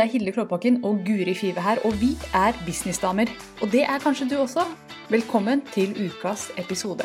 Det 0.00 0.06
er 0.06 0.12
Hilde 0.12 0.32
Klåbakken 0.32 0.84
og 0.84 1.00
Guri 1.06 1.34
Five 1.34 1.60
her, 1.60 1.76
og 1.84 1.92
vi 2.00 2.08
er 2.34 2.52
businessdamer. 2.66 3.28
Og 3.62 3.68
det 3.72 3.82
er 3.82 3.98
kanskje 3.98 4.28
du 4.30 4.36
også. 4.40 4.64
Velkommen 5.10 5.60
til 5.74 5.92
ukas 6.06 6.48
episode. 6.56 7.04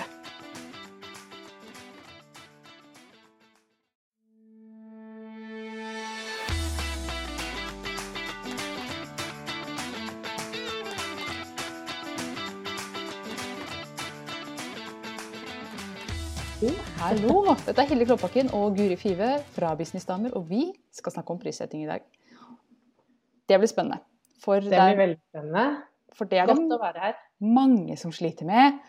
Hallo! 16.98 17.55
Dette 17.66 17.81
er 17.81 17.88
Hilde 17.88 18.05
Klåbakken 18.05 18.53
og 18.53 18.77
Guri 18.77 18.95
Five 18.95 19.44
fra 19.52 19.75
Businessdamer, 19.75 20.31
og 20.31 20.50
vi 20.50 20.72
skal 20.94 21.12
snakke 21.12 21.31
om 21.31 21.39
prissetting 21.39 21.84
i 21.84 21.88
dag. 21.88 22.00
Det 23.49 23.59
blir 23.62 23.70
spennende. 23.70 24.02
For 24.44 24.62
det 24.62 24.73
blir 24.73 24.99
veldig 24.99 25.20
spennende. 25.30 25.66
For 26.16 26.30
det 26.31 26.40
er 26.41 26.49
Godt 26.49 26.76
å 26.77 26.81
være 26.81 27.02
her. 27.03 27.16
mange 27.40 27.98
som 27.99 28.13
sliter 28.16 28.48
med. 28.48 28.80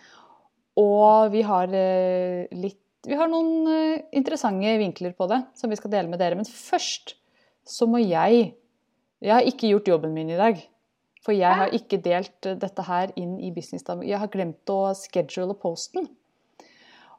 Og 0.78 1.32
vi 1.32 1.42
har 1.46 1.72
eh, 1.72 2.46
litt 2.52 2.82
Vi 3.06 3.14
har 3.14 3.28
noen 3.30 3.68
eh, 3.70 4.00
interessante 4.18 4.72
vinkler 4.80 5.12
på 5.14 5.28
det 5.30 5.38
som 5.54 5.70
vi 5.70 5.76
skal 5.78 5.92
dele 5.92 6.10
med 6.10 6.18
dere. 6.18 6.34
Men 6.38 6.46
først 6.48 7.14
så 7.66 7.86
må 7.86 7.98
jeg 8.02 8.54
Jeg 9.22 9.32
har 9.32 9.46
ikke 9.48 9.70
gjort 9.70 9.88
jobben 9.88 10.12
min 10.14 10.30
i 10.30 10.36
dag. 10.36 10.58
For 11.24 11.34
jeg 11.34 11.58
har 11.58 11.72
ikke 11.74 11.98
delt 12.04 12.46
eh, 12.46 12.58
dette 12.58 12.82
her 12.86 13.10
inn 13.16 13.38
i 13.40 13.50
Businessdamer. 13.50 14.04
Jeg 14.06 14.20
har 14.20 14.30
glemt 14.30 14.70
å 14.70 14.94
schedule 14.94 15.54
posten. 15.58 16.06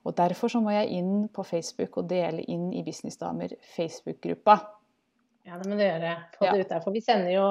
Og 0.07 0.15
Derfor 0.15 0.47
så 0.47 0.61
må 0.63 0.71
jeg 0.71 1.01
inn 1.01 1.27
på 1.27 1.43
Facebook 1.43 1.97
og 1.99 2.07
dele 2.07 2.45
inn 2.47 2.69
i 2.71 2.83
Businessdamer 2.85 3.57
Facebook-gruppa. 3.75 4.55
Ja, 5.47 5.57
det 5.61 5.69
må 5.71 5.77
du 5.79 5.83
gjøre. 5.85 6.15
Få 6.35 6.49
det 6.51 6.65
ut 6.65 6.71
der. 6.73 6.81
For 6.83 6.95
vi 6.95 7.01
sender 7.03 7.31
jo 7.31 7.47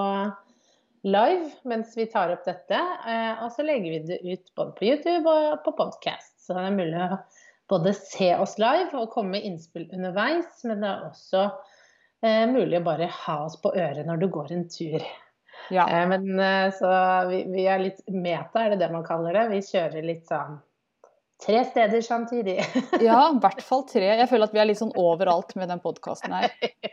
live 1.07 1.51
mens 1.71 1.95
vi 1.97 2.07
tar 2.13 2.33
opp 2.35 2.45
dette. 2.45 2.77
eh, 3.09 3.43
Og 3.45 3.53
så 3.55 3.65
legger 3.65 3.95
vi 3.95 4.01
det 4.11 4.19
ut 4.25 4.53
både 4.59 4.75
på 4.77 4.89
YouTube 4.91 5.33
og 5.33 5.63
på 5.65 5.73
podcast. 5.79 6.35
Så 6.45 6.55
det 6.57 6.67
er 6.67 6.77
mulig 6.77 6.99
å 7.01 7.17
både 7.73 7.95
se 7.99 8.33
oss 8.37 8.59
live 8.63 8.93
og 9.01 9.11
komme 9.15 9.37
med 9.39 9.47
innspill 9.49 9.89
underveis. 9.97 10.61
Men 10.69 10.85
det 10.85 10.91
er 10.93 11.07
også 11.09 11.47
eh, 12.23 12.45
mulig 12.53 12.83
å 12.83 12.87
bare 12.87 13.09
ha 13.25 13.39
oss 13.47 13.57
på 13.63 13.73
øret 13.75 14.07
når 14.07 14.21
du 14.23 14.29
går 14.35 14.53
en 14.55 14.69
tur. 14.71 15.01
Ja. 15.73 15.89
Eh, 15.89 16.05
Men 16.13 16.29
eh, 16.39 16.69
så 16.77 16.93
vi, 17.31 17.45
vi 17.55 17.65
er 17.71 17.81
litt 17.83 18.05
meta, 18.13 18.67
er 18.67 18.75
det 18.77 18.83
det 18.85 18.93
man 18.93 19.07
kaller 19.09 19.33
det. 19.41 19.49
Vi 19.57 19.65
kjører 19.73 20.05
litt 20.07 20.29
sånn 20.29 20.61
tre 21.43 21.65
steder 21.69 22.01
samtidig. 22.05 22.59
ja, 23.09 23.21
i 23.33 23.41
hvert 23.43 23.63
fall 23.65 23.85
tre. 23.89 24.07
Jeg 24.23 24.29
føler 24.31 24.49
at 24.49 24.57
vi 24.57 24.63
er 24.63 24.71
litt 24.71 24.81
sånn 24.81 24.95
overalt 25.01 25.55
med 25.59 25.71
den 25.73 25.83
podkasten 25.85 26.35
her. 26.37 26.53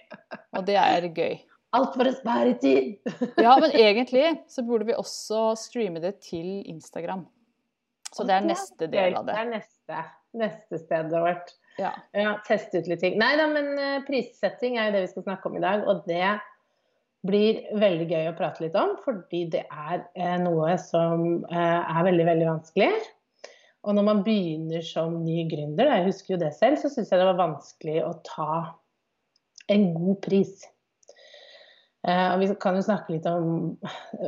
Og 0.58 0.66
det 0.68 0.78
er 0.80 1.08
gøy. 1.10 1.38
Alt 1.74 1.96
for 1.98 2.06
å 2.06 2.14
spare 2.14 2.54
tid! 2.62 3.00
Ja, 3.46 3.56
men 3.62 3.72
egentlig 3.74 4.28
så 4.52 4.62
burde 4.66 4.86
vi 4.92 4.98
også 4.98 5.54
streame 5.58 6.04
det 6.04 6.20
til 6.28 6.62
Instagram. 6.70 7.26
Så 8.14 8.28
det 8.30 8.36
er 8.36 8.46
neste 8.46 8.86
del 8.92 9.16
av 9.18 9.26
Det 9.26 9.34
det. 9.34 9.40
er 9.42 9.52
neste, 9.56 10.02
neste 10.38 10.80
stedet 10.84 11.22
vårt. 11.24 11.56
Ja. 11.82 11.96
Ja, 12.14 12.36
teste 12.46 12.84
ut 12.84 12.90
litt 12.92 13.02
ting. 13.02 13.16
Nei 13.18 13.32
da, 13.40 13.48
men 13.50 13.72
eh, 13.82 14.02
prissetting 14.06 14.78
er 14.78 14.92
jo 14.92 14.98
det 15.00 15.06
vi 15.08 15.14
skal 15.16 15.26
snakke 15.26 15.50
om 15.50 15.58
i 15.58 15.64
dag. 15.64 15.88
Og 15.90 16.04
det 16.06 16.36
blir 17.26 17.64
veldig 17.80 18.06
gøy 18.12 18.30
å 18.30 18.36
prate 18.38 18.66
litt 18.66 18.78
om, 18.78 18.94
fordi 19.02 19.46
det 19.56 19.64
er 19.72 20.04
eh, 20.14 20.36
noe 20.44 20.76
som 20.78 21.24
eh, 21.48 21.82
er 21.82 22.06
veldig, 22.06 22.26
veldig 22.30 22.50
vanskelig. 22.52 22.92
Og 23.84 23.98
når 23.98 24.06
man 24.08 24.22
begynner 24.24 24.84
som 24.86 25.18
ny 25.26 25.44
gründer, 25.52 25.90
jeg 25.92 26.08
husker 26.08 26.36
jo 26.36 26.44
det 26.44 26.54
selv, 26.56 26.80
så 26.80 26.92
syns 26.92 27.12
jeg 27.12 27.20
det 27.20 27.28
var 27.28 27.42
vanskelig 27.42 27.98
å 28.06 28.14
ta 28.28 28.54
en 29.72 29.90
god 29.96 30.22
pris. 30.24 30.64
Eh, 32.08 32.30
og 32.34 32.42
vi 32.42 32.50
kan 32.60 32.76
jo 32.76 32.84
snakke 32.84 33.14
litt 33.14 33.28
om 33.32 33.78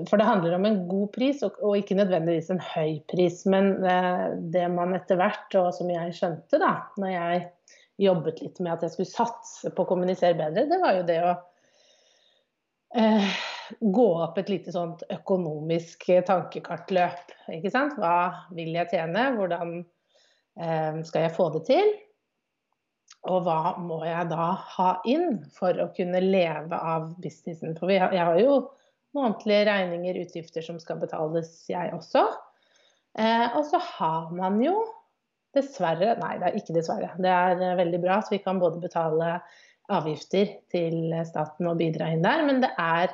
For 0.08 0.16
det 0.16 0.28
handler 0.28 0.54
om 0.56 0.68
en 0.68 0.78
god 0.88 1.10
pris, 1.16 1.42
og, 1.44 1.74
ikke 1.76 1.98
nødvendigvis 2.00 2.52
en 2.54 2.62
høy 2.64 3.02
pris. 3.12 3.42
Men 3.52 3.74
eh, 3.84 4.28
det 4.54 4.68
man 4.72 4.96
etter 4.96 5.20
hvert, 5.20 5.48
og 5.60 5.74
som 5.76 5.92
jeg 5.92 6.16
skjønte 6.16 6.60
da 6.62 6.76
når 7.02 7.12
jeg 7.16 7.44
jobbet 8.06 8.42
litt 8.44 8.60
med 8.60 8.74
at 8.76 8.84
jeg 8.84 8.96
skulle 8.96 9.12
satse 9.12 9.72
på 9.72 9.84
å 9.84 9.88
kommunisere 9.88 10.36
bedre, 10.40 10.68
det 10.68 10.80
var 10.82 10.98
jo 10.98 11.04
det 11.08 11.20
å 11.24 11.36
eh, 13.00 13.36
gå 13.80 14.08
opp 14.24 14.38
et 14.40 14.50
lite 14.52 14.74
sånt 14.76 15.04
økonomisk 15.14 16.08
tankekartløp. 16.28 17.36
Ikke 17.58 17.72
sant? 17.74 17.98
Hva 18.00 18.48
vil 18.56 18.74
jeg 18.76 18.92
tjene? 18.94 19.30
Hvordan 19.38 19.78
eh, 19.82 21.04
skal 21.08 21.28
jeg 21.28 21.36
få 21.36 21.50
det 21.56 21.66
til? 21.70 21.94
Og 23.30 23.46
hva 23.46 23.76
må 23.82 24.04
jeg 24.06 24.30
da 24.30 24.52
ha 24.76 24.90
inn 25.10 25.40
for 25.54 25.78
å 25.82 25.90
kunne 25.96 26.22
leve 26.22 26.78
av 26.78 27.12
businessen? 27.22 27.74
For 27.80 27.94
jeg 27.94 28.10
har 28.14 28.38
jo 28.42 28.60
månedlige 29.16 29.66
regninger, 29.70 30.20
utgifter 30.26 30.66
som 30.66 30.78
skal 30.82 31.00
betales, 31.02 31.52
jeg 31.72 31.94
også. 31.96 32.26
Eh, 33.18 33.48
og 33.56 33.64
så 33.70 33.80
har 33.96 34.32
man 34.36 34.60
jo 34.64 34.76
dessverre 35.56 36.18
Nei, 36.20 36.34
det 36.42 36.50
er 36.50 36.58
ikke 36.60 36.76
dessverre. 36.76 37.14
Det 37.22 37.32
er 37.32 37.62
eh, 37.62 37.78
veldig 37.80 38.02
bra 38.04 38.20
at 38.20 38.32
vi 38.34 38.42
kan 38.44 38.60
både 38.62 38.82
betale 38.84 39.38
avgifter 39.94 40.58
til 40.74 41.14
staten 41.28 41.70
og 41.70 41.78
bidra 41.80 42.10
inn 42.12 42.26
der, 42.26 42.42
men 42.46 42.62
det 42.64 42.72
er 42.82 43.14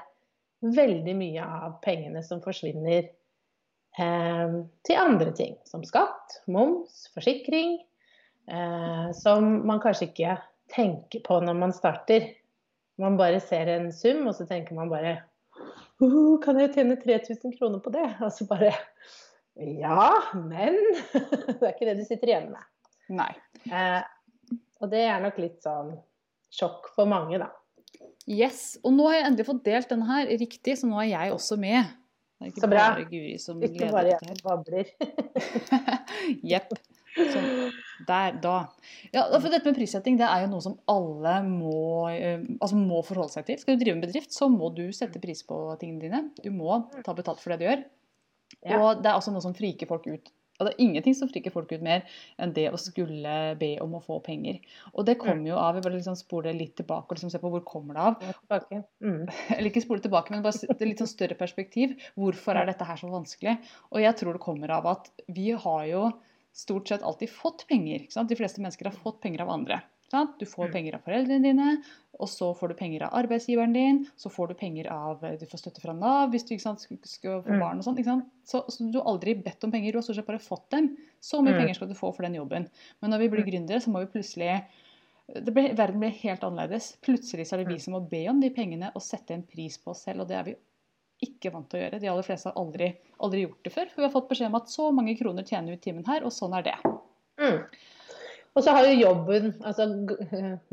veldig 0.62 1.16
mye 1.18 1.46
av 1.46 1.80
pengene 1.84 2.22
som 2.26 2.42
forsvinner 2.44 3.08
eh, 3.98 4.58
til 4.88 5.02
andre 5.02 5.34
ting. 5.38 5.58
Som 5.68 5.86
skatt, 5.88 6.42
moms, 6.52 7.08
forsikring. 7.16 7.80
Eh, 8.52 9.10
som 9.18 9.50
man 9.68 9.82
kanskje 9.84 10.10
ikke 10.10 10.38
tenker 10.72 11.24
på 11.26 11.40
når 11.44 11.58
man 11.58 11.76
starter. 11.76 12.30
Man 13.02 13.18
bare 13.18 13.42
ser 13.44 13.70
en 13.74 13.92
sum, 13.96 14.26
og 14.30 14.36
så 14.38 14.46
tenker 14.50 14.78
man 14.78 14.92
bare 14.92 15.22
«Uh, 16.02 16.40
Kan 16.42 16.58
jeg 16.58 16.74
tjene 16.74 16.98
3000 16.98 17.54
kroner 17.58 17.82
på 17.84 17.92
det? 17.94 18.08
Og 18.26 18.32
så 18.34 18.48
bare 18.50 18.72
Ja, 19.56 20.08
men 20.34 20.78
Det 21.60 21.62
er 21.62 21.74
ikke 21.74 21.90
det 21.90 22.00
du 22.00 22.06
sitter 22.08 22.32
igjen 22.32 22.52
med. 22.54 22.64
Nei. 23.12 23.32
Eh, 23.68 24.02
og 24.82 24.90
det 24.90 25.04
er 25.06 25.22
nok 25.22 25.38
litt 25.42 25.60
sånn 25.66 25.94
sjokk 26.52 26.90
for 26.96 27.10
mange, 27.10 27.38
da. 27.42 27.50
Yes. 28.30 28.78
Og 28.86 28.94
nå 28.94 29.08
har 29.10 29.18
jeg 29.20 29.28
endelig 29.32 29.48
fått 29.48 29.64
delt 29.66 29.90
denne 29.92 30.08
her 30.10 30.30
riktig, 30.42 30.78
så 30.78 30.90
nå 30.90 31.00
er 31.02 31.10
jeg 31.14 31.34
også 31.36 31.58
med. 31.62 31.90
Det 32.42 32.48
er 32.48 32.52
ikke 32.52 32.64
Så 32.64 32.70
bra. 32.72 32.86
bare 32.96 33.06
Guri 33.06 33.36
som 33.42 33.60
Ikke 33.62 33.80
leder 33.84 33.92
bare 33.94 34.10
dette 34.10 34.30
jeg 34.30 34.40
som 34.40 34.50
babler. 34.50 34.86
Jepp. 36.52 36.74
Sånn. 37.12 37.48
Der, 38.08 38.38
da. 38.42 38.56
Ja, 39.14 39.26
for 39.36 39.52
dette 39.52 39.68
med 39.68 39.78
prissetting 39.78 40.16
det 40.18 40.26
er 40.26 40.46
jo 40.46 40.52
noe 40.54 40.64
som 40.64 40.78
alle 40.90 41.34
må, 41.46 42.08
eh, 42.10 42.42
altså 42.58 42.80
må 42.80 43.02
forholde 43.06 43.36
seg 43.36 43.46
til. 43.50 43.60
Skal 43.62 43.78
du 43.78 43.84
drive 43.84 43.98
en 44.00 44.06
bedrift, 44.06 44.34
så 44.34 44.48
må 44.50 44.72
du 44.74 44.88
sette 44.96 45.22
pris 45.22 45.44
på 45.46 45.60
tingene 45.82 46.02
dine. 46.06 46.22
Du 46.42 46.50
må 46.56 46.80
ta 47.06 47.14
betalt 47.18 47.42
for 47.44 47.54
det 47.54 47.60
du 47.62 47.68
gjør. 47.68 47.84
Og 48.78 49.04
det 49.04 49.12
er 49.12 49.18
også 49.18 49.34
noe 49.36 49.44
som 49.44 49.54
friker 49.58 49.90
folk 49.90 50.08
ut. 50.10 50.32
Og 50.62 50.68
det 50.68 50.76
er 50.76 50.84
ingenting 50.86 51.18
som 51.18 51.30
friker 51.32 51.54
folk 51.54 51.72
ut 51.74 51.84
mer 51.86 52.06
enn 52.42 52.54
det 52.56 52.68
å 52.70 52.80
skulle 52.80 53.36
be 53.60 53.74
om 53.84 53.98
å 53.98 54.04
få 54.04 54.20
penger. 54.24 54.62
Og 54.94 55.08
det 55.10 55.18
kommer 55.22 55.50
jo 55.50 55.58
av 55.60 55.76
Vi 55.76 55.84
bare 55.84 55.98
liksom 55.98 56.18
spole 56.20 56.54
litt 56.56 56.76
tilbake 56.78 57.10
og 57.10 57.18
liksom 57.18 57.34
se 57.34 57.42
på 57.42 57.52
hvor 57.52 57.66
kommer 57.68 57.98
det 57.98 58.08
av. 58.08 58.74
Mm. 59.02 59.24
Eller 59.58 59.72
ikke 59.72 59.84
spole 59.84 60.04
tilbake, 60.04 60.34
men 60.34 60.46
bare 60.46 60.70
et 60.70 60.84
litt 60.86 61.02
sånn 61.02 61.10
større 61.10 61.38
perspektiv. 61.40 61.98
Hvorfor 62.20 62.60
er 62.60 62.70
dette 62.70 62.86
her 62.86 63.00
så 63.02 63.10
vanskelig? 63.12 63.58
Og 63.90 64.04
jeg 64.04 64.18
tror 64.20 64.38
det 64.38 64.46
kommer 64.46 64.76
av 64.78 64.92
at 64.94 65.10
vi 65.32 65.52
har 65.52 65.88
jo 65.90 66.06
stort 66.54 66.92
sett 66.92 67.04
alltid 67.08 67.32
fått 67.32 67.66
penger. 67.70 68.06
De 68.12 68.38
fleste 68.38 68.62
mennesker 68.62 68.92
har 68.92 69.02
fått 69.04 69.22
penger 69.24 69.46
av 69.46 69.54
andre. 69.56 69.82
Sant? 70.12 70.38
Du 70.40 70.46
får 70.46 70.68
Mm. 70.68 70.74
penger 70.74 70.96
av 70.98 71.04
foreldrene 71.06 71.44
dine, 71.44 71.84
og 72.20 72.28
så 72.30 72.52
får 72.56 72.70
du 72.70 72.76
penger 72.76 73.04
av 73.08 73.14
arbeidsgiveren 73.24 73.74
din. 73.74 74.06
Så 74.18 74.30
får 74.32 74.50
du 74.50 74.54
penger 74.60 74.92
av 74.92 75.22
Du 75.40 75.46
får 75.48 75.60
støtte 75.64 75.82
fra 75.82 75.94
Nav 75.94 76.30
hvis 76.32 76.46
du 76.48 76.58
sant, 76.60 76.80
skal, 77.04 77.42
få 77.42 77.50
Mm. 77.50 77.60
barn 77.60 77.78
og 77.80 77.84
sånn. 77.86 78.26
Så, 78.46 78.66
så 78.70 78.92
du 78.92 79.00
har 79.00 79.08
aldri 79.08 79.34
bedt 79.42 79.64
om 79.64 79.72
penger, 79.72 79.92
du 79.94 79.98
har 79.98 80.04
stort 80.04 80.18
sett 80.18 80.28
bare 80.28 80.40
fått 80.40 80.70
dem. 80.70 80.96
Så 81.22 81.42
mye 81.42 81.54
Mm. 81.54 81.60
penger 81.60 81.74
skal 81.76 81.88
du 81.88 81.94
få 81.96 82.14
for 82.16 82.24
den 82.24 82.36
jobben. 82.36 82.70
Men 83.02 83.12
når 83.12 83.20
vi 83.20 83.30
blir 83.30 83.46
gründere, 83.46 83.82
så 83.82 83.88
må 83.90 84.00
vi 84.06 84.20
plutselig 84.20 84.66
det 85.34 85.54
ble, 85.54 85.70
Verden 85.74 86.00
blir 86.02 86.12
helt 86.12 86.42
annerledes. 86.42 86.98
Plutselig 87.02 87.48
så 87.48 87.54
er 87.54 87.64
det 87.64 87.68
vi 87.72 87.78
som 87.80 87.94
må 87.94 88.02
be 88.10 88.28
om 88.28 88.40
de 88.42 88.50
pengene 88.50 88.92
og 88.94 89.02
sette 89.02 89.32
en 89.32 89.44
pris 89.44 89.78
på 89.78 89.92
oss 89.92 90.04
selv. 90.04 90.22
Og 90.22 90.28
det 90.28 90.36
er 90.36 90.44
vi 90.44 90.56
ikke 91.24 91.52
vant 91.54 91.70
til 91.70 91.80
å 91.80 91.84
gjøre. 91.90 92.02
De 92.02 92.08
aller 92.10 92.24
fleste 92.24 92.46
har 92.52 92.54
aldri, 92.60 92.96
aldri 93.22 93.46
gjort 93.46 93.64
det 93.64 93.72
før. 93.72 93.88
For 93.90 94.02
vi 94.02 94.08
har 94.10 94.22
fått 94.22 94.28
beskjed 94.30 94.48
om 94.48 94.56
at 94.56 94.66
så 94.68 94.92
mange 94.94 95.18
kroner 95.18 95.44
tjener 95.48 95.68
vi 95.68 95.74
i 95.74 95.78
timen 95.94 96.06
her, 96.06 96.24
og 96.26 96.32
sånn 96.32 96.58
er 96.58 96.64
det. 96.64 96.76
Mm. 97.40 97.64
Og 98.56 98.66
så 98.66 98.74
har 98.76 98.88
jo 98.90 99.00
jobben 99.00 99.54
Altså 99.64 99.88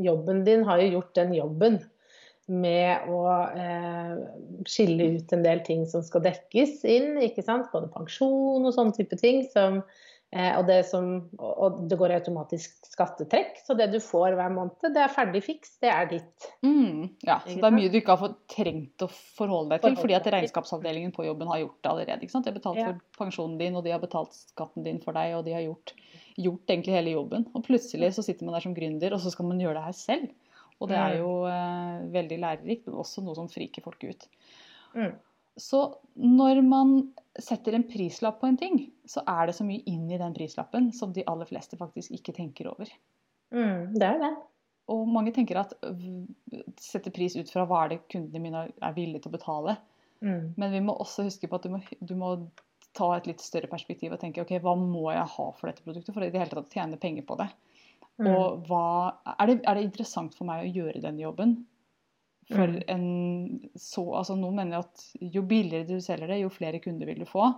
jobben 0.03 0.43
din 0.47 0.65
har 0.67 0.83
jo 0.83 0.99
gjort 0.99 1.15
den 1.19 1.35
jobben 1.37 1.79
med 2.49 3.11
å 3.13 3.23
eh, 3.61 4.13
skille 4.65 5.11
ut 5.19 5.33
en 5.37 5.43
del 5.45 5.61
ting 5.67 5.83
som 5.85 6.01
skal 6.01 6.23
dekkes 6.25 6.81
inn, 6.89 7.19
ikke 7.21 7.45
sant. 7.45 7.69
Både 7.75 7.91
pensjon 7.93 8.65
og 8.65 8.73
sånne 8.73 8.97
type 8.97 9.19
ting. 9.21 9.43
Som, 9.53 9.83
og, 10.29 10.67
det 10.69 10.83
som, 10.85 11.07
og 11.41 11.79
det 11.89 11.97
går 11.97 12.13
automatisk 12.19 12.75
skattetrekk. 12.91 13.63
Så 13.65 13.77
det 13.79 13.87
du 13.95 13.97
får 14.03 14.37
hver 14.37 14.53
måned, 14.53 14.91
det 14.93 15.01
er 15.01 15.13
ferdig 15.13 15.41
fiks. 15.47 15.79
Det 15.81 15.89
er 15.89 16.11
ditt. 16.11 16.49
Mm, 16.61 17.07
ja, 17.25 17.39
så 17.47 17.55
Det 17.55 17.65
er 17.65 17.77
mye 17.77 17.93
du 17.93 17.97
ikke 18.01 18.17
har 18.21 18.35
trengt 18.53 19.05
å 19.07 19.09
forholde 19.09 19.73
deg 19.73 19.87
til, 19.87 19.97
fordi 20.03 20.19
at 20.19 20.29
regnskapsavdelingen 20.35 21.15
på 21.17 21.25
jobben 21.25 21.49
har 21.49 21.63
gjort 21.63 21.79
det 21.81 21.93
allerede. 21.93 22.27
ikke 22.27 22.37
sant? 22.37 22.45
De 22.45 22.53
har 22.53 22.59
betalt 22.59 22.83
Ja. 22.83 22.91
for 22.91 23.25
pensjonen 23.25 23.57
din, 23.59 23.79
og 23.79 23.85
de 23.85 23.95
har 23.95 24.03
betalt 24.05 24.37
skatten 24.37 24.85
din 24.85 25.01
for 25.01 25.17
deg, 25.17 25.35
og 25.39 25.47
de 25.47 25.57
har 25.57 25.65
gjort, 25.65 25.95
gjort 26.37 26.75
egentlig 26.75 26.99
hele 26.99 27.17
jobben. 27.17 27.49
Og 27.55 27.65
plutselig 27.65 28.13
så 28.15 28.25
sitter 28.27 28.45
man 28.45 28.59
der 28.59 28.67
som 28.69 28.77
gründer, 28.77 29.17
og 29.17 29.21
så 29.21 29.33
skal 29.33 29.49
man 29.49 29.59
gjøre 29.65 29.81
det 29.81 29.87
her 29.89 29.97
selv. 29.97 30.29
Og 30.79 30.89
det 30.93 30.99
er 30.99 31.17
jo 31.19 31.31
eh, 31.51 32.05
veldig 32.15 32.39
lærerikt, 32.39 32.87
men 32.87 33.01
også 33.01 33.25
noe 33.25 33.35
som 33.35 33.49
friker 33.49 33.83
folk 33.83 34.05
ut. 34.05 34.29
Mm. 34.95 35.17
Så 35.59 35.83
når 36.15 36.63
man 36.63 36.99
setter 37.39 37.75
en 37.75 37.87
prislapp 37.89 38.41
på 38.41 38.49
en 38.49 38.59
ting, 38.59 38.79
så 39.09 39.25
er 39.27 39.49
det 39.49 39.57
så 39.59 39.67
mye 39.67 39.83
inn 39.91 40.07
i 40.11 40.21
den 40.21 40.35
prislappen 40.37 40.93
som 40.95 41.13
de 41.15 41.27
aller 41.31 41.49
fleste 41.49 41.79
faktisk 41.81 42.15
ikke 42.15 42.35
tenker 42.37 42.71
over. 42.71 42.91
Mm, 43.55 43.99
det 43.99 44.07
er 44.07 44.23
det. 44.23 44.33
Og 44.93 45.09
mange 45.11 45.35
tenker 45.37 45.61
at 45.61 45.75
setter 46.81 47.13
pris 47.15 47.37
ut 47.37 47.51
fra 47.53 47.67
hva 47.69 47.85
er 47.85 47.95
det 47.95 48.03
kundene 48.13 48.43
mine 48.45 48.65
er 48.71 48.97
villige 48.97 49.25
til 49.25 49.33
å 49.33 49.37
betale. 49.37 49.77
Mm. 50.25 50.55
Men 50.57 50.73
vi 50.73 50.83
må 50.85 50.97
også 50.97 51.27
huske 51.27 51.51
på 51.51 51.59
at 51.59 51.67
du 51.67 51.75
må, 51.75 51.83
du 52.01 52.15
må 52.19 52.33
ta 52.97 53.11
et 53.17 53.29
litt 53.29 53.43
større 53.45 53.71
perspektiv 53.71 54.15
og 54.15 54.23
tenke 54.23 54.43
ok, 54.43 54.57
hva 54.65 54.75
må 54.79 55.09
jeg 55.13 55.27
ha 55.35 55.49
for 55.59 55.71
dette 55.71 55.85
produktet 55.85 56.15
for 56.15 56.25
i 56.25 56.31
det 56.33 56.41
hele 56.41 56.55
tatt 56.55 56.65
å 56.65 56.79
tjene 56.79 57.01
penger 57.01 57.27
på 57.29 57.37
det. 57.41 57.49
Mm. 58.19 58.31
Og 58.33 58.65
hva, 58.67 58.87
er, 59.37 59.51
det, 59.51 59.59
er 59.63 59.79
det 59.79 59.85
interessant 59.87 60.35
for 60.35 60.49
meg 60.49 60.65
å 60.65 60.73
gjøre 60.81 61.03
den 61.05 61.21
jobben? 61.23 61.59
For 62.49 62.79
en 62.89 63.09
så, 63.77 64.03
altså 64.17 64.37
Noen 64.39 64.57
mener 64.63 64.81
at 64.81 65.03
jo 65.21 65.43
billigere 65.49 65.89
du 65.89 65.99
selger 66.01 66.31
det, 66.33 66.41
jo 66.43 66.53
flere 66.53 66.81
kunder 66.85 67.11
vil 67.11 67.21
du 67.21 67.29
få. 67.29 67.51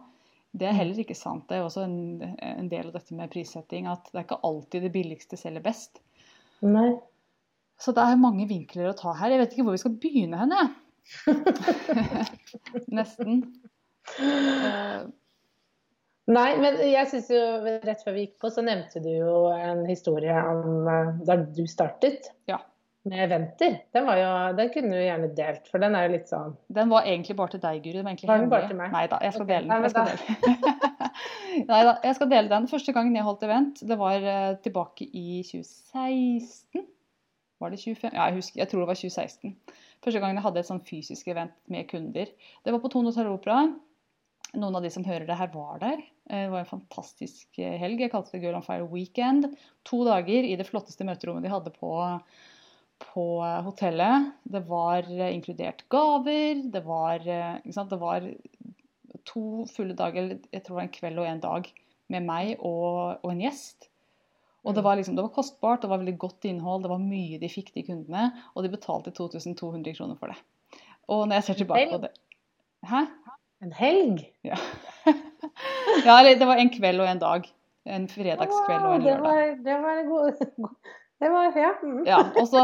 Det 0.51 0.67
er 0.67 0.75
heller 0.75 0.99
ikke 0.99 1.15
sant. 1.15 1.47
Det 1.49 1.59
er 1.59 1.67
også 1.67 1.85
en, 1.87 2.25
en 2.43 2.71
del 2.71 2.89
av 2.89 2.97
dette 2.97 3.15
med 3.15 3.31
prissetting 3.31 3.87
at 3.91 4.11
det 4.11 4.19
er 4.19 4.27
ikke 4.27 4.41
alltid 4.49 4.87
det 4.87 4.93
billigste 4.97 5.39
selger 5.39 5.63
best. 5.63 6.03
Nei. 6.67 6.91
Så 7.81 7.95
det 7.97 8.03
er 8.03 8.19
mange 8.21 8.49
vinkler 8.51 8.91
å 8.91 8.97
ta 8.99 9.15
her. 9.17 9.33
Jeg 9.33 9.45
vet 9.45 9.55
ikke 9.55 9.69
hvor 9.69 9.79
vi 9.79 9.83
skal 9.85 9.97
begynne 10.03 10.41
hen, 10.43 10.57
jeg. 10.59 10.75
Nesten. 12.99 13.41
Uh... 14.19 15.07
Nei, 16.31 16.51
men 16.63 16.77
jeg 16.85 17.09
synes 17.11 17.31
jo 17.33 17.39
rett 17.87 18.03
før 18.05 18.15
vi 18.15 18.27
gikk 18.27 18.37
på, 18.43 18.51
så 18.55 18.63
nevnte 18.63 19.01
du 19.03 19.09
jo 19.11 19.49
en 19.51 19.81
historie 19.89 20.35
om 20.51 20.87
eh, 20.87 21.15
da 21.27 21.39
du 21.43 21.65
startet 21.71 22.29
Ja. 22.51 22.61
Med 23.09 23.23
eventer. 23.25 23.79
Den, 23.97 24.05
var 24.07 24.19
jo, 24.21 24.31
den 24.59 24.69
kunne 24.75 24.93
du 24.93 25.01
gjerne 25.01 25.31
delt, 25.37 25.69
for 25.73 25.81
den 25.81 25.95
er 25.97 26.05
jo 26.07 26.13
litt 26.19 26.29
sånn 26.29 26.53
Den 26.69 26.91
var 26.93 27.07
egentlig 27.09 27.37
bare 27.39 27.55
til 27.55 27.63
deg, 27.63 27.79
Guri. 27.85 28.03
Den 28.03 28.11
var 28.11 28.29
Var 28.29 28.43
den 28.43 28.51
bare 28.53 28.69
til 28.69 28.77
meg? 28.81 28.93
Nei 28.93 29.05
da, 29.09 29.21
jeg 29.25 29.37
skal 29.37 29.49
dele 29.49 29.71
den. 29.71 29.87
Jeg 29.87 29.95
skal 29.95 30.11
dele. 30.11 30.75
Neida, 31.71 31.95
jeg 32.05 32.17
skal 32.19 32.31
dele 32.31 32.53
den. 32.53 32.69
Første 32.71 32.95
gangen 32.97 33.17
jeg 33.17 33.27
holdt 33.27 33.45
event, 33.49 33.81
det 33.89 33.97
var 34.01 34.27
eh, 34.35 34.55
tilbake 34.65 35.07
i 35.09 35.41
2016. 35.49 36.85
Var 37.61 37.73
det 37.75 37.81
25? 37.83 38.13
Ja, 38.15 38.27
jeg, 38.31 38.39
husker, 38.41 38.61
jeg 38.63 38.71
tror 38.71 38.85
det 38.85 38.91
var 38.93 39.01
2016. 39.01 39.57
Første 40.05 40.21
gangen 40.23 40.39
jeg 40.39 40.45
hadde 40.47 40.63
et 40.63 40.69
sånn 40.71 40.85
fysisk 40.87 41.29
event 41.33 41.57
med 41.73 41.89
kunder. 41.91 42.31
Det 42.65 42.73
var 42.73 42.81
på 42.85 42.93
Tone 42.93 43.11
Hotel 43.13 43.29
Opera. 43.33 43.65
Noen 44.57 44.79
av 44.79 44.83
de 44.83 44.91
som 44.91 45.05
hører 45.07 45.29
det 45.29 45.37
her, 45.39 45.51
var 45.53 45.81
der. 45.83 46.01
Eh, 46.31 46.45
Det 46.47 46.53
var 46.55 46.63
en 46.65 46.71
fantastisk 46.71 47.59
eh, 47.61 47.77
helg. 47.81 48.01
Jeg 48.05 48.13
kalte 48.15 48.33
det 48.37 48.45
Girl 48.45 48.57
on 48.61 48.65
Fire 48.67 48.87
Weekend. 48.93 49.51
To 49.91 50.05
dager 50.09 50.47
i 50.49 50.57
det 50.59 50.69
flotteste 50.69 51.05
møterommet 51.09 51.45
de 51.49 51.53
hadde 51.53 51.75
på, 51.77 51.93
på 53.01 53.27
hotellet. 53.65 54.33
Det 54.43 54.63
var 54.69 55.07
eh, 55.09 55.35
inkludert 55.35 55.87
gaver. 55.93 56.65
Det 56.73 56.83
var, 56.87 57.25
eh, 57.25 57.61
det 57.65 58.01
var 58.01 58.27
to 59.29 59.67
fulle 59.71 59.97
dager, 59.97 60.37
jeg 60.53 60.63
tror 60.63 60.75
det 60.75 60.79
var 60.81 60.87
en 60.87 60.95
kveld 60.95 61.21
og 61.23 61.29
en 61.29 61.43
dag, 61.43 61.71
med 62.11 62.27
meg 62.27 62.53
og, 62.59 63.21
og 63.23 63.33
en 63.33 63.43
gjest. 63.45 63.89
Og 64.61 64.77
det 64.77 64.85
var, 64.85 64.99
liksom, 64.99 65.17
det 65.17 65.25
var 65.25 65.33
kostbart, 65.33 65.83
det 65.83 65.89
var 65.89 66.03
veldig 66.03 66.19
godt 66.21 66.45
innhold, 66.49 66.83
det 66.85 66.93
var 66.93 67.01
mye 67.01 67.39
de 67.41 67.49
fikk, 67.49 67.73
de 67.77 67.85
kundene. 67.87 68.27
Og 68.55 68.65
de 68.65 68.73
betalte 68.73 69.13
2200 69.17 69.97
kroner 69.97 70.19
for 70.21 70.33
det. 70.33 70.81
Og 71.11 71.25
når 71.27 71.41
jeg 71.41 71.47
ser 71.49 71.63
tilbake 71.63 71.87
på 71.95 72.03
det 72.05 72.13
Hæ? 72.87 73.05
En 73.61 73.73
helg? 73.77 74.23
Ja. 74.45 74.57
ja, 76.07 76.15
det 76.25 76.47
var 76.49 76.61
en 76.61 76.71
kveld 76.73 77.03
og 77.03 77.11
en 77.11 77.21
dag. 77.21 77.49
En 77.85 78.07
fredagskveld 78.09 78.87
og 78.89 78.95
en 78.95 79.03
det 79.05 79.11
lørdag. 79.11 79.27
var, 79.27 79.59
det 79.67 79.77
var 79.83 80.01
en 80.01 80.09
god 80.09 80.71
Det 81.21 81.29
var 81.29 81.53
Ja. 81.57 81.73
mm. 81.83 81.99
Ja, 82.09 82.21
og, 82.41 82.47
så, 82.49 82.63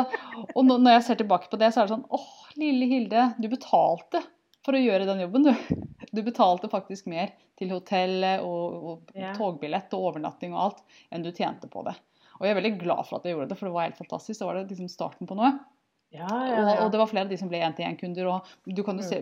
og 0.54 0.64
når 0.64 0.96
jeg 0.96 1.04
ser 1.10 1.18
tilbake 1.20 1.50
på 1.52 1.58
det, 1.60 1.68
så 1.74 1.82
er 1.82 1.88
det 1.90 1.94
sånn 1.96 2.06
åh, 2.16 2.30
lille 2.56 2.88
Hilde, 2.88 3.26
du 3.36 3.48
betalte 3.52 4.22
for 4.66 4.74
å 4.74 4.80
gjøre 4.80 5.06
den 5.06 5.20
jobben, 5.26 5.44
du. 5.46 5.84
Du 6.16 6.22
betalte 6.24 6.70
faktisk 6.72 7.06
mer 7.12 7.34
til 7.60 7.70
hotellet 7.74 8.40
og, 8.46 8.76
og 8.90 9.12
Ja. 9.18 9.34
togbillett 9.36 9.92
og 9.94 10.08
overnatting 10.10 10.54
og 10.56 10.62
alt 10.64 10.82
enn 11.12 11.22
du 11.26 11.30
tjente 11.36 11.68
på 11.70 11.84
det. 11.86 11.94
Og 12.38 12.46
jeg 12.46 12.52
er 12.54 12.58
veldig 12.60 12.74
glad 12.80 13.04
for 13.08 13.18
at 13.18 13.24
jeg 13.28 13.36
gjorde 13.36 13.48
det, 13.52 13.58
for 13.60 13.68
det 13.68 13.74
var 13.76 13.86
helt 13.86 14.00
fantastisk. 14.00 14.40
Det 14.40 14.48
var 14.48 14.58
det 14.58 14.66
liksom 14.72 14.88
starten 14.92 15.28
på 15.28 15.36
noe. 15.38 15.52
Ja, 16.16 16.36
ja, 16.48 16.58
ja. 16.64 16.74
og 16.84 16.90
det 16.92 17.00
var 17.00 17.10
flere 17.10 17.26
av 17.26 17.30
de 17.32 17.38
som 17.40 17.50
ble 17.50 17.60
én-til-én-kunder. 17.66 18.28
Og 18.32 18.74
du 18.76 18.82
kan 18.86 18.98
jo 19.00 19.04
se, 19.06 19.20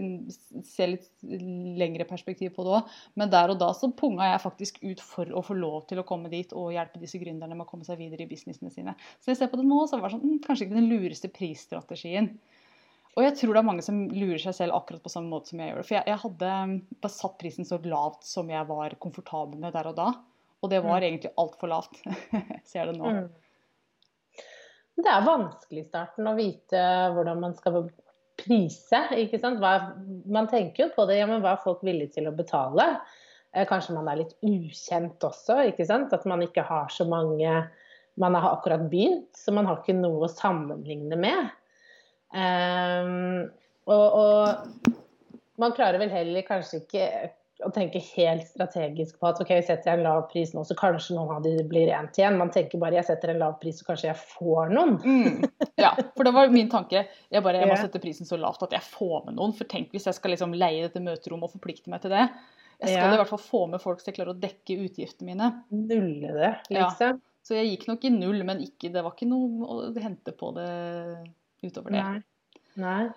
se 0.69 0.89
litt 0.89 1.09
lengre 1.25 2.07
perspektiv 2.09 2.55
på 2.57 2.67
det 2.67 2.75
òg. 2.79 2.97
Men 3.21 3.33
der 3.33 3.53
og 3.53 3.61
da 3.61 3.73
så 3.77 3.91
punga 3.97 4.31
jeg 4.31 4.43
faktisk 4.45 4.81
ut 4.85 5.05
for 5.05 5.31
å 5.31 5.43
få 5.45 5.59
lov 5.59 5.85
til 5.91 6.01
å 6.01 6.07
komme 6.09 6.33
dit 6.33 6.55
og 6.57 6.73
hjelpe 6.75 7.03
disse 7.03 7.21
gründerne 7.23 7.57
med 7.57 7.67
å 7.67 7.71
komme 7.71 7.87
seg 7.87 8.01
videre 8.01 8.27
i 8.27 8.31
businessene 8.31 8.73
sine. 8.75 8.97
Så 9.19 9.33
jeg 9.33 9.43
ser 9.43 9.53
på 9.53 9.61
det 9.61 9.69
nå, 9.69 9.81
så 9.91 9.99
var 9.99 10.09
det 10.09 10.19
sånn, 10.19 10.37
mm, 10.37 10.43
kanskje 10.47 10.69
ikke 10.69 10.79
den 10.81 10.91
lureste 10.93 11.33
prisstrategien. 11.35 12.35
Og 13.15 13.23
jeg 13.23 13.37
tror 13.39 13.55
det 13.55 13.61
er 13.61 13.67
mange 13.69 13.85
som 13.87 13.99
lurer 14.11 14.41
seg 14.43 14.57
selv 14.57 14.75
akkurat 14.75 15.03
på 15.05 15.13
samme 15.13 15.31
måte 15.31 15.53
som 15.53 15.61
jeg 15.63 15.71
gjør 15.71 15.81
det. 15.81 15.87
For 15.87 15.97
jeg, 15.99 16.07
jeg 16.11 16.23
hadde 16.25 16.55
bare 17.05 17.15
satt 17.15 17.37
prisen 17.39 17.69
så 17.69 17.79
lavt 17.87 18.27
som 18.27 18.51
jeg 18.51 18.67
var 18.71 18.97
komfortabel 19.03 19.61
med 19.63 19.77
der 19.77 19.91
og 19.93 19.99
da. 19.99 20.09
Og 20.65 20.71
det 20.73 20.81
var 20.81 21.05
egentlig 21.05 21.31
altfor 21.39 21.69
lavt. 21.71 22.01
Ser 22.71 22.89
det 22.89 22.97
nå. 22.97 23.11
Mm. 23.13 23.44
Det 24.95 25.11
er 25.11 25.27
vanskelig 25.27 25.83
i 25.83 25.89
starten 25.89 26.29
å 26.31 26.37
vite 26.39 26.81
hvordan 27.15 27.41
man 27.43 27.55
skal 27.59 27.89
prise. 28.41 29.01
ikke 29.19 29.41
sant? 29.43 29.61
Hva, 29.63 29.95
man 30.31 30.49
tenker 30.51 30.87
jo 30.87 30.91
på 30.95 31.07
det, 31.11 31.19
ja, 31.21 31.29
men 31.31 31.43
hva 31.43 31.57
er 31.57 31.65
folk 31.65 31.83
villige 31.87 32.17
til 32.19 32.31
å 32.31 32.35
betale? 32.37 32.87
Eh, 33.55 33.67
Kanskje 33.71 33.97
man 33.97 34.11
er 34.11 34.23
litt 34.23 34.37
ukjent 34.45 35.25
også, 35.27 35.61
ikke 35.71 35.87
sant? 35.89 36.15
At 36.15 36.27
man 36.31 36.45
ikke 36.47 36.67
har 36.67 36.93
så 36.93 37.09
mange 37.09 37.65
Man 38.15 38.37
har 38.39 38.53
akkurat 38.55 38.85
begynt, 38.87 39.33
så 39.35 39.51
man 39.51 39.67
har 39.67 39.81
ikke 39.81 39.97
noe 39.99 40.21
å 40.23 40.31
sammenligne 40.31 41.17
med. 41.19 41.49
Ehm, 42.31 43.49
og, 43.91 44.19
og 44.21 45.59
man 45.59 45.75
klarer 45.75 45.99
vel 45.99 46.13
heller 46.13 46.47
kanskje 46.47 46.85
ikke 46.85 47.09
å 47.63 47.71
tenke 47.73 48.01
helt 48.17 48.47
strategisk 48.49 49.21
på 49.21 49.29
at 49.31 49.39
ok, 49.41 49.53
setter 49.63 49.93
en 49.95 50.03
lav 50.03 50.25
pris 50.33 50.51
nå, 50.57 50.65
så 50.67 50.75
kanskje 50.79 51.15
noen 51.15 51.37
av 51.37 51.45
de 51.45 51.53
blir 51.71 51.93
én 51.95 52.09
til 52.13 52.25
én. 52.27 52.39
Man 52.41 52.51
tenker 52.51 52.81
bare 52.83 52.99
jeg 52.99 53.07
setter 53.07 53.31
en 53.31 53.39
lav 53.45 53.55
pris, 53.61 53.79
så 53.79 53.87
kanskje 53.87 54.09
jeg 54.11 54.19
får 54.19 54.73
noen. 54.75 54.97
Mm. 55.05 55.45
Ja, 55.79 55.93
for 56.17 56.27
det 56.27 56.33
var 56.35 56.51
min 56.51 56.69
tanke. 56.73 57.05
Jeg 57.31 57.45
bare, 57.47 57.61
jeg 57.63 57.71
må 57.71 57.77
sette 57.79 58.01
prisen 58.03 58.27
så 58.27 58.39
lavt 58.41 58.63
at 58.67 58.75
jeg 58.75 58.83
får 58.89 59.27
med 59.29 59.39
noen. 59.39 59.55
For 59.55 59.71
tenk 59.71 59.95
hvis 59.95 60.09
jeg 60.11 60.19
skal 60.19 60.35
liksom 60.35 60.57
leie 60.59 60.83
dette 60.89 61.03
møterommet 61.05 61.47
og 61.47 61.55
forplikte 61.59 61.93
meg 61.95 62.03
til 62.03 62.11
det. 62.17 62.27
Jeg 62.83 62.91
skal 62.91 63.07
Ja. 63.07 63.15
i 63.15 63.21
hvert 63.23 63.31
fall 63.31 63.39
få 63.39 63.63
med 63.71 63.81
folk 63.81 64.01
så 64.03 64.11
jeg 64.11 64.17
klarer 64.19 64.35
å 64.35 64.41
dekke 64.43 64.81
utgiftene 64.89 65.31
mine. 65.31 65.53
Nulle 65.71 66.33
det, 66.35 66.53
Ja. 66.75 66.89
liksom. 66.91 67.21
Så 67.45 67.55
jeg 67.55 67.71
gikk 67.79 67.89
nok 67.89 68.05
i 68.05 68.11
null, 68.11 68.43
men 68.43 68.61
ikke, 68.65 68.91
det 68.91 69.03
var 69.05 69.13
ikke 69.13 69.29
noe 69.29 69.67
å 69.69 70.01
hente 70.01 70.33
på 70.33 70.49
det 70.57 70.69
utover 71.63 71.93
det. 71.93 72.03
Nei. 72.03 72.23
Nei. 72.81 73.09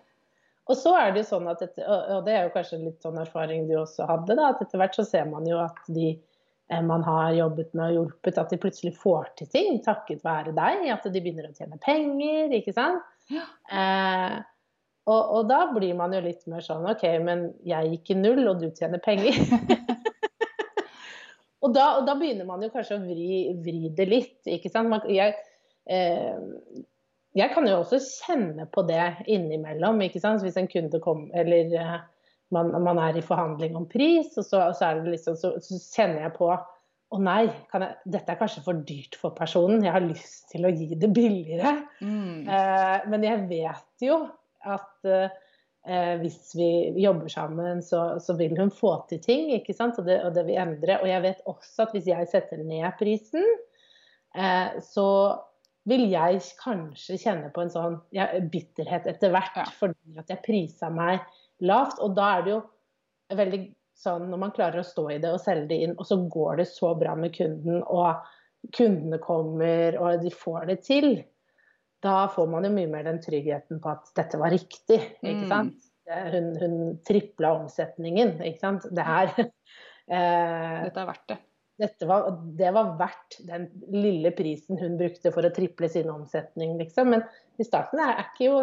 Og 0.67 0.75
så 0.75 0.93
er 0.99 1.13
det 1.13 1.23
jo 1.23 1.29
sånn 1.29 1.47
at 1.51 1.61
etter, 1.63 1.85
og 1.87 2.25
det 2.27 2.33
er 2.35 2.47
jo 2.47 2.55
kanskje 2.55 2.81
litt 2.81 3.03
sånn 3.03 3.19
erfaring 3.21 3.67
du 3.69 3.77
også 3.79 4.07
hadde, 4.09 4.35
da, 4.35 4.49
at 4.51 4.63
etter 4.63 4.81
hvert 4.81 4.97
så 4.97 5.05
ser 5.07 5.29
man 5.29 5.47
jo 5.47 5.61
at 5.63 5.79
de 5.95 6.09
eh, 6.11 6.83
man 6.83 7.05
har 7.07 7.31
jobbet 7.37 7.71
med 7.77 7.85
og 7.87 7.95
hjulpet, 7.95 8.39
at 8.41 8.51
de 8.51 8.59
plutselig 8.61 8.93
får 8.99 9.31
til 9.39 9.51
ting 9.53 9.79
takket 9.85 10.25
være 10.27 10.55
deg. 10.57 10.83
At 10.91 11.07
de 11.07 11.23
begynner 11.23 11.47
å 11.47 11.55
tjene 11.55 11.79
penger, 11.83 12.51
ikke 12.59 12.75
sant. 12.75 13.07
Ja. 13.31 13.47
Eh, 13.71 14.37
og, 15.07 15.21
og 15.37 15.47
da 15.47 15.61
blir 15.71 15.95
man 15.95 16.11
jo 16.15 16.19
litt 16.23 16.43
mer 16.51 16.63
sånn 16.65 16.87
OK, 16.91 17.05
men 17.23 17.47
jeg 17.67 17.93
gikk 17.93 18.11
i 18.11 18.19
null, 18.19 18.43
og 18.51 18.59
du 18.59 18.67
tjener 18.75 18.99
penger. 19.03 19.39
og, 21.63 21.71
da, 21.71 21.93
og 21.95 22.03
da 22.09 22.17
begynner 22.19 22.47
man 22.49 22.65
jo 22.65 22.73
kanskje 22.73 22.99
å 22.99 23.05
vri, 23.05 23.45
vri 23.63 23.93
det 23.95 24.09
litt, 24.11 24.39
ikke 24.57 24.71
sant. 24.73 24.91
Man, 24.91 25.07
jeg, 25.07 25.37
eh, 25.87 26.35
jeg 27.37 27.53
kan 27.53 27.67
jo 27.69 27.81
også 27.81 27.99
kjenne 28.01 28.67
på 28.73 28.83
det 28.87 29.03
innimellom. 29.29 30.01
ikke 30.05 30.21
sant? 30.23 30.43
Hvis 30.45 30.57
en 30.59 30.69
kunde 30.71 31.01
kommer, 31.03 31.29
eller 31.37 31.75
eh, 31.77 31.99
man, 32.55 32.71
man 32.83 32.99
er 33.01 33.17
i 33.17 33.25
forhandling 33.25 33.77
om 33.77 33.87
pris, 33.89 34.33
og 34.37 34.45
så, 34.47 34.63
så, 34.77 34.95
det 34.97 35.13
liksom, 35.15 35.37
så, 35.39 35.53
så 35.63 35.79
kjenner 35.93 36.25
jeg 36.25 36.35
på 36.37 36.51
å 37.07 37.19
nei, 37.23 37.45
kan 37.71 37.85
jeg, 37.85 37.99
dette 38.17 38.33
er 38.33 38.39
kanskje 38.39 38.63
for 38.65 38.79
dyrt 38.87 39.15
for 39.19 39.35
personen. 39.35 39.85
Jeg 39.85 39.95
har 39.95 40.03
lyst 40.03 40.49
til 40.51 40.67
å 40.67 40.71
gi 40.73 40.97
det 40.99 41.09
billigere. 41.15 41.77
Mm. 42.03 42.47
Eh, 42.51 42.95
men 43.11 43.27
jeg 43.27 43.45
vet 43.51 44.07
jo 44.07 44.17
at 44.67 45.07
eh, 45.07 46.15
hvis 46.19 46.51
vi 46.57 46.69
jobber 46.99 47.31
sammen, 47.31 47.79
så, 47.85 48.17
så 48.23 48.35
vil 48.39 48.57
hun 48.59 48.73
få 48.73 48.97
til 49.11 49.21
ting. 49.23 49.53
ikke 49.55 49.75
sant? 49.77 49.99
Og 50.01 50.09
det, 50.09 50.19
og 50.27 50.35
det 50.35 50.43
vil 50.49 50.59
endre. 50.59 50.99
Og 50.99 51.07
jeg 51.07 51.23
vet 51.23 51.45
også 51.47 51.87
at 51.87 51.95
hvis 51.95 52.09
jeg 52.11 52.31
setter 52.33 52.63
ned 52.65 52.89
prisen, 52.99 53.47
eh, 54.35 54.75
så 54.83 55.07
vil 55.87 56.03
jeg 56.11 56.41
kanskje 56.61 57.15
kjenne 57.21 57.49
på 57.55 57.63
en 57.63 57.71
sånn 57.71 57.93
ja, 58.15 58.25
bitterhet 58.51 59.07
etter 59.07 59.31
hvert, 59.31 59.55
Ja. 59.55 59.65
fordi 59.79 60.17
at 60.19 60.27
jeg 60.33 60.43
prisa 60.43 60.89
meg 60.91 61.21
lavt. 61.63 61.99
Og 62.03 62.15
da 62.17 62.37
er 62.37 62.43
det 62.43 62.51
jo 62.55 62.61
veldig 63.37 63.61
sånn 63.97 64.27
når 64.29 64.37
man 64.43 64.51
klarer 64.53 64.83
å 64.83 64.85
stå 64.85 65.07
i 65.15 65.17
det 65.23 65.31
og 65.33 65.39
selge 65.41 65.67
det 65.71 65.79
inn, 65.87 65.95
og 65.97 66.05
så 66.05 66.17
går 66.29 66.57
det 66.61 66.67
så 66.69 66.91
bra 66.99 67.15
med 67.15 67.33
kunden, 67.37 67.81
og 67.87 68.19
kundene 68.75 69.17
kommer, 69.23 69.95
og 70.01 70.21
de 70.21 70.29
får 70.33 70.67
det 70.67 70.81
til. 70.85 71.23
Da 72.03 72.27
får 72.29 72.47
man 72.51 72.67
jo 72.67 72.69
mye 72.75 72.89
mer 72.91 73.03
den 73.07 73.19
tryggheten 73.23 73.79
på 73.81 73.89
at 73.95 74.11
dette 74.19 74.37
var 74.37 74.51
riktig. 74.53 74.99
ikke 75.23 75.45
Mm. 75.47 75.49
sant? 75.49 75.73
Hun, 76.07 76.55
hun 76.61 76.75
tripla 77.03 77.49
omsetningen, 77.61 78.37
ikke 78.43 78.59
sant. 78.59 78.85
Det 78.91 79.03
her. 79.03 79.33
Eh, 80.07 80.83
Dette 80.85 81.01
er 81.01 81.07
verdt 81.09 81.27
det. 81.27 81.35
Var, 81.77 82.29
det 82.57 82.69
var 82.73 82.93
verdt 82.99 83.39
den 83.47 83.67
lille 83.93 84.31
prisen 84.35 84.79
hun 84.81 84.97
brukte 84.99 85.31
for 85.33 85.45
å 85.45 85.53
triple 85.53 85.89
sin 85.93 86.09
omsetning, 86.09 86.77
liksom. 86.81 87.13
Men 87.13 87.25
i 87.61 87.67
starten 87.67 88.01
er, 88.01 88.15
det 88.17 88.29
ikke 88.31 88.47
jo 88.49 88.61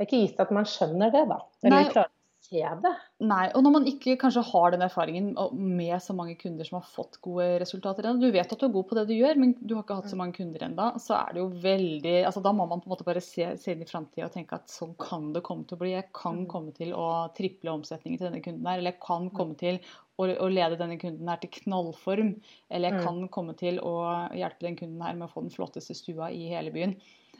er 0.00 0.08
ikke 0.08 0.22
gitt 0.24 0.40
at 0.42 0.50
man 0.54 0.68
skjønner 0.68 1.12
det, 1.14 1.26
da. 1.30 1.38
Eller 1.64 1.76
Nei. 1.76 1.92
klarer 1.92 2.12
se 2.40 2.62
det. 2.82 2.92
Nei, 3.22 3.44
og 3.54 3.62
når 3.64 3.72
man 3.74 3.86
ikke 3.88 4.16
kanskje 4.20 4.42
har 4.48 4.72
den 4.74 4.82
erfaringen 4.84 5.28
med 5.54 5.94
så 6.02 6.14
mange 6.16 6.34
kunder 6.40 6.66
som 6.66 6.78
har 6.78 6.88
fått 6.88 7.18
gode 7.22 7.46
resultater 7.62 8.08
ennå, 8.08 8.22
du 8.22 8.34
vet 8.34 8.52
at 8.52 8.60
du 8.60 8.66
er 8.66 8.72
god 8.74 8.88
på 8.90 8.98
det 8.98 9.04
du 9.10 9.14
gjør, 9.14 9.38
men 9.40 9.54
du 9.60 9.74
har 9.76 9.84
ikke 9.84 9.98
hatt 10.00 10.10
så 10.10 10.18
mange 10.18 10.38
kunder 10.38 10.64
ennå, 10.66 10.88
så 11.02 11.18
er 11.18 11.36
det 11.36 11.42
jo 11.42 11.48
veldig 11.62 12.16
altså 12.26 12.42
Da 12.44 12.52
må 12.56 12.66
man 12.70 12.82
på 12.82 12.88
en 12.88 12.94
måte 12.94 13.06
bare 13.06 13.22
se, 13.24 13.52
se 13.60 13.74
inn 13.74 13.84
i 13.84 13.88
framtida 13.88 14.26
og 14.28 14.34
tenke 14.34 14.58
at 14.58 14.72
sånn 14.72 14.96
kan 15.00 15.30
det 15.36 15.44
komme 15.46 15.68
til 15.68 15.78
å 15.78 15.82
bli. 15.84 15.94
Jeg 15.94 16.08
kan 16.16 16.42
komme 16.50 16.74
til 16.76 16.94
å 16.96 17.08
triple 17.36 17.76
omsetningen 17.76 18.18
til 18.18 18.30
denne 18.30 18.44
kunden 18.44 18.66
her, 18.66 18.80
eller 18.80 18.94
jeg 18.94 19.02
kan 19.04 19.30
komme 19.36 19.58
til 19.60 19.80
å, 20.20 20.48
lede 20.52 20.76
denne 20.80 20.98
kunden 21.00 21.30
her 21.30 21.40
til 21.40 21.52
knallform, 21.54 22.34
eller 22.68 22.92
jeg 22.92 23.06
kan 23.06 23.22
komme 23.32 23.54
til 23.56 23.80
å 23.84 23.94
hjelpe 24.36 24.66
den 24.66 24.76
kunden 24.80 25.04
her 25.04 25.16
med 25.16 25.28
å 25.28 25.32
få 25.32 25.46
den 25.46 25.54
flotteste 25.54 25.96
stua 25.96 26.28
i 26.34 26.50
hele 26.50 26.72
byen. 26.74 26.96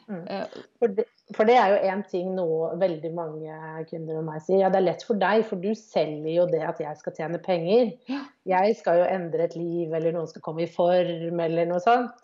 Mm. 0.07 0.23
Eh, 0.27 0.61
For 0.81 0.93
det, 0.97 1.05
for 1.35 1.49
det 1.49 1.57
er 1.59 1.73
jo 1.73 1.91
én 1.91 2.01
ting 2.09 2.33
noe 2.37 2.71
veldig 2.81 3.11
mange 3.15 3.59
kunder 3.89 4.19
og 4.21 4.25
meg 4.27 4.41
sier. 4.45 4.63
Ja, 4.63 4.71
det 4.73 4.81
er 4.81 4.87
lett 4.89 5.05
for 5.07 5.19
deg, 5.21 5.45
for 5.49 5.61
du 5.61 5.71
selger 5.77 6.31
jo 6.33 6.47
det 6.51 6.63
at 6.67 6.81
jeg 6.83 6.97
skal 6.99 7.15
tjene 7.17 7.41
penger. 7.43 7.93
Jeg 8.49 8.75
skal 8.79 9.01
jo 9.01 9.07
endre 9.07 9.47
et 9.47 9.55
liv, 9.59 9.93
eller 9.93 10.15
noen 10.15 10.29
skal 10.31 10.43
komme 10.45 10.65
i 10.65 10.71
form, 10.71 11.41
eller 11.45 11.69
noe 11.69 11.81
sånt. 11.83 12.19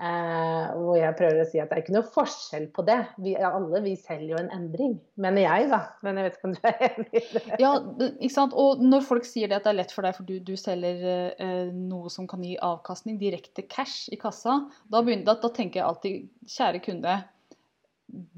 Eh, 0.00 0.68
hvor 0.80 0.94
jeg 0.96 1.12
prøver 1.18 1.42
å 1.42 1.44
si 1.44 1.58
at 1.60 1.68
det 1.68 1.76
er 1.76 1.82
ikke 1.82 1.92
noe 1.92 2.08
forskjell 2.08 2.70
på 2.72 2.84
det. 2.88 2.96
Vi, 3.20 3.34
alle 3.36 3.82
vi 3.84 3.90
selger 4.00 4.30
jo 4.30 4.38
en 4.40 4.48
endring. 4.56 4.94
Mener 5.20 5.44
jeg, 5.44 5.66
da. 5.68 5.80
Men 6.06 6.16
jeg 6.16 6.24
vet 6.26 6.38
ikke 6.38 6.48
om 6.48 6.54
du 6.56 6.62
er 6.70 6.84
enig 6.86 7.20
i 7.20 7.24
det. 7.34 7.42
Ja, 7.60 7.72
ikke 8.08 8.32
sant? 8.32 8.56
Og 8.56 8.80
når 8.80 9.04
folk 9.04 9.28
sier 9.28 9.50
det 9.50 9.58
at 9.58 9.68
det 9.68 9.74
er 9.74 9.78
lett 9.82 9.92
for 9.92 10.08
deg, 10.08 10.16
for 10.16 10.28
du, 10.30 10.38
du 10.40 10.54
selger 10.56 11.04
eh, 11.36 11.68
noe 11.76 12.08
som 12.12 12.28
kan 12.30 12.46
gi 12.46 12.54
avkastning, 12.64 13.20
direkte 13.20 13.66
cash 13.68 14.08
i 14.08 14.16
kassa, 14.20 14.62
da, 14.88 15.02
begynner, 15.04 15.26
da, 15.28 15.36
da 15.42 15.52
tenker 15.52 15.82
jeg 15.82 15.88
alltid, 15.90 16.32
kjære 16.56 16.80
kunde, 16.86 17.18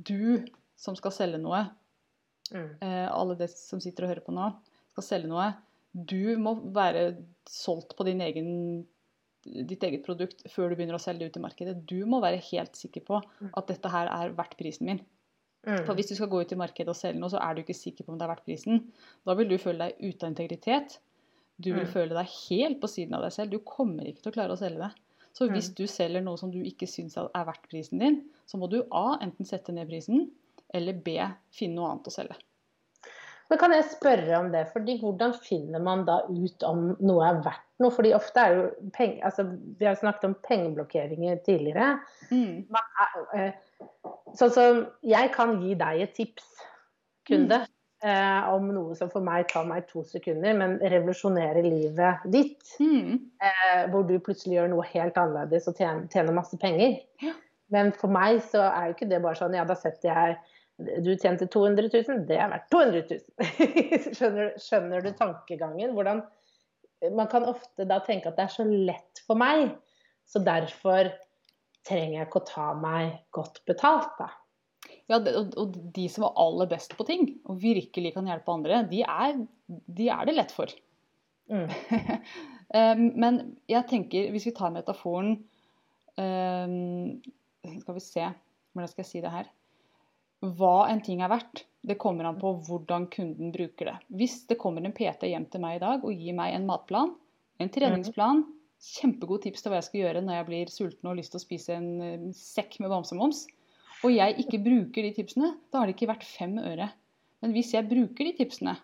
du 0.04 0.44
som 0.76 0.96
skal 0.98 1.10
selge 1.12 1.40
noe, 1.42 1.64
Mm. 2.52 2.76
eh, 2.82 3.08
alle 3.08 3.34
de 3.38 3.46
som 3.48 3.80
sitter 3.80 4.04
og 4.04 4.10
hører 4.10 4.24
på 4.26 4.32
nå, 4.34 4.48
skal 4.92 5.02
selge 5.06 5.28
noe, 5.30 5.54
du 5.94 6.36
må 6.36 6.54
være 6.74 7.16
solgt 7.48 7.94
på 7.96 8.04
din 8.04 8.20
egen, 8.20 8.86
ditt 9.44 9.80
eget 9.82 10.04
produkt 10.04 10.42
før 10.50 10.68
du 10.70 10.76
begynner 10.76 10.94
å 10.98 11.00
selge 11.00 11.20
det 11.20 11.30
ut 11.32 11.36
i 11.40 11.44
markedet. 11.46 11.86
Du 11.86 12.04
må 12.04 12.20
være 12.20 12.42
helt 12.50 12.76
sikker 12.76 13.00
på 13.06 13.22
at 13.56 13.66
dette 13.70 13.88
her 13.90 14.06
er 14.08 14.34
verdt 14.36 14.56
prisen 14.58 14.86
min. 14.86 15.00
Mm. 15.66 15.84
For 15.86 15.94
hvis 15.94 16.08
du 16.10 16.14
skal 16.16 16.28
gå 16.28 16.40
ut 16.42 16.52
i 16.52 16.56
markedet 16.58 16.88
og 16.88 16.96
selge 16.98 17.18
noe, 17.20 17.30
så 17.30 17.40
er 17.40 17.54
du 17.54 17.62
ikke 17.62 17.74
sikker 17.78 18.04
på 18.04 18.12
om 18.12 18.18
det 18.18 18.26
er 18.28 18.34
verdt 18.34 18.44
prisen. 18.44 18.92
Da 19.24 19.34
vil 19.38 19.48
du 19.48 19.56
føle 19.58 19.78
deg 19.78 19.96
ute 20.12 20.24
av 20.26 20.32
integritet. 20.34 20.98
Du 21.60 21.72
vil 21.72 21.84
Mm. 21.86 21.92
føle 21.92 22.08
deg 22.18 22.26
helt 22.50 22.80
på 22.80 22.88
siden 22.88 23.14
av 23.14 23.22
deg 23.22 23.32
selv. 23.32 23.50
Du 23.50 23.58
kommer 23.60 24.04
ikke 24.04 24.22
til 24.22 24.32
å 24.32 24.34
klare 24.34 24.52
å 24.52 24.58
selge 24.58 24.78
det. 24.78 24.92
Så 25.32 25.48
hvis 25.48 25.70
Mm. 25.70 25.74
du 25.74 25.86
selger 25.86 26.22
noe 26.22 26.36
som 26.36 26.50
du 26.52 26.58
ikke 26.60 26.86
syns 26.86 27.16
er 27.16 27.44
verdt 27.48 27.68
prisen 27.70 27.98
din, 27.98 28.22
så 28.46 28.58
må 28.58 28.68
du 28.68 28.82
A. 28.92 29.18
enten 29.22 29.46
sette 29.48 29.72
ned 29.72 29.88
prisen, 29.88 30.30
eller 30.74 30.92
B. 30.92 31.18
finne 31.50 31.76
noe 31.76 31.90
annet 31.90 32.06
å 32.06 32.12
selge. 32.12 32.36
Men 33.50 33.58
kan 33.58 33.72
jeg 33.72 33.84
spørre 33.84 34.38
om 34.38 34.50
det, 34.52 34.66
fordi 34.72 34.98
hvordan 35.00 35.34
finner 35.34 35.80
man 35.80 36.06
da 36.06 36.22
ut 36.28 36.62
om 36.64 36.96
noe 37.00 37.26
er 37.28 37.42
verdt 37.44 37.66
noe? 37.80 37.90
Fordi 37.90 38.12
ofte 38.16 38.40
er 38.40 38.54
jo 38.54 38.90
peng, 38.92 39.18
altså 39.22 39.44
Vi 39.78 39.84
har 39.84 39.94
snakket 39.94 40.24
om 40.24 40.34
pengeblokkeringer 40.48 41.42
tidligere. 41.44 42.00
Mm. 42.30 42.66
Man 42.70 42.82
eh, 43.34 43.52
sånn 44.34 44.50
som 44.54 44.86
jeg 45.02 45.32
kan 45.34 45.60
gi 45.60 45.74
deg 45.74 46.00
et 46.00 46.14
tips, 46.14 46.44
kunde, 47.28 47.66
eh, 48.04 48.48
om 48.52 48.68
noe 48.74 48.96
som 48.98 49.10
for 49.12 49.24
meg 49.24 49.48
tar 49.50 49.66
meg 49.68 49.86
to 49.90 50.04
sekunder, 50.06 50.56
men 50.58 50.78
revolusjonerer 50.80 51.64
livet 51.66 52.26
ditt. 52.32 52.74
Mm. 52.82 53.20
Eh, 53.42 53.84
hvor 53.92 54.06
du 54.08 54.16
plutselig 54.22 54.58
gjør 54.58 54.72
noe 54.74 54.88
helt 54.92 55.18
annerledes 55.20 55.70
og 55.70 55.78
tjener, 55.78 56.08
tjener 56.12 56.36
masse 56.36 56.58
penger. 56.62 56.98
Ja. 57.22 57.36
Men 57.72 57.94
for 57.96 58.12
meg 58.12 58.42
så 58.50 58.66
er 58.68 58.90
jo 58.90 58.96
ikke 58.96 59.08
det 59.08 59.22
bare 59.24 59.38
sånn 59.38 59.56
ja, 59.56 59.64
da 59.68 59.78
setter 59.78 60.12
jeg 60.12 60.40
du 60.82 61.12
tjente 61.20 61.46
200 61.46 61.88
000, 61.92 62.22
det 62.28 62.38
er 62.40 62.50
verdt 62.50 62.70
200 62.72 63.02
000. 63.10 63.18
skjønner, 64.18 64.52
skjønner 64.60 65.04
du 65.04 65.12
tankegangen? 65.16 65.92
Hvordan, 65.96 66.22
man 67.14 67.28
kan 67.30 67.46
ofte 67.48 67.86
da 67.88 68.00
tenke 68.04 68.32
at 68.32 68.38
det 68.38 68.48
er 68.48 68.54
så 68.54 68.66
lett 68.66 69.22
for 69.26 69.38
meg, 69.38 69.76
så 70.26 70.42
derfor 70.42 71.12
trenger 71.86 72.18
jeg 72.18 72.28
ikke 72.28 72.42
å 72.42 72.48
ta 72.48 72.68
meg 72.78 73.14
godt 73.34 73.62
betalt, 73.68 74.14
da. 74.18 74.30
Ja, 75.12 75.18
og, 75.20 75.76
de 75.92 76.06
som 76.08 76.24
er 76.26 76.38
aller 76.40 76.70
best 76.70 76.96
på 76.96 77.04
ting, 77.08 77.26
og 77.44 77.60
virkelig 77.60 78.14
kan 78.14 78.28
hjelpe 78.30 78.54
andre, 78.54 78.82
de 78.88 79.02
er, 79.04 79.42
de 79.68 80.08
er 80.14 80.28
det 80.28 80.36
lett 80.38 80.56
for. 80.56 80.72
Mm. 81.52 81.68
Eh, 82.72 82.96
Men 82.96 83.34
jeg 83.68 83.84
tenker, 83.90 84.30
hvis 84.32 84.46
vi 84.48 84.54
tar 84.56 84.70
metaforen 84.72 85.34
eh, 86.16 86.70
Skal 87.82 87.98
vi 87.98 88.00
se, 88.00 88.30
hvordan 88.72 88.88
skal 88.88 89.02
jeg 89.02 89.08
si 89.10 89.20
det 89.20 89.32
her? 89.34 89.50
Hva 90.56 90.86
en 90.88 91.02
ting 91.04 91.20
er 91.20 91.28
verdt, 91.28 91.66
det 91.84 91.98
kommer 92.00 92.30
an 92.30 92.38
på 92.40 92.54
hvordan 92.64 93.10
kunden 93.12 93.52
bruker 93.52 93.90
det. 93.90 93.96
Hvis 94.08 94.38
det 94.48 94.56
kommer 94.62 94.80
en 94.88 94.94
PT 94.96 95.28
hjem 95.28 95.44
til 95.52 95.60
meg 95.60 95.76
i 95.76 95.82
dag 95.84 96.00
og 96.00 96.16
gir 96.16 96.38
meg 96.38 96.56
en 96.56 96.64
matplan, 96.66 97.12
en 97.60 97.72
treningsplan, 97.76 98.40
kjempegod 98.82 99.44
tips 99.44 99.62
til 99.62 99.70
hva 99.70 99.78
jeg 99.78 99.90
skal 99.90 100.00
gjøre 100.02 100.24
når 100.24 100.38
jeg 100.38 100.48
blir 100.48 100.72
sulten 100.72 101.06
og 101.06 101.12
har 101.12 101.20
lyst 101.20 101.34
til 101.34 101.42
å 101.42 101.44
spise 101.44 101.76
en 101.76 101.90
eh, 102.02 102.28
sekk 102.38 102.80
med 102.82 102.90
bamsemums, 102.90 103.44
og 104.02 104.10
jeg 104.12 104.36
ikke 104.42 104.58
bruker 104.64 105.02
de 105.06 105.12
tipsene, 105.16 105.52
da 105.72 105.78
har 105.82 105.86
det 105.86 105.96
ikke 105.96 106.10
vært 106.10 106.24
fem 106.26 106.56
øre. 106.58 106.90
Men 107.42 107.52
hvis 107.54 107.72
jeg 107.74 107.88
bruker 107.90 108.24
de 108.28 108.32
tipsene, 108.38 108.76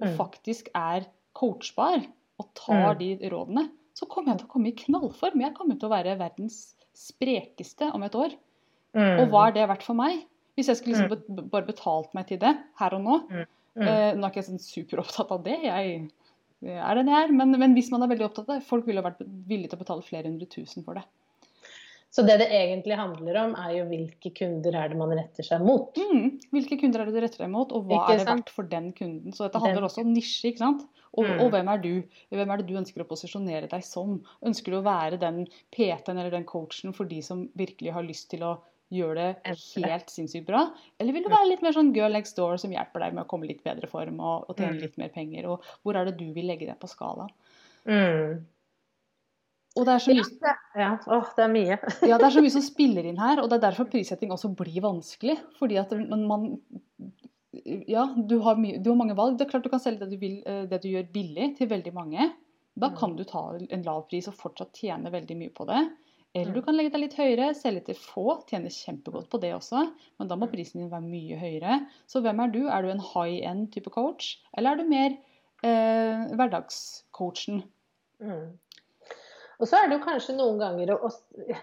og 0.00 0.08
Mm. 0.08 0.16
faktisk 0.18 0.68
er 0.74 1.06
coachbar 1.34 2.04
og 2.40 2.46
tar 2.54 2.94
Mm. 2.94 2.98
de 2.98 3.30
rådene, 3.30 3.70
så 3.94 4.08
kommer 4.08 4.32
jeg 4.32 4.38
til 4.40 4.46
å 4.48 4.50
komme 4.50 4.68
i 4.68 4.72
knallform. 4.72 5.40
Jeg 5.40 5.54
kommer 5.54 5.78
til 5.78 5.88
å 5.88 5.92
være 5.92 6.18
verdens 6.18 6.74
sprekeste 6.94 7.92
om 7.94 8.02
et 8.02 8.12
år. 8.14 8.32
Mm. 8.94 9.20
Og 9.20 9.28
hva 9.30 9.48
er 9.48 9.52
det 9.52 9.68
verdt 9.68 9.82
for 9.86 9.94
meg? 9.94 10.24
Hvis 10.56 10.66
jeg 10.66 10.76
skulle 10.76 11.08
liksom 11.08 11.50
bare 11.50 11.66
betalt 11.66 12.12
meg 12.14 12.26
til 12.28 12.38
det 12.38 12.56
her 12.78 12.94
og 12.94 13.02
nå. 13.02 13.20
Eh, 13.76 14.14
nå 14.14 14.22
er 14.24 14.30
ikke 14.30 14.42
jeg 14.42 14.50
sånn 14.50 14.60
superopptatt 14.62 15.30
av 15.32 15.42
det. 15.42 15.62
Jeg 15.62 16.10
er 16.62 16.94
den 16.94 17.06
jeg 17.08 17.24
er. 17.28 17.32
Men, 17.32 17.50
men 17.58 17.74
hvis 17.74 17.90
man 17.90 18.02
er 18.02 18.08
veldig 18.14 18.28
opptatt 18.30 18.48
av 18.48 18.60
det, 18.60 18.66
folk 18.66 18.86
ville 18.86 19.02
vært 19.02 19.18
villige 19.48 19.70
til 19.70 19.78
å 19.78 19.82
betale 19.82 20.02
flere 20.02 20.24
hundre 20.30 20.46
tusen 20.46 20.84
for 20.84 20.94
det. 20.94 21.02
Så 22.14 22.22
det 22.22 22.36
det 22.38 22.46
egentlig 22.54 22.94
handler 22.94 23.36
om, 23.40 23.54
er 23.58 23.72
jo 23.74 23.84
hvilke 23.90 24.30
kunder 24.38 24.76
er 24.78 24.92
det 24.92 24.96
man 25.00 25.10
retter 25.18 25.42
seg 25.42 25.64
mot. 25.66 25.96
Mm. 25.98 26.36
Hvilke 26.54 26.76
kunder 26.78 27.00
er 27.02 27.08
det 27.10 27.14
du 27.16 27.20
retter 27.24 27.42
deg 27.42 27.50
mot, 27.50 27.72
og 27.74 27.88
hva 27.88 27.96
Ikke 28.04 28.12
er 28.14 28.18
det 28.20 28.26
sant? 28.28 28.44
verdt 28.44 28.52
for 28.54 28.68
den 28.70 28.92
kunden? 28.94 29.32
Så 29.34 29.48
dette 29.48 29.58
handler 29.58 29.80
Den- 29.82 29.88
også 29.88 30.04
om 30.04 30.12
nisje, 30.14 30.52
ikke 30.52 30.62
sant? 30.62 30.84
Og, 31.16 31.24
Mm. 31.26 31.40
og 31.42 31.50
hvem 31.50 31.68
er 31.74 31.78
du? 31.82 32.02
Hvem 32.30 32.50
er 32.52 32.56
det 32.58 32.66
du 32.68 32.74
ønsker 32.78 33.02
å 33.02 33.08
posisjonere 33.10 33.68
deg 33.68 33.82
som? 33.82 34.22
Ønsker 34.44 34.70
du 34.70 34.78
å 34.78 34.84
være 34.86 35.18
den 35.18 35.46
PT-en 35.72 36.18
eller 36.18 36.30
den 36.30 36.44
coachen 36.44 36.92
for 36.94 37.04
de 37.04 37.20
som 37.20 37.48
virkelig 37.56 37.92
har 37.92 38.02
lyst 38.06 38.30
til 38.30 38.40
å 38.46 38.58
gjøre 38.92 39.14
det 39.16 39.56
helt 39.84 40.06
sinnssykt 40.06 40.46
bra? 40.46 40.70
Eller 41.00 41.12
vil 41.12 41.24
du 41.24 41.30
være 41.30 41.48
litt 41.48 41.62
mer 41.62 41.72
sånn 41.72 41.92
girl 41.94 42.12
next 42.12 42.36
door 42.36 42.56
som 42.58 42.70
hjelper 42.70 43.00
deg 43.00 43.14
med 43.14 43.24
å 43.24 43.28
komme 43.28 43.46
litt 43.48 43.64
bedre 43.64 43.88
form 43.88 44.20
og, 44.20 44.44
og 44.48 44.56
tjene 44.56 44.74
Mm. 44.78 44.80
litt 44.82 44.98
mer 44.98 45.08
penger? 45.08 45.46
Og 45.50 45.60
hvor 45.84 45.96
er 45.96 46.04
det 46.04 46.16
du 46.18 46.32
vil 46.32 46.46
legge 46.46 46.66
deg 46.66 46.78
på 46.78 46.86
skalaen? 46.88 47.30
Mm. 47.86 48.44
Og 49.76 49.84
det 49.88 49.94
er 49.94 49.98
så 50.04 50.12
mye 50.14 50.54
ja. 50.78 50.90
Åh, 51.10 51.30
det 51.36 51.44
er 51.44 51.50
mye. 51.52 51.78
Ja, 52.10 52.18
det 52.18 52.26
er 52.28 52.34
så 52.36 52.42
mye 52.44 52.50
som 52.54 52.62
spiller 52.72 53.04
inn 53.10 53.18
her, 53.18 53.40
og 53.42 53.48
det 53.50 53.56
er 53.58 53.64
derfor 53.70 53.88
prissetting 53.90 54.30
også 54.30 54.52
blir 54.54 54.80
vanskelig. 54.84 55.36
Fordi 55.58 55.78
at 55.82 55.90
man, 55.98 56.26
man 56.30 56.46
Ja, 57.88 58.04
du 58.16 58.38
har, 58.42 58.56
mye, 58.58 58.78
du 58.82 58.90
har 58.90 58.96
mange 58.98 59.14
valg. 59.18 59.36
Det 59.38 59.46
er 59.46 59.50
klart 59.50 59.64
du 59.66 59.70
kan 59.72 59.82
selge 59.82 60.00
det 60.04 60.10
du, 60.14 60.18
vil, 60.22 60.40
eh, 60.46 60.64
det 60.70 60.80
du 60.82 60.88
gjør 60.90 61.10
billig 61.14 61.52
til 61.58 61.68
veldig 61.70 61.92
mange. 61.94 62.32
Da 62.76 62.88
Mm. 62.90 62.96
kan 62.98 63.12
du 63.16 63.22
ta 63.24 63.42
en 63.70 63.82
lav 63.86 64.08
pris 64.10 64.26
og 64.26 64.34
fortsatt 64.34 64.72
tjene 64.74 65.10
veldig 65.14 65.36
mye 65.38 65.52
på 65.54 65.66
det. 65.68 65.82
Eller 66.34 66.52
du 66.52 66.60
Mm. 66.60 66.64
kan 66.66 66.74
legge 66.76 66.90
deg 66.90 67.00
litt 67.04 67.14
høyere, 67.14 67.54
selge 67.54 67.84
til 67.86 67.94
få, 67.94 68.42
tjene 68.50 68.66
kjempegodt 68.74 69.28
på 69.30 69.38
det 69.40 69.52
også. 69.54 69.84
Men 70.18 70.28
da 70.28 70.34
må 70.34 70.48
Mm. 70.48 70.52
prisen 70.52 70.80
din 70.80 70.90
være 70.90 71.06
mye 71.06 71.38
høyere. 71.38 71.86
Så 72.08 72.20
hvem 72.20 72.40
er 72.42 72.50
du? 72.50 72.66
Er 72.66 72.82
du 72.82 72.88
en 72.90 72.98
high 72.98 73.46
end 73.46 73.70
type 73.70 73.90
coach, 73.94 74.38
eller 74.58 74.72
er 74.72 74.76
du 74.76 74.88
mer 74.88 75.16
eh, 75.62 76.26
hverdagscoachen? 76.34 77.62
Mm. 78.20 78.58
Og 79.60 79.68
så 79.70 79.78
er 79.78 79.88
det 79.88 79.98
jo 79.98 80.06
kanskje 80.06 80.36
noen 80.38 80.60
ganger 80.60 80.94
å, 80.94 81.08
å 81.08 81.58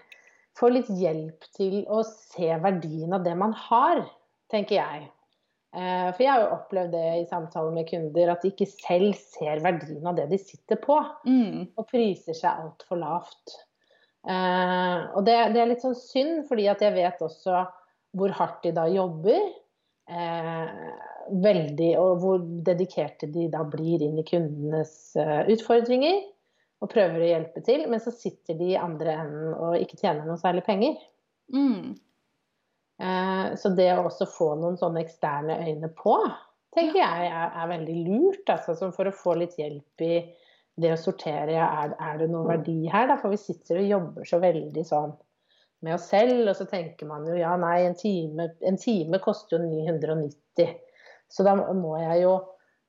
få 0.58 0.70
litt 0.72 0.90
hjelp 0.92 1.48
til 1.56 1.82
å 1.90 2.02
se 2.06 2.52
verdien 2.62 3.12
av 3.16 3.24
det 3.26 3.34
man 3.38 3.54
har, 3.68 4.04
tenker 4.52 4.78
jeg. 4.78 5.10
Eh, 5.72 6.08
For 6.12 6.20
jeg 6.20 6.32
har 6.32 6.42
jo 6.42 6.56
opplevd 6.58 6.92
det 6.92 7.04
i 7.22 7.28
samtaler 7.30 7.72
med 7.74 7.88
kunder, 7.88 8.32
at 8.34 8.44
de 8.44 8.52
ikke 8.52 8.68
selv 8.68 9.16
ser 9.16 9.62
verdien 9.64 10.08
av 10.08 10.18
det 10.18 10.28
de 10.32 10.40
sitter 10.40 10.80
på. 10.82 10.98
Mm. 11.28 11.70
Og 11.80 11.88
priser 11.88 12.36
seg 12.36 12.66
altfor 12.66 13.00
lavt. 13.00 13.56
Eh, 14.28 14.98
og 15.16 15.24
det, 15.26 15.38
det 15.54 15.62
er 15.62 15.72
litt 15.72 15.84
sånn 15.84 15.98
synd, 15.98 16.44
fordi 16.50 16.68
at 16.70 16.84
jeg 16.84 16.96
vet 16.98 17.24
også 17.24 17.64
hvor 18.18 18.34
hardt 18.36 18.60
de 18.66 18.74
da 18.76 18.84
jobber. 18.92 19.40
Eh, 20.12 20.70
veldig, 21.42 21.92
og 22.02 22.20
hvor 22.20 22.44
dedikerte 22.66 23.30
de 23.32 23.46
da 23.48 23.62
blir 23.64 24.02
inn 24.04 24.18
i 24.20 24.26
kundenes 24.26 25.14
utfordringer. 25.16 26.20
Og 26.82 26.90
prøver 26.90 27.22
å 27.22 27.28
hjelpe 27.28 27.62
til, 27.62 27.84
men 27.90 28.02
så 28.02 28.10
sitter 28.14 28.56
de 28.58 28.72
i 28.72 28.78
andre 28.80 29.14
enden 29.22 29.52
og 29.54 29.78
ikke 29.78 30.00
tjener 30.00 30.26
noe 30.26 30.40
særlig 30.40 30.64
penger. 30.66 30.96
Mm. 31.54 31.92
Eh, 33.02 33.52
så 33.58 33.70
det 33.76 33.90
å 33.94 34.06
også 34.08 34.26
få 34.30 34.52
noen 34.58 34.78
sånne 34.80 35.04
eksterne 35.04 35.60
øyne 35.62 35.92
på, 35.94 36.16
tenker 36.74 36.98
jeg 36.98 37.28
er, 37.30 37.50
er 37.62 37.70
veldig 37.70 37.98
lurt. 38.06 38.42
Altså, 38.50 38.90
for 38.94 39.08
å 39.08 39.14
få 39.14 39.36
litt 39.38 39.58
hjelp 39.60 40.06
i 40.06 40.14
det 40.82 40.94
å 40.94 41.00
sortere, 41.00 41.58
er, 41.60 41.94
er 42.00 42.18
det 42.18 42.30
noen 42.32 42.48
verdi 42.48 42.78
her? 42.90 43.10
Da? 43.10 43.18
For 43.20 43.34
vi 43.34 43.40
sitter 43.40 43.82
og 43.82 43.90
jobber 43.90 44.28
så 44.28 44.40
veldig 44.42 44.86
sånn 44.88 45.12
med 45.82 45.96
oss 45.96 46.08
selv, 46.12 46.46
og 46.46 46.54
så 46.56 46.66
tenker 46.70 47.08
man 47.10 47.26
jo 47.26 47.34
ja, 47.34 47.56
nei, 47.58 47.80
en 47.88 47.96
time, 47.98 48.52
en 48.62 48.78
time 48.78 49.18
koster 49.22 49.58
jo 49.58 49.66
990. 49.66 50.76
Så 51.32 51.46
da 51.46 51.56
må 51.58 51.96
jeg 51.98 52.22
jo 52.22 52.36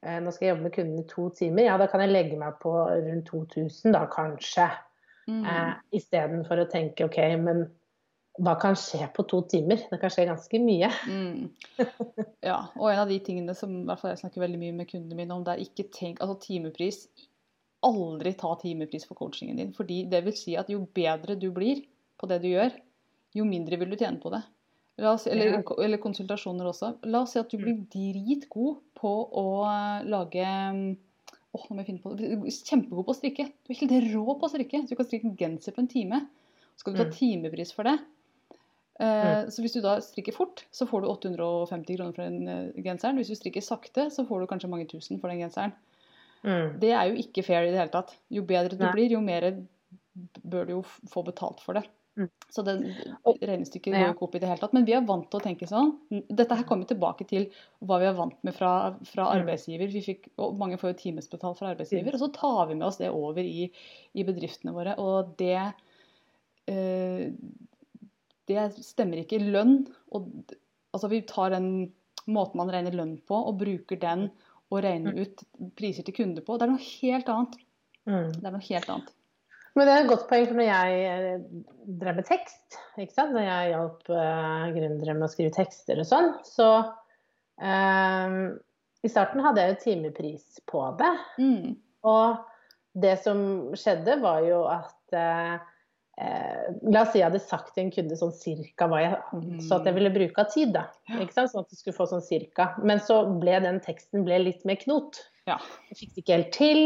Nå 0.04 0.32
skal 0.34 0.48
jeg 0.48 0.54
jobbe 0.54 0.68
med 0.68 0.74
kunden 0.76 1.00
i 1.00 1.08
to 1.08 1.30
timer. 1.38 1.68
Ja, 1.68 1.78
da 1.80 1.88
kan 1.92 2.04
jeg 2.04 2.12
legge 2.12 2.40
meg 2.40 2.58
på 2.64 2.74
rundt 2.90 3.30
2000, 3.30 3.94
da 3.96 4.04
kanskje. 4.12 4.68
Mm. 5.30 5.46
Eh, 5.48 5.72
Istedenfor 6.00 6.60
å 6.64 6.70
tenke 6.72 7.08
OK, 7.08 7.20
men 7.40 7.66
hva 8.42 8.56
kan 8.58 8.74
skje 8.80 9.06
på 9.14 9.26
to 9.30 9.44
timer? 9.50 9.84
Det 9.92 10.00
kan 10.02 10.12
skje 10.12 10.26
ganske 10.30 10.60
mye. 10.62 10.90
Mm. 11.06 11.52
Ja, 12.44 12.58
og 12.80 12.88
en 12.90 13.04
av 13.04 13.12
de 13.12 13.20
tingene 13.24 13.54
som 13.58 13.76
i 13.78 13.84
hvert 13.88 14.02
fall 14.02 14.16
jeg 14.16 14.24
snakker 14.24 14.42
veldig 14.44 14.60
mye 14.64 14.78
med 14.80 14.90
kundene 14.90 15.20
mine 15.20 15.36
om, 15.36 15.46
det 15.46 15.54
er 15.54 15.62
ikke 15.68 15.86
tenk, 15.94 16.24
altså 16.24 16.40
timepris. 16.42 17.06
Aldri 17.86 18.34
ta 18.40 18.56
timepris 18.60 19.06
for 19.06 19.20
coachingen 19.20 19.60
din. 19.60 19.74
fordi 19.76 20.06
det 20.10 20.24
vil 20.26 20.36
si 20.38 20.58
at 20.58 20.72
jo 20.72 20.82
bedre 20.96 21.38
du 21.40 21.52
blir 21.54 21.84
på 22.20 22.30
det 22.32 22.42
du 22.44 22.50
gjør, 22.50 22.74
jo 23.38 23.46
mindre 23.46 23.78
vil 23.82 23.94
du 23.94 23.98
tjene 24.00 24.22
på 24.24 24.32
det. 24.34 24.42
Oss, 25.02 25.26
eller, 25.26 25.64
eller, 25.82 25.98
konsultasjoner 25.98 26.68
også. 26.70 26.92
La 27.10 27.24
oss 27.24 27.34
si 27.34 27.40
at 27.42 27.50
du 27.50 27.58
blir 27.58 27.80
dritgod 27.90 28.84
på 29.00 29.14
å 29.42 29.48
lage 30.06 30.46
Åh, 31.54 31.66
nå 31.70 31.76
må 31.76 31.82
jeg 31.82 31.88
finne 31.88 32.02
på 32.02 32.14
det. 32.18 32.30
Kjempegod 32.66 33.06
på 33.06 33.14
å 33.14 33.18
strikke. 33.18 33.48
Du 33.66 33.74
er 33.74 33.80
helt 33.82 34.14
rå 34.14 34.38
på 34.38 34.48
å 34.48 34.50
strikke. 34.50 34.80
Så 34.82 34.94
du 34.94 34.98
kan 34.98 35.06
strikke 35.06 35.30
en 35.30 35.36
genser 35.38 35.76
på 35.76 35.84
en 35.84 35.90
time. 35.90 36.22
Så 36.74 36.82
Skal 36.82 36.96
du 36.96 37.02
ta 37.02 37.06
mm. 37.10 37.14
timepris 37.14 37.74
for 37.78 37.86
det, 37.86 38.00
Uh, 39.02 39.50
så 39.50 39.64
hvis 39.64 39.74
du 39.74 39.80
da 39.82 39.96
strikker 40.06 40.36
fort, 40.36 40.68
så 40.72 40.86
får 40.86 41.02
du 41.02 41.08
850 41.10 41.98
kroner 41.98 42.14
for 42.14 42.28
den 42.28 42.46
uh, 42.46 42.84
genseren. 42.86 43.18
Hvis 43.18 43.32
du 43.34 43.38
strikker 43.40 43.64
sakte, 43.66 44.06
så 44.14 44.26
får 44.28 44.44
du 44.44 44.50
kanskje 44.52 44.70
mange 44.70 44.86
tusen 44.92 45.18
for 45.22 45.34
den 45.34 45.42
genseren. 45.42 45.74
Mm. 46.44 46.78
Det 46.82 46.92
er 46.94 47.10
jo 47.10 47.18
ikke 47.24 47.46
fair 47.48 47.66
i 47.66 47.72
det 47.72 47.80
hele 47.80 47.94
tatt. 47.94 48.14
Jo 48.34 48.44
bedre 48.46 48.78
du 48.78 48.84
Nei. 48.84 48.92
blir, 48.94 49.16
jo 49.16 49.24
mer 49.24 49.50
bør 50.44 50.70
du 50.70 50.76
jo 50.76 50.84
få 51.10 51.24
betalt 51.26 51.64
for 51.64 51.80
det. 51.80 51.88
Mm. 52.20 52.30
Så 52.50 52.62
det 52.62 52.74
regnestykket 53.42 53.96
går 53.96 54.12
ikke 54.12 54.26
opp 54.28 54.36
i 54.38 54.42
det 54.44 54.50
hele 54.52 54.62
tatt. 54.62 54.76
Men 54.76 54.86
vi 54.86 54.94
er 54.94 55.06
vant 55.08 55.26
til 55.32 55.40
å 55.40 55.44
tenke 55.44 55.70
sånn. 55.70 55.94
Dette 56.30 56.58
her 56.60 56.68
kommer 56.70 56.90
tilbake 56.90 57.26
til 57.30 57.48
hva 57.82 57.98
vi 58.02 58.10
er 58.10 58.18
vant 58.18 58.38
med 58.46 58.56
fra, 58.58 58.74
fra 59.10 59.32
arbeidsgiver. 59.34 59.88
arbeidsgiver. 59.88 60.06
Fikk, 60.12 60.30
og 60.38 60.60
mange 60.60 60.78
får 60.82 60.94
jo 60.94 61.00
timesbetalt 61.02 61.60
fra 61.62 61.72
arbeidsgiver. 61.74 62.14
Og 62.14 62.22
så 62.22 62.30
tar 62.36 62.70
vi 62.70 62.78
med 62.78 62.88
oss 62.90 63.02
det 63.02 63.10
over 63.14 63.42
i, 63.42 63.66
i 64.14 64.28
bedriftene 64.28 64.76
våre. 64.76 64.96
Og 65.02 65.34
det 65.42 65.58
eh, 66.70 67.26
Det 68.54 68.68
stemmer 68.78 69.24
ikke. 69.24 69.42
Lønn 69.42 69.82
og, 70.14 70.30
Altså 70.94 71.10
vi 71.10 71.24
tar 71.26 71.50
den 71.50 71.90
måten 72.30 72.60
man 72.60 72.70
regner 72.70 72.94
lønn 72.94 73.16
på, 73.26 73.34
og 73.34 73.58
bruker 73.58 73.98
den 73.98 74.28
og 74.70 74.84
regner 74.86 75.16
mm. 75.16 75.24
ut 75.26 75.72
priser 75.78 76.06
til 76.06 76.16
kunder 76.18 76.46
på. 76.46 76.58
Det 76.58 76.68
er 76.68 76.72
noe 76.72 76.86
helt 76.86 77.32
annet. 77.34 77.58
Det 78.06 78.46
er 78.46 78.54
noe 78.54 78.68
helt 78.68 78.92
annet. 78.94 79.14
Men 79.74 79.90
det 79.90 79.94
er 79.94 80.04
et 80.04 80.10
godt 80.12 80.28
poeng, 80.30 80.46
for 80.46 80.60
når 80.60 80.68
jeg 80.68 80.98
eh, 81.10 81.46
drev 82.02 82.20
med 82.20 82.28
tekst, 82.28 82.78
ikke 83.02 83.16
sant? 83.16 83.34
når 83.34 83.48
jeg 83.48 83.72
hjalp 83.72 84.12
uh, 84.14 84.68
gründere 84.76 85.16
med 85.18 85.26
å 85.26 85.32
skrive 85.32 85.54
tekster 85.56 86.02
og 86.04 86.06
sånn, 86.06 86.30
så 86.46 86.68
um, 87.58 88.36
I 89.02 89.10
starten 89.10 89.42
hadde 89.42 89.64
jeg 89.64 89.74
jo 89.74 89.80
timepris 89.82 90.62
på 90.70 90.84
det. 91.00 91.14
Mm. 91.42 91.72
Og 92.06 92.44
det 93.02 93.16
som 93.24 93.40
skjedde, 93.80 94.20
var 94.22 94.46
jo 94.46 94.62
at 94.70 95.18
uh, 95.18 95.56
uh, 96.22 96.62
La 96.94 97.02
oss 97.02 97.16
si 97.16 97.24
jeg 97.24 97.32
hadde 97.32 97.42
sagt 97.42 97.74
til 97.74 97.88
en 97.88 97.92
kunde 97.96 98.20
sånn 98.20 98.36
cirka 98.38 98.86
hva 98.92 99.02
jeg 99.02 99.18
mm. 99.34 99.58
så 99.66 99.80
at 99.80 99.90
jeg 99.90 99.98
ville 99.98 100.14
bruke 100.14 100.46
av 100.46 100.54
tid. 100.54 100.76
da, 100.78 100.86
ikke 101.18 101.34
sant? 101.34 101.50
Sånn 101.50 101.66
at 101.66 101.74
du 101.74 101.82
skulle 101.82 101.98
få 101.98 102.06
sånn 102.14 102.26
cirka. 102.26 102.76
Men 102.86 103.02
så 103.02 103.24
ble 103.42 103.58
den 103.66 103.82
teksten 103.82 104.22
ble 104.30 104.38
litt 104.46 104.62
mer 104.70 104.78
knot. 104.86 105.24
Ja. 105.50 105.58
Jeg 105.90 106.04
fikk 106.04 106.14
det 106.14 106.26
ikke 106.28 106.38
helt 106.38 106.56
til 106.62 106.84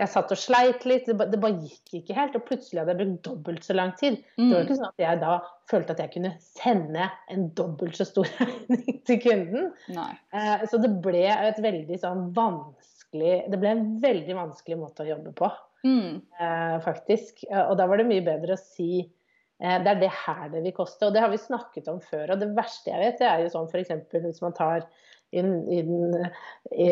jeg 0.00 0.08
satt 0.08 0.32
og 0.32 0.40
sleit 0.40 0.86
litt, 0.88 1.08
det, 1.08 1.26
det, 1.30 1.38
bare 1.40 1.60
gikk 1.60 1.98
ikke 2.00 2.16
helt. 2.16 2.36
Og 2.38 2.46
plutselig 2.48 2.80
hadde 2.80 2.94
jeg 2.94 3.00
brukt 3.02 3.26
dobbelt 3.28 3.66
så 3.66 3.76
lang 3.76 3.92
tid. 4.00 4.18
Mm. 4.38 4.44
Det 4.44 4.54
var 4.54 4.64
ikke 4.64 4.78
sånn 4.78 4.88
at 4.88 5.04
jeg 5.04 5.20
da 5.22 5.34
følte 5.70 5.94
at 5.94 6.02
jeg 6.02 6.12
kunne 6.14 6.32
sende 6.42 7.08
en 7.32 7.48
dobbelt 7.58 7.98
så 7.98 8.06
stor 8.08 8.30
regning 8.40 9.02
til 9.08 9.20
kunden. 9.22 9.68
Eh, 9.92 10.64
så 10.70 10.80
det 10.82 10.94
ble 11.04 11.26
et 11.32 11.60
veldig 11.62 12.00
sånn 12.00 12.30
vanskelig 12.36 13.34
Det 13.52 13.60
ble 13.60 13.74
en 13.74 13.88
veldig 14.00 14.38
vanskelig 14.38 14.78
måte 14.80 15.04
å 15.04 15.10
jobbe 15.10 15.34
på, 15.36 15.50
mm. 15.84 16.12
eh, 16.40 16.76
faktisk. 16.86 17.44
Eh, 17.50 17.64
og 17.66 17.76
da 17.80 17.88
var 17.90 18.00
det 18.00 18.08
mye 18.08 18.24
bedre 18.24 18.56
å 18.56 18.62
si 18.62 19.04
eh, 19.04 19.78
det 19.84 19.92
er 19.92 20.00
det 20.00 20.12
her 20.24 20.46
det 20.54 20.64
vil 20.64 20.76
koste. 20.80 21.04
Og 21.04 21.12
det 21.12 21.20
har 21.20 21.32
vi 21.32 21.40
snakket 21.42 21.92
om 21.92 22.00
før. 22.00 22.32
Og 22.32 22.40
det 22.40 22.54
verste 22.56 22.94
jeg 22.94 23.04
vet, 23.04 23.20
det 23.20 23.28
er 23.28 23.44
jo 23.44 23.52
sånn 23.52 23.68
f.eks. 23.68 23.92
hvis 24.16 24.40
man 24.44 24.56
tar 24.56 24.88
i 25.32 25.42
den, 25.42 25.56
i 25.72 25.80
den 25.86 26.26
i 26.72 26.90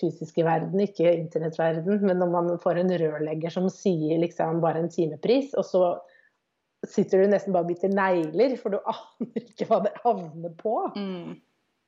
fysiske 0.00 0.44
verden, 0.46 0.82
ikke 0.82 1.06
internettverden. 1.14 2.02
Men 2.02 2.20
når 2.22 2.32
man 2.32 2.52
får 2.62 2.82
en 2.82 2.92
rørlegger 3.02 3.54
som 3.54 3.70
sier 3.72 4.18
liksom 4.22 4.60
bare 4.64 4.82
en 4.82 4.92
timepris, 4.92 5.54
og 5.54 5.66
så 5.68 5.82
sitter 6.86 7.22
du 7.22 7.32
nesten 7.32 7.54
bare 7.54 7.66
og 7.66 7.70
biter 7.70 7.92
negler, 7.94 8.56
for 8.60 8.74
du 8.74 8.80
aner 8.94 9.42
ikke 9.42 9.68
hva 9.70 9.82
det 9.86 9.94
havner 10.02 10.54
på. 10.58 10.78
Mm. 10.98 11.36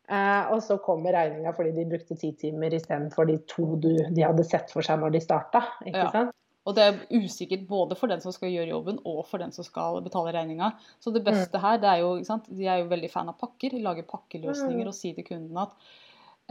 Uh, 0.08 0.54
og 0.54 0.62
så 0.64 0.78
kommer 0.80 1.12
regninga 1.12 1.50
fordi 1.52 1.74
de 1.76 1.82
brukte 1.90 2.16
ti 2.16 2.30
timer 2.40 2.72
istedenfor 2.72 3.26
de 3.28 3.34
to 3.50 3.74
du, 3.76 3.90
de 3.92 4.22
hadde 4.24 4.46
sett 4.48 4.70
for 4.72 4.86
seg 4.86 5.02
når 5.02 5.12
de 5.18 5.20
starta. 5.20 5.66
Ikke 5.84 6.06
ja. 6.06 6.12
sant? 6.14 6.36
Og 6.68 6.76
det 6.76 6.84
er 6.84 6.98
usikkert 7.16 7.64
både 7.68 7.96
for 7.96 8.12
den 8.12 8.20
som 8.20 8.34
skal 8.34 8.52
gjøre 8.52 8.72
jobben, 8.74 8.98
og 9.08 9.22
for 9.28 9.40
den 9.40 9.54
som 9.54 9.64
skal 9.64 10.02
betale 10.04 10.34
regninga. 10.36 10.74
Så 11.00 11.12
det 11.14 11.24
beste 11.24 11.56
mm. 11.56 11.62
her, 11.64 11.78
det 11.80 11.90
er 11.90 12.02
jo 12.02 12.10
ikke 12.18 12.28
sant? 12.28 12.50
De 12.52 12.66
er 12.68 12.82
jo 12.82 12.90
veldig 12.90 13.08
fan 13.12 13.30
av 13.32 13.38
pakker. 13.40 13.78
Lage 13.84 14.04
pakkeløsninger 14.08 14.84
mm. 14.84 14.90
og 14.90 14.96
si 14.96 15.14
til 15.16 15.24
kunden 15.30 15.62
at 15.62 15.72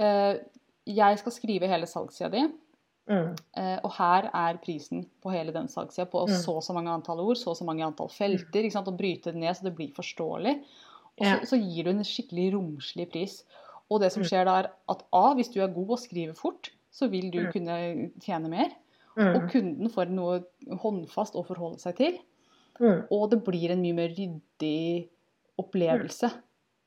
eh, 0.02 0.40
jeg 0.88 1.20
skal 1.22 1.36
skrive 1.36 1.70
hele 1.70 1.90
salgssida 1.90 2.32
di. 2.34 2.48
Mm. 3.08 3.36
Uh, 3.56 3.78
og 3.88 3.94
her 3.96 4.26
er 4.36 4.58
prisen 4.60 5.06
på 5.24 5.32
hele 5.32 5.54
den 5.56 5.70
salgssida 5.72 6.10
på 6.12 6.26
mm. 6.28 6.34
så 6.42 6.58
og 6.60 6.66
så 6.66 6.74
mange 6.76 6.92
antall 6.92 7.22
ord, 7.24 7.38
så 7.40 7.54
og 7.54 7.60
så 7.60 7.68
mange 7.68 7.86
antall 7.86 8.10
felter. 8.12 8.66
ikke 8.66 8.76
sant? 8.76 8.90
Og 8.90 8.98
bryte 9.00 9.32
det 9.36 9.44
ned 9.44 9.54
så 9.56 9.70
det 9.70 9.76
blir 9.78 9.94
forståelig. 9.96 10.58
Og 11.18 11.26
så, 11.26 11.38
så 11.54 11.62
gir 11.62 11.88
du 11.88 11.94
en 11.94 12.06
skikkelig 12.06 12.50
romslig 12.58 13.08
pris. 13.14 13.40
Og 13.88 14.02
det 14.04 14.12
som 14.14 14.26
mm. 14.26 14.28
skjer 14.30 14.50
da, 14.50 14.58
er 14.60 14.74
at 14.92 15.06
A, 15.16 15.24
hvis 15.38 15.54
du 15.54 15.62
er 15.64 15.72
god 15.74 15.96
og 15.96 16.02
skriver 16.02 16.36
fort, 16.38 16.72
så 16.94 17.08
vil 17.12 17.30
du 17.34 17.40
mm. 17.46 17.50
kunne 17.54 17.78
tjene 18.26 18.52
mer. 18.52 18.76
Mm. 19.18 19.30
Og 19.34 19.46
kunden 19.52 19.92
får 19.94 20.12
noe 20.14 20.42
håndfast 20.84 21.38
å 21.38 21.46
forholde 21.48 21.82
seg 21.82 21.98
til. 21.98 22.18
Mm. 22.78 23.08
Og 23.14 23.30
det 23.32 23.42
blir 23.46 23.74
en 23.74 23.82
mye 23.82 23.98
mer 23.98 24.12
ryddig 24.14 25.08
opplevelse. 25.58 26.30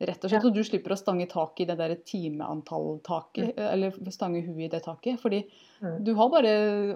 Rett 0.00 0.22
og 0.24 0.32
slett. 0.32 0.44
Og 0.48 0.54
du 0.56 0.62
slipper 0.64 0.94
å 0.94 0.96
stange 0.96 1.26
tak 1.28 1.60
i 1.60 1.66
det 1.68 1.74
der 1.76 1.92
timeantall-taket, 2.08 3.50
mm. 3.50 3.66
eller 3.66 4.12
stange 4.14 4.40
huet 4.46 4.62
i 4.64 4.70
det 4.72 4.80
taket. 4.86 5.18
Fordi 5.20 5.42
mm. 5.82 5.98
du 6.06 6.14
har 6.16 6.30
bare 6.32 6.54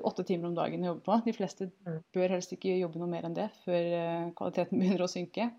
åtte 0.09 0.25
timer 0.25 0.49
om 0.49 0.55
dagen 0.57 0.87
å 0.87 0.92
jobbe 0.92 1.05
på. 1.05 1.18
De 1.27 1.35
fleste 1.37 1.68
mm. 1.85 1.99
bør 2.16 2.37
helst 2.37 2.55
ikke 2.57 2.79
jobbe 2.79 3.03
noe 3.03 3.11
mer 3.11 3.27
enn 3.29 3.37
det 3.37 3.51
før 3.66 3.90
eh, 3.99 4.31
kvaliteten 4.38 4.79
begynner 4.81 5.05
å 5.05 5.11
synke. 5.11 5.51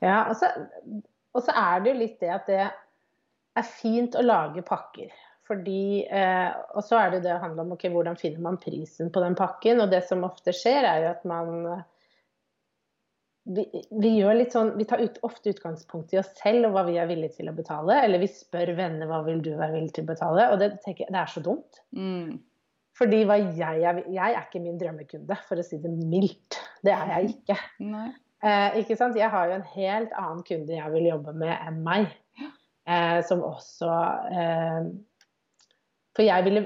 Ja, 0.00 0.22
og 0.30 0.38
så, 0.38 0.48
og 1.34 1.44
så 1.44 1.52
er 1.60 1.84
det 1.84 1.92
jo 1.92 2.00
litt 2.00 2.16
det 2.22 2.32
at 2.32 2.48
det 2.48 2.62
er 2.64 3.68
fint 3.68 4.16
å 4.16 4.24
lage 4.24 4.64
pakker. 4.66 5.12
Fordi, 5.44 6.06
eh, 6.08 6.52
og 6.72 6.84
så 6.86 7.02
er 7.02 7.10
det 7.12 7.24
det 7.26 7.34
å 7.34 7.42
handle 7.42 7.66
om 7.66 7.74
okay, 7.74 7.92
hvordan 7.92 8.16
finner 8.16 8.40
man 8.46 8.60
prisen 8.60 9.10
på 9.12 9.20
den 9.20 9.36
pakken. 9.36 9.82
Og 9.84 9.90
det 9.92 10.04
som 10.08 10.24
ofte 10.24 10.54
skjer, 10.56 10.86
er 10.88 11.02
jo 11.04 11.10
at 11.10 11.26
man 11.28 11.50
vi, 13.44 13.64
vi, 13.92 14.14
sånn, 14.48 14.72
vi 14.78 14.86
tar 14.88 15.02
ut, 15.04 15.18
ofte 15.26 15.52
utgangspunkt 15.52 16.14
i 16.14 16.18
oss 16.20 16.30
selv 16.38 16.70
og 16.70 16.78
hva 16.78 16.86
vi 16.88 16.96
er 17.00 17.10
villige 17.10 17.42
til 17.42 17.52
å 17.52 17.56
betale. 17.56 17.98
Eller 18.06 18.22
vi 18.22 18.30
spør 18.32 18.72
venner 18.78 19.10
hva 19.10 19.20
vil 19.26 19.44
du 19.44 19.52
være 19.52 19.76
villig 19.76 19.92
til 19.96 20.06
å 20.06 20.12
betale. 20.14 20.48
Og 20.54 20.60
det, 20.62 20.72
tenker, 20.86 21.10
det 21.12 21.20
er 21.20 21.30
så 21.30 21.44
dumt. 21.44 21.84
Mm. 21.96 22.40
Fordi 22.96 23.24
jeg 23.26 23.82
er, 23.82 24.04
jeg 24.06 24.34
er 24.38 24.44
ikke 24.44 24.62
min 24.62 24.78
drømmekunde, 24.80 25.36
for 25.48 25.60
å 25.60 25.66
si 25.66 25.80
det 25.82 25.90
mildt. 25.92 26.60
Det 26.86 26.94
er 26.94 27.16
jeg 27.16 27.34
ikke. 27.34 27.56
Eh, 28.44 28.76
ikke 28.80 28.96
sant? 28.96 29.18
Jeg 29.18 29.32
har 29.32 29.50
jo 29.50 29.58
en 29.58 29.70
helt 29.74 30.14
annen 30.20 30.44
kunde 30.46 30.76
jeg 30.76 30.92
vil 30.94 31.10
jobbe 31.10 31.34
med 31.44 31.52
enn 31.56 31.82
meg. 31.84 32.12
Eh, 32.84 33.18
som 33.24 33.40
også 33.44 33.88
eh, 34.28 34.88
for 36.14 36.26
jeg 36.26 36.46
ville, 36.46 36.62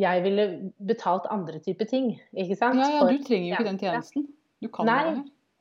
jeg 0.00 0.24
ville 0.24 0.46
betalt 0.88 1.28
andre 1.32 1.60
typer 1.64 1.88
ting, 1.90 2.12
ikke 2.32 2.56
sant? 2.58 2.80
Ja, 2.80 2.90
ja, 2.98 3.06
du 3.08 3.24
trenger 3.26 3.50
jo 3.50 3.54
ikke 3.54 3.68
den 3.68 3.80
tjenesten. 3.82 4.26
Du 4.64 4.70
kan 4.72 4.88
Nei, 4.88 5.00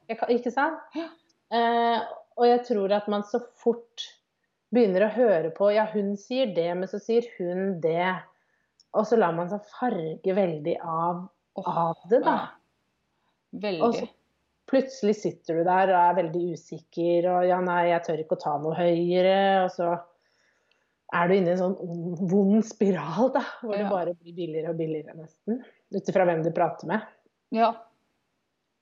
det 0.07 0.17
her. 0.17 0.33
ikke 0.37 0.53
sant? 0.53 0.79
Ja. 0.97 1.09
Uh, 1.53 1.99
og 2.39 2.47
jeg 2.49 2.63
tror 2.65 2.95
at 2.95 3.09
man 3.11 3.25
så 3.27 3.43
fort 3.61 4.07
begynner 4.73 5.05
å 5.05 5.13
høre 5.13 5.51
på 5.53 5.69
Ja, 5.75 5.85
hun 5.91 6.15
sier 6.17 6.49
det, 6.55 6.69
men 6.79 6.89
så 6.89 6.97
sier 7.03 7.27
hun 7.37 7.77
det. 7.83 8.09
Og 8.97 9.05
så 9.09 9.17
lar 9.19 9.35
man 9.37 9.51
seg 9.51 9.65
farge 9.73 10.35
veldig 10.37 10.75
av, 10.81 11.23
av 11.61 12.01
det, 12.09 12.23
da. 12.25 12.35
Ja. 12.39 12.51
Veldig. 13.63 13.85
Og 13.85 13.97
så 13.99 14.07
plutselig 14.69 15.15
sitter 15.19 15.59
du 15.59 15.67
der 15.67 15.91
og 15.91 15.99
er 15.99 16.17
veldig 16.23 16.43
usikker, 16.55 17.27
og 17.29 17.45
ja, 17.45 17.59
nei, 17.61 17.91
jeg 17.91 18.05
tør 18.07 18.23
ikke 18.23 18.37
å 18.39 18.43
ta 18.43 18.55
noe 18.61 18.77
høyere. 18.77 19.37
Og 19.65 19.69
så 19.75 19.91
er 21.13 21.29
du 21.29 21.35
inne 21.35 21.51
i 21.51 21.53
en 21.53 21.61
sånn 21.61 22.27
vond 22.29 22.65
spiral, 22.65 23.29
da, 23.35 23.43
hvor 23.61 23.75
ja. 23.75 23.83
det 23.83 23.91
bare 23.91 24.15
blir 24.17 24.37
billigere 24.37 24.73
og 24.73 24.79
billigere, 24.79 25.15
nesten. 25.17 25.61
Ut 25.93 26.09
ifra 26.09 26.25
hvem 26.29 26.41
du 26.45 26.49
prater 26.55 26.89
med. 26.89 27.05
Ja. 27.53 27.69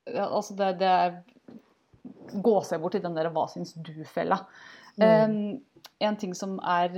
ja 0.08 0.30
altså, 0.30 0.56
det, 0.60 0.74
det 0.82 0.96
er 1.04 1.22
Gå 2.32 2.54
seg 2.66 2.80
bort 2.82 2.96
i 2.98 3.02
den 3.04 3.14
der 3.14 3.28
'hva 3.30 3.44
syns 3.52 3.76
du'-fella. 3.78 4.40
Mm. 4.98 5.04
Um, 5.06 5.84
en 6.02 6.16
ting 6.18 6.32
som 6.34 6.56
er 6.66 6.96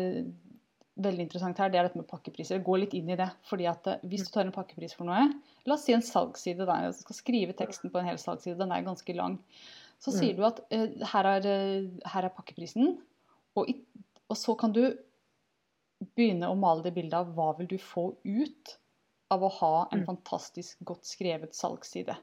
veldig 1.02 1.26
interessant 1.26 1.58
her, 1.60 1.72
det 1.74 1.80
er 1.80 1.88
dette 1.88 2.00
med 2.00 2.08
pakkepriser. 2.10 2.62
Gå 2.63 2.78
litt 2.80 2.93
inn 2.98 3.10
i 3.10 3.17
det. 3.19 3.30
fordi 3.50 3.65
at 3.69 3.88
eh, 3.89 4.04
Hvis 4.04 4.28
du 4.28 4.32
tar 4.32 4.46
en 4.46 4.54
pakkepris 4.56 4.93
for 4.96 5.10
noe, 5.10 5.26
la 5.65 5.76
oss 5.76 5.86
si 5.88 5.96
en 5.96 6.06
salgsside, 6.06 6.67
da, 6.69 6.80
jeg 6.86 7.00
skal 7.02 7.17
skrive 7.17 7.58
teksten 7.58 7.91
på 7.91 8.00
en 8.00 8.12
hel 8.12 8.19
salgsside, 8.22 8.60
den 8.60 8.72
er 8.72 8.86
ganske 8.86 9.15
lang. 9.17 9.39
Så 10.00 10.12
Mm. 10.12 10.19
sier 10.19 10.36
du 10.38 10.46
at 10.46 10.60
uh, 10.72 11.06
her, 11.13 11.26
er, 11.26 11.48
eh, 11.48 11.89
her 12.06 12.26
er 12.26 12.36
pakkeprisen, 12.36 12.98
og, 13.56 13.69
i, 13.69 13.82
og 14.30 14.38
så 14.38 14.56
kan 14.60 14.72
du 14.72 14.96
begynne 16.16 16.48
å 16.50 16.56
male 16.60 16.84
det 16.84 16.94
bildet 16.96 17.13
av 17.13 17.34
hva 17.36 17.52
vil 17.58 17.68
du 17.68 17.78
få 17.78 18.16
ut 18.24 18.78
av 19.32 19.42
å 19.44 19.50
ha 19.52 19.88
en 19.92 20.00
Mm. 20.04 20.06
fantastisk 20.06 20.80
godt 20.86 21.06
skrevet 21.06 21.54
salgsside. 21.56 22.16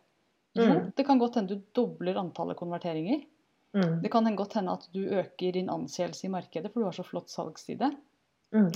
Jo, 0.55 0.65
Mm. 0.65 0.93
det 0.97 1.07
kan 1.07 1.19
godt 1.19 1.35
hende 1.37 1.49
du 1.57 1.63
dobler 1.75 2.15
antallet 2.17 2.57
konverteringer. 2.57 3.25
Mm. 3.75 4.03
Det 4.03 4.11
kan 4.11 4.37
godt 4.37 4.55
hende 4.55 4.73
at 4.73 4.89
du 4.93 5.07
øker 5.09 5.53
din 5.53 5.69
anseelse 5.69 6.25
i 6.25 6.29
markedet, 6.29 6.73
for 6.73 6.81
du 6.81 6.85
har 6.85 6.93
så 6.93 7.05
flott 7.05 7.29
salgsside. 7.29 7.97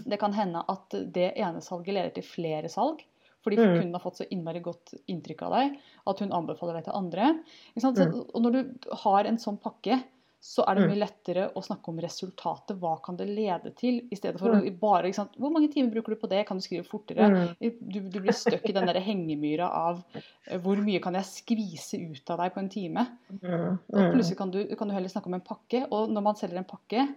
Det 0.06 0.18
kan 0.20 0.32
hende 0.32 0.64
at 0.68 0.90
det 0.90 1.32
ene 1.36 1.60
salget 1.60 1.94
leder 1.94 2.14
til 2.14 2.22
flere 2.22 2.68
salg. 2.68 3.02
Fordi 3.42 3.56
kunden 3.56 3.92
har 3.92 4.00
fått 4.00 4.16
så 4.22 4.26
innmari 4.30 4.60
godt 4.62 4.94
inntrykk 5.06 5.42
av 5.42 5.50
deg 5.52 5.78
at 6.06 6.18
hun 6.20 6.30
anbefaler 6.32 6.74
deg 6.74 6.84
til 6.84 6.94
andre. 6.94 7.44
Ikke 7.76 7.80
sant? 7.82 7.96
Så, 7.98 8.26
og 8.34 8.42
når 8.42 8.52
du 8.52 8.88
har 9.02 9.24
en 9.26 9.36
sånn 9.36 9.58
pakke, 9.60 10.02
så 10.44 10.60
er 10.68 10.74
det 10.76 10.82
Mm. 10.84 10.90
mye 10.90 10.98
lettere 11.00 11.44
å 11.56 11.62
snakke 11.64 11.88
om 11.88 11.98
resultatet. 12.04 12.76
Hva 12.78 12.98
kan 13.02 13.16
det 13.16 13.26
lede 13.30 13.70
til? 13.74 14.02
I 14.12 14.16
stedet 14.16 14.38
for 14.38 14.50
Mm. 14.52 14.78
bare 14.78 15.10
sant? 15.16 15.32
Hvor 15.40 15.50
mange 15.50 15.70
timer 15.72 15.90
bruker 15.94 16.12
du 16.14 16.20
på 16.20 16.28
det? 16.28 16.46
Kan 16.46 16.58
du 16.58 16.62
skrive 16.62 16.84
fortere? 16.84 17.30
Mm. 17.32 17.78
Du, 17.80 18.00
du 18.10 18.20
blir 18.20 18.32
stuck 18.36 18.68
i 18.68 18.72
den 18.72 18.84
der 18.86 19.00
hengemyra 19.00 19.70
av 19.72 20.02
eh, 20.46 20.58
hvor 20.60 20.76
mye 20.76 21.00
kan 21.00 21.14
jeg 21.14 21.24
skvise 21.24 21.96
ut 22.12 22.28
av 22.30 22.38
deg 22.42 22.52
på 22.52 22.58
en 22.60 22.68
time? 22.68 23.06
Mm. 23.42 23.78
Og 23.88 23.98
Mm. 24.00 24.12
plutselig 24.12 24.36
kan 24.36 24.50
du, 24.50 24.76
kan 24.76 24.88
du 24.88 24.92
heller 24.94 25.08
snakke 25.08 25.26
om 25.26 25.34
en 25.34 25.40
pakke. 25.40 25.86
Og 25.90 26.10
når 26.10 26.22
man 26.22 26.34
selger 26.36 26.58
en 26.58 26.64
pakke, 26.64 27.08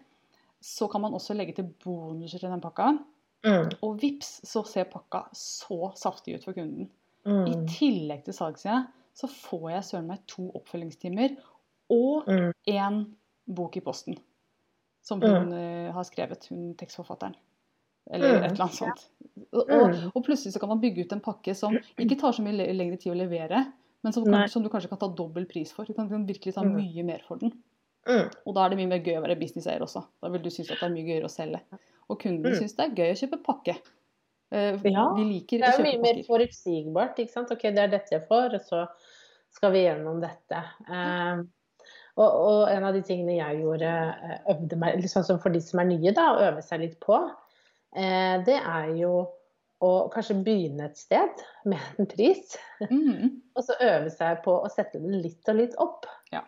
så 0.61 0.89
kan 0.89 1.01
man 1.01 1.11
også 1.13 1.35
legge 1.35 1.53
til 1.55 1.65
bonuser 1.83 2.39
til 2.39 2.49
den 2.49 2.61
pakka. 2.61 2.97
Mm. 3.43 3.71
Og 3.83 3.99
vips, 3.99 4.39
så 4.45 4.65
ser 4.65 4.85
pakka 4.85 5.25
så 5.33 5.91
saftig 5.95 6.35
ut 6.35 6.43
for 6.45 6.53
kunden. 6.53 6.87
I 7.25 7.55
Mm. 7.55 7.67
tillegg 7.67 8.23
til 8.23 8.33
salgssida 8.33 8.87
så 9.13 9.27
får 9.27 9.69
jeg 9.71 9.83
søren 9.83 10.07
meg 10.07 10.19
to 10.27 10.49
oppfølgingstimer 10.55 11.35
og 11.89 12.25
Mm. 12.27 13.15
bok 13.47 13.77
i 13.77 13.81
posten. 13.81 14.17
Som 15.03 15.19
Mm. 15.19 15.27
hun 15.29 15.49
mm. 15.49 15.91
har 15.93 16.03
skrevet, 16.03 16.47
hun 16.49 16.75
tekstforfatteren. 16.75 17.35
Eller 18.11 18.27
Mm. 18.39 18.43
et 18.43 18.51
eller 18.51 18.63
annet 18.63 18.75
sånt. 18.75 19.09
Og, 19.53 19.67
Mm. 19.69 20.11
og 20.15 20.23
plutselig 20.25 20.53
så 20.53 20.59
kan 20.59 20.69
man 20.69 20.81
bygge 20.81 21.05
ut 21.05 21.11
en 21.13 21.21
pakke 21.21 21.55
som 21.55 21.73
ikke 21.97 22.19
tar 22.19 22.31
så 22.31 22.41
mye 22.43 22.73
lengre 22.73 22.97
tid 22.99 23.13
å 23.13 23.15
levere, 23.15 23.73
men 24.03 24.13
som, 24.13 24.23
kan, 24.25 24.47
som 24.49 24.63
du 24.63 24.69
kanskje 24.69 24.89
kan 24.89 24.97
ta 24.99 25.07
dobbel 25.07 25.45
pris 25.45 25.71
for. 25.71 25.85
Du 25.85 25.93
kan, 25.93 26.07
virkelig 26.09 26.53
ta 26.53 26.61
Mm. 26.61 26.75
mye 26.75 27.03
mer 27.05 27.19
for 27.27 27.37
den. 27.37 27.51
Mm. 28.07 28.29
Og 28.45 28.55
da 28.55 28.65
er 28.65 28.69
det 28.69 28.77
mye 28.77 28.87
mer 28.87 28.99
gøy 28.99 29.17
å 29.17 29.21
være 29.27 29.39
businesseier 29.39 29.81
også. 29.81 30.05
Da 30.21 30.29
vil 30.29 30.41
du 30.41 30.49
synes 30.49 30.71
at 30.71 30.79
det 30.79 30.83
er 30.83 30.93
mye 30.93 31.05
gøyere 31.05 31.25
å 31.25 31.29
selge. 31.29 31.59
Og 32.09 32.19
kunden 32.19 32.43
Mm. 32.51 32.55
synes 32.55 32.75
det 32.75 32.85
er 32.91 32.95
gøy 32.95 33.11
å 33.11 33.19
kjøpe 33.29 33.43
pakke. 33.43 33.77
Eh, 34.51 34.77
Ja, 34.85 35.13
de 35.13 35.23
liker 35.25 35.57
Det 35.59 35.63
er 35.67 35.77
jo 35.77 35.83
mye 35.83 36.01
mer 36.01 36.23
forutsigbart. 36.23 37.17
ikke 37.19 37.31
sant? 37.31 37.51
Ok, 37.51 37.63
det 37.63 37.79
er 37.79 37.87
dette 37.87 38.09
jeg 38.11 38.27
får, 38.29 38.53
og 38.55 38.61
så 38.61 38.87
skal 39.51 39.71
vi 39.73 39.79
gjennom 39.83 40.21
dette. 40.21 40.63
Eh, 40.89 41.43
og, 42.17 42.27
og 42.27 42.61
en 42.71 42.85
av 42.87 42.95
de 42.97 43.03
tingene 43.05 43.37
jeg 43.37 43.61
gjorde, 43.61 43.89
eh, 44.27 44.37
øvde 44.53 44.79
meg, 44.81 45.01
liksom 45.03 45.25
sånn 45.27 45.41
for 45.43 45.53
de 45.53 45.61
som 45.63 45.81
er 45.83 45.89
nye, 45.91 46.13
da, 46.17 46.29
å 46.33 46.45
øve 46.49 46.63
seg 46.65 46.81
litt 46.83 46.97
på, 47.03 47.19
eh, 47.95 48.37
det 48.47 48.57
er 48.57 48.93
jo 48.97 49.13
å 49.85 49.91
kanskje 50.09 50.39
begynne 50.41 50.87
et 50.87 50.97
sted 50.97 51.43
med 51.69 52.01
en 52.01 52.09
pris, 52.09 52.57
Mm. 52.77 53.41
og 53.57 53.63
så 53.65 53.73
øve 53.81 54.11
seg 54.13 54.43
på 54.45 54.53
å 54.61 54.69
sette 54.69 54.99
den 55.01 55.19
litt 55.23 55.49
og 55.49 55.57
litt 55.57 55.77
opp. 55.81 56.05
Ja. 56.33 56.43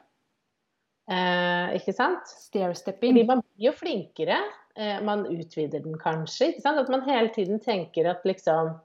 Eh, 1.10 1.78
ikke 1.80 1.94
sant? 1.98 2.30
Stairstepping. 2.30 3.16
Fordi 3.16 3.26
man 3.26 3.42
blir 3.42 3.72
jo 3.72 3.74
flinkere. 3.74 4.38
Eh, 4.78 5.00
man 5.06 5.26
utvider 5.26 5.82
den 5.82 5.98
kanskje. 5.98 6.52
ikke 6.52 6.62
sant? 6.62 6.82
At 6.84 6.92
man 6.94 7.02
hele 7.08 7.32
tiden 7.34 7.58
tenker 7.64 8.12
at 8.12 8.26
liksom 8.30 8.76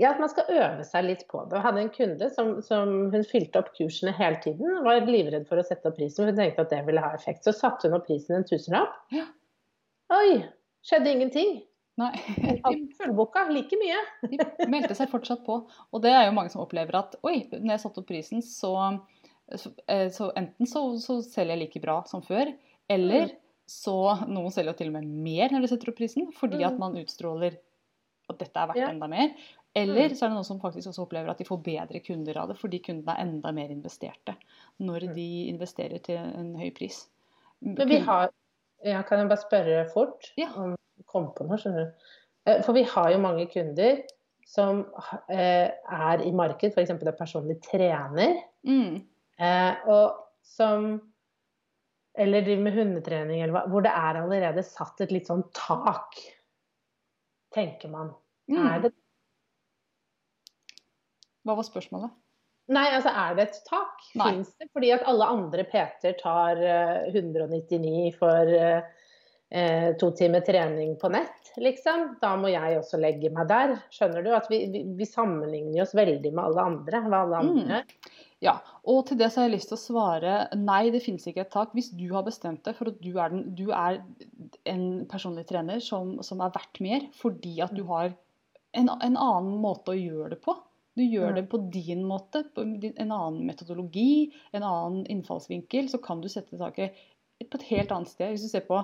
ja, 0.00 0.10
at 0.14 0.20
man 0.22 0.30
skal 0.32 0.48
øve 0.48 0.84
seg 0.88 1.04
litt 1.04 1.24
på 1.28 1.42
det. 1.48 1.56
Jeg 1.58 1.64
hadde 1.66 1.80
en 1.82 1.90
kunde 1.96 2.28
som, 2.32 2.52
som 2.64 2.92
hun 3.12 3.24
fylte 3.28 3.60
opp 3.60 3.72
kursene 3.76 4.14
hele 4.16 4.38
tiden. 4.44 4.78
Var 4.86 5.02
livredd 5.08 5.44
for 5.50 5.60
å 5.60 5.64
sette 5.66 5.90
opp 5.90 5.98
prisen, 5.98 6.22
for 6.22 6.30
hun 6.32 6.38
tenkte 6.38 6.64
at 6.64 6.70
det 6.72 6.80
ville 6.86 7.02
ha 7.04 7.10
effekt. 7.16 7.44
Så 7.44 7.52
satte 7.56 7.88
hun 7.90 7.98
opp 7.98 8.06
prisen 8.08 8.38
en 8.38 8.46
tusenlapp. 8.48 8.94
Ja. 9.12 9.26
Oi! 10.16 10.42
Skjedde 10.86 11.12
ingenting. 11.12 11.60
Nei. 12.00 12.12
Fullboka 12.96 13.44
like 13.52 13.76
mye. 13.78 13.98
De 14.32 14.68
meldte 14.72 14.96
seg 14.96 15.10
fortsatt 15.12 15.42
på. 15.46 15.58
Og 15.92 16.02
det 16.04 16.10
er 16.14 16.24
jo 16.26 16.34
mange 16.38 16.50
som 16.54 16.62
opplever 16.64 16.96
at 17.02 17.18
oi, 17.26 17.42
når 17.52 17.74
jeg 17.76 17.82
satte 17.84 18.00
opp 18.02 18.08
prisen, 18.08 18.40
så, 18.42 18.72
så, 19.60 19.74
eh, 19.92 20.08
så 20.14 20.30
enten 20.40 20.68
så, 20.70 20.86
så 21.04 21.18
selger 21.26 21.52
jeg 21.58 21.62
like 21.66 21.82
bra 21.84 21.98
som 22.08 22.24
før, 22.24 22.50
eller 22.90 23.34
så 23.72 23.94
Noen 24.28 24.50
selger 24.52 24.72
jo 24.72 24.78
til 24.80 24.88
og 24.90 24.96
med 24.98 25.06
mer 25.24 25.52
når 25.54 25.62
de 25.64 25.68
setter 25.70 25.92
opp 25.92 26.00
prisen, 26.00 26.26
fordi 26.36 26.64
at 26.66 26.74
Mm. 26.74 26.80
man 26.82 26.96
utstråler 27.00 27.54
at 28.32 28.38
dette 28.40 28.58
er 28.58 28.66
verdt 28.72 28.80
Ja. 28.82 28.88
enda 28.90 29.06
mer. 29.08 29.30
Eller 29.74 30.08
Mm. 30.10 30.14
så 30.16 30.24
er 30.24 30.28
det 30.28 30.34
noen 30.36 30.44
som 30.44 30.60
faktisk 30.60 30.88
også 30.90 31.02
opplever 31.06 31.30
at 31.30 31.38
de 31.38 31.44
får 31.44 31.62
bedre 31.64 32.00
kunder 32.04 32.36
av 32.36 32.48
det, 32.48 32.58
fordi 32.58 32.78
kundene 32.84 33.14
er 33.16 33.22
enda 33.24 33.52
mer 33.52 33.68
investerte 33.72 34.34
når 34.80 35.00
Mm. 35.08 35.14
de 35.14 35.48
investerer 35.48 36.02
til 36.02 36.16
en 36.18 36.54
høy 36.56 36.70
pris. 36.74 37.08
Men 37.62 37.88
vi 37.88 37.98
har 37.98 38.30
ja, 38.84 39.00
Kan 39.02 39.18
jeg 39.20 39.28
bare 39.28 39.38
spørre 39.50 39.90
fort 39.94 40.32
Ja. 40.36 40.48
om 40.56 40.76
kom 41.06 41.32
på 41.32 41.46
noe? 41.46 41.56
skjønner 41.56 41.84
du? 41.86 41.92
Eh, 42.46 42.62
For 42.62 42.72
vi 42.72 42.82
har 42.82 43.12
jo 43.12 43.18
mange 43.18 43.46
kunder 43.50 44.02
som 44.44 44.84
eh, 45.30 45.70
er 45.90 46.18
i 46.20 46.30
marked, 46.32 46.72
f.eks. 46.74 46.88
det 46.88 47.06
er 47.08 47.12
personlig 47.12 47.62
trener, 47.62 48.42
Mm. 48.66 49.06
eh, 49.38 49.74
og 49.86 50.16
som 50.42 51.00
eller 52.14 52.42
driver 52.42 52.62
med 52.62 52.72
hundetrening, 52.74 53.40
eller 53.42 53.52
hva, 53.54 53.68
hvor 53.70 53.80
det 53.82 53.92
er 53.92 54.20
allerede 54.20 54.62
satt 54.64 55.00
et 55.00 55.12
litt 55.12 55.26
sånn 55.28 55.44
tak, 55.54 56.12
tenker 57.54 57.88
man. 57.88 58.10
Mm. 58.50 58.66
Er 58.66 58.80
det 58.82 58.92
Hva 61.42 61.56
var 61.58 61.66
spørsmålet? 61.66 62.14
Nei, 62.72 62.86
altså 62.94 63.10
er 63.10 63.36
det 63.36 63.48
et 63.48 63.62
tak? 63.66 64.02
Fins 64.14 64.52
det? 64.60 64.68
Fordi 64.72 64.92
at 64.94 65.06
alle 65.10 65.28
andre 65.34 65.64
PT-er 65.68 66.14
tar 66.20 66.60
eh, 66.62 67.08
199 67.10 68.12
for 68.16 68.52
eh, 68.54 68.84
eh, 69.50 69.88
to 70.00 70.12
timer 70.16 70.44
trening 70.46 70.94
på 71.00 71.10
nett, 71.12 71.52
liksom. 71.60 72.12
Da 72.22 72.36
må 72.38 72.52
jeg 72.52 72.78
også 72.78 73.00
legge 73.02 73.32
meg 73.34 73.50
der. 73.50 73.74
Skjønner 73.92 74.24
du? 74.24 74.30
At 74.38 74.46
vi, 74.52 74.62
vi, 74.72 74.84
vi 74.98 75.08
sammenligner 75.08 75.82
oss 75.84 75.96
veldig 75.98 76.32
med 76.32 76.44
alle 76.46 76.68
andre. 76.72 77.02
Hva 77.08 77.24
alle 77.26 77.42
Mm. 77.42 78.20
Ja, 78.42 78.56
og 78.90 79.04
til 79.06 79.20
det 79.20 79.28
så 79.30 79.38
har 79.38 79.46
jeg 79.46 79.54
lyst 79.60 79.68
til 79.70 79.76
å 79.76 79.82
svare 79.82 80.32
nei, 80.58 80.88
det 80.90 81.04
finnes 81.04 81.28
ikke 81.30 81.44
et 81.44 81.52
tak. 81.54 81.76
Hvis 81.76 81.92
du 81.94 82.08
har 82.10 82.24
bestemt 82.26 82.64
deg 82.66 82.74
for 82.74 82.90
at 82.90 82.98
du 82.98 83.12
er, 83.14 83.30
den, 83.30 83.44
du 83.54 83.68
er 83.70 84.00
en 84.66 84.86
personlig 85.10 85.44
trener 85.46 85.78
som, 85.78 86.16
som 86.26 86.42
er 86.42 86.50
verdt 86.54 86.80
mer 86.82 87.06
fordi 87.20 87.60
at 87.62 87.70
du 87.76 87.84
har 87.86 88.10
en, 88.10 88.90
en 88.90 89.14
annen 89.14 89.54
måte 89.62 89.94
å 89.94 89.98
gjøre 89.98 90.32
det 90.34 90.40
på. 90.42 90.56
Du 90.96 91.02
gjør 91.04 91.34
det 91.38 91.46
på 91.48 91.58
din 91.72 92.02
måte, 92.04 92.42
på 92.54 92.64
en 92.66 93.12
annen 93.12 93.46
metodologi, 93.48 94.32
en 94.52 94.62
annen 94.66 95.06
innfallsvinkel. 95.12 95.88
Så 95.88 95.98
kan 96.04 96.20
du 96.20 96.28
sette 96.28 96.58
taket 96.60 96.98
på 97.48 97.58
et 97.58 97.68
helt 97.70 97.94
annet 97.94 98.12
sted. 98.12 98.34
Hvis 98.34 98.44
du 98.44 98.50
ser 98.52 98.66
på 98.68 98.76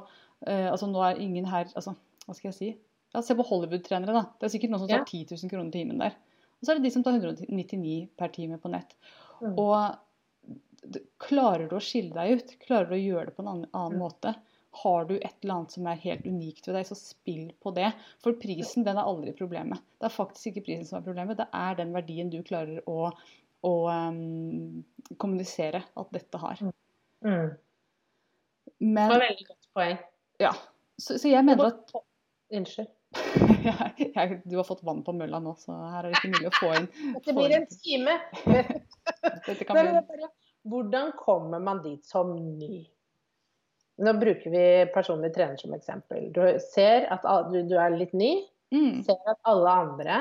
eh, 0.46 0.66
altså 0.70 0.88
Nå 0.90 1.02
er 1.04 1.20
ingen 1.22 1.44
her 1.46 1.68
altså, 1.74 1.94
Hva 2.26 2.34
skal 2.36 2.48
jeg 2.50 2.56
si? 2.58 2.70
Ja, 3.14 3.22
se 3.24 3.36
på 3.36 3.44
Hollywood-trenere, 3.48 4.12
da. 4.16 4.24
Det 4.40 4.48
er 4.48 4.54
sikkert 4.56 4.72
noen 4.72 4.82
som 4.84 4.90
tar 4.90 5.04
Ja. 5.04 5.04
10 5.08 5.36
000 5.36 5.52
kroner 5.52 5.72
timen 5.72 6.00
der. 6.00 6.16
Og 6.58 6.66
så 6.66 6.72
er 6.72 6.78
det 6.78 6.88
de 6.88 6.90
som 6.96 7.04
tar 7.06 7.16
199 7.16 8.08
per 8.18 8.32
time 8.34 8.58
på 8.60 8.72
nett. 8.72 8.96
Mm. 9.40 9.54
Og 9.62 10.96
klarer 11.22 11.68
du 11.68 11.76
å 11.78 11.82
skille 11.82 12.14
deg 12.14 12.38
ut, 12.40 12.52
klarer 12.64 12.90
du 12.90 12.96
å 12.96 13.00
gjøre 13.00 13.28
det 13.30 13.36
på 13.36 13.44
en 13.44 13.50
annen, 13.52 13.70
annen 13.72 13.96
Mm. 13.98 14.02
måte, 14.02 14.34
har 14.70 15.04
du 15.09 15.14
et 15.16 15.35
eller 15.42 15.54
annet 15.54 15.74
som 15.74 15.87
er 15.88 16.00
helt 16.02 16.26
unikt 16.26 16.68
ved 16.68 16.76
deg, 16.76 16.87
så 16.88 16.96
spill 16.98 17.48
på 17.62 17.72
det. 17.76 17.88
For 18.24 18.37
prisen 18.40 18.85
den 18.87 19.00
er 19.00 19.09
aldri 19.09 19.33
problemet. 19.37 19.83
Det 19.98 20.11
er 20.11 20.14
faktisk 20.14 20.52
ikke 20.52 20.66
prisen 20.68 20.88
som 20.88 21.00
er 21.00 21.07
problemet, 21.07 21.40
det 21.40 21.48
er 21.57 21.78
den 21.78 21.94
verdien 21.96 22.31
du 22.33 22.40
klarer 22.46 22.83
å, 22.90 23.09
å 23.66 23.72
um, 23.88 24.85
kommunisere 25.16 25.83
at 25.83 26.12
dette 26.14 26.42
har. 26.42 26.61
Mm. 27.24 27.57
Det 28.78 29.09
var 29.14 29.24
veldig 29.24 29.48
godt 29.48 29.72
poeng. 29.74 29.98
ja, 30.38 30.52
så, 31.00 31.16
så 31.18 31.33
jeg 31.33 31.46
mener 31.46 31.72
at 31.72 31.98
Unnskyld. 32.48 32.88
Du 34.44 34.57
har 34.57 34.64
fått 34.64 34.83
vann 34.83 35.02
på 35.04 35.12
mølla 35.16 35.40
nå, 35.40 35.54
så 35.61 35.72
her 35.72 36.07
er 36.07 36.12
det 36.12 36.20
ikke 36.20 36.31
mulig 36.35 36.48
å 36.50 36.57
få 36.57 36.70
inn 36.76 36.87
Det 37.24 37.35
blir 37.37 37.54
en 37.57 37.66
time. 37.72 38.14
Men 39.76 39.98
Hvordan 40.68 41.12
kommer 41.16 41.62
man 41.64 41.83
dit 41.85 42.04
som 42.07 42.35
ny? 42.37 42.85
Nå 43.98 44.12
bruker 44.14 44.52
vi 44.52 44.64
personlig 44.94 45.32
trener 45.34 45.58
som 45.58 45.74
eksempel. 45.74 46.28
Du 46.34 46.42
ser 46.62 47.08
at 47.11 47.24
du, 47.50 47.62
du 47.66 47.74
er 47.80 47.96
litt 47.96 48.14
ny, 48.14 48.34
mm, 48.74 49.00
ser 49.06 49.18
at 49.32 49.40
alle 49.50 49.72
andre 49.84 50.18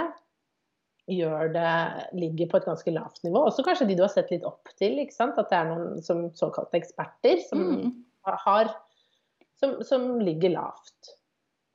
gjør 1.07 1.53
det, 1.53 1.75
ligger 2.19 2.49
på 2.51 2.59
et 2.59 2.67
ganske 2.67 2.91
lavt 2.91 3.21
nivå. 3.23 3.45
Også 3.47 3.63
kanskje 3.63 3.87
de 3.87 3.95
du 3.95 4.03
har 4.03 4.11
sett 4.11 4.31
litt 4.33 4.45
opp 4.47 4.67
til. 4.79 4.99
At 4.99 5.37
det 5.39 5.59
er 5.59 5.69
noen 5.69 6.01
som 6.03 6.25
såkalte 6.35 6.79
eksperter 6.81 7.39
som, 7.45 7.63
mm. 7.63 7.93
har, 8.47 8.73
som, 9.61 9.77
som 9.87 10.09
ligger 10.25 10.57
lavt. 10.57 11.13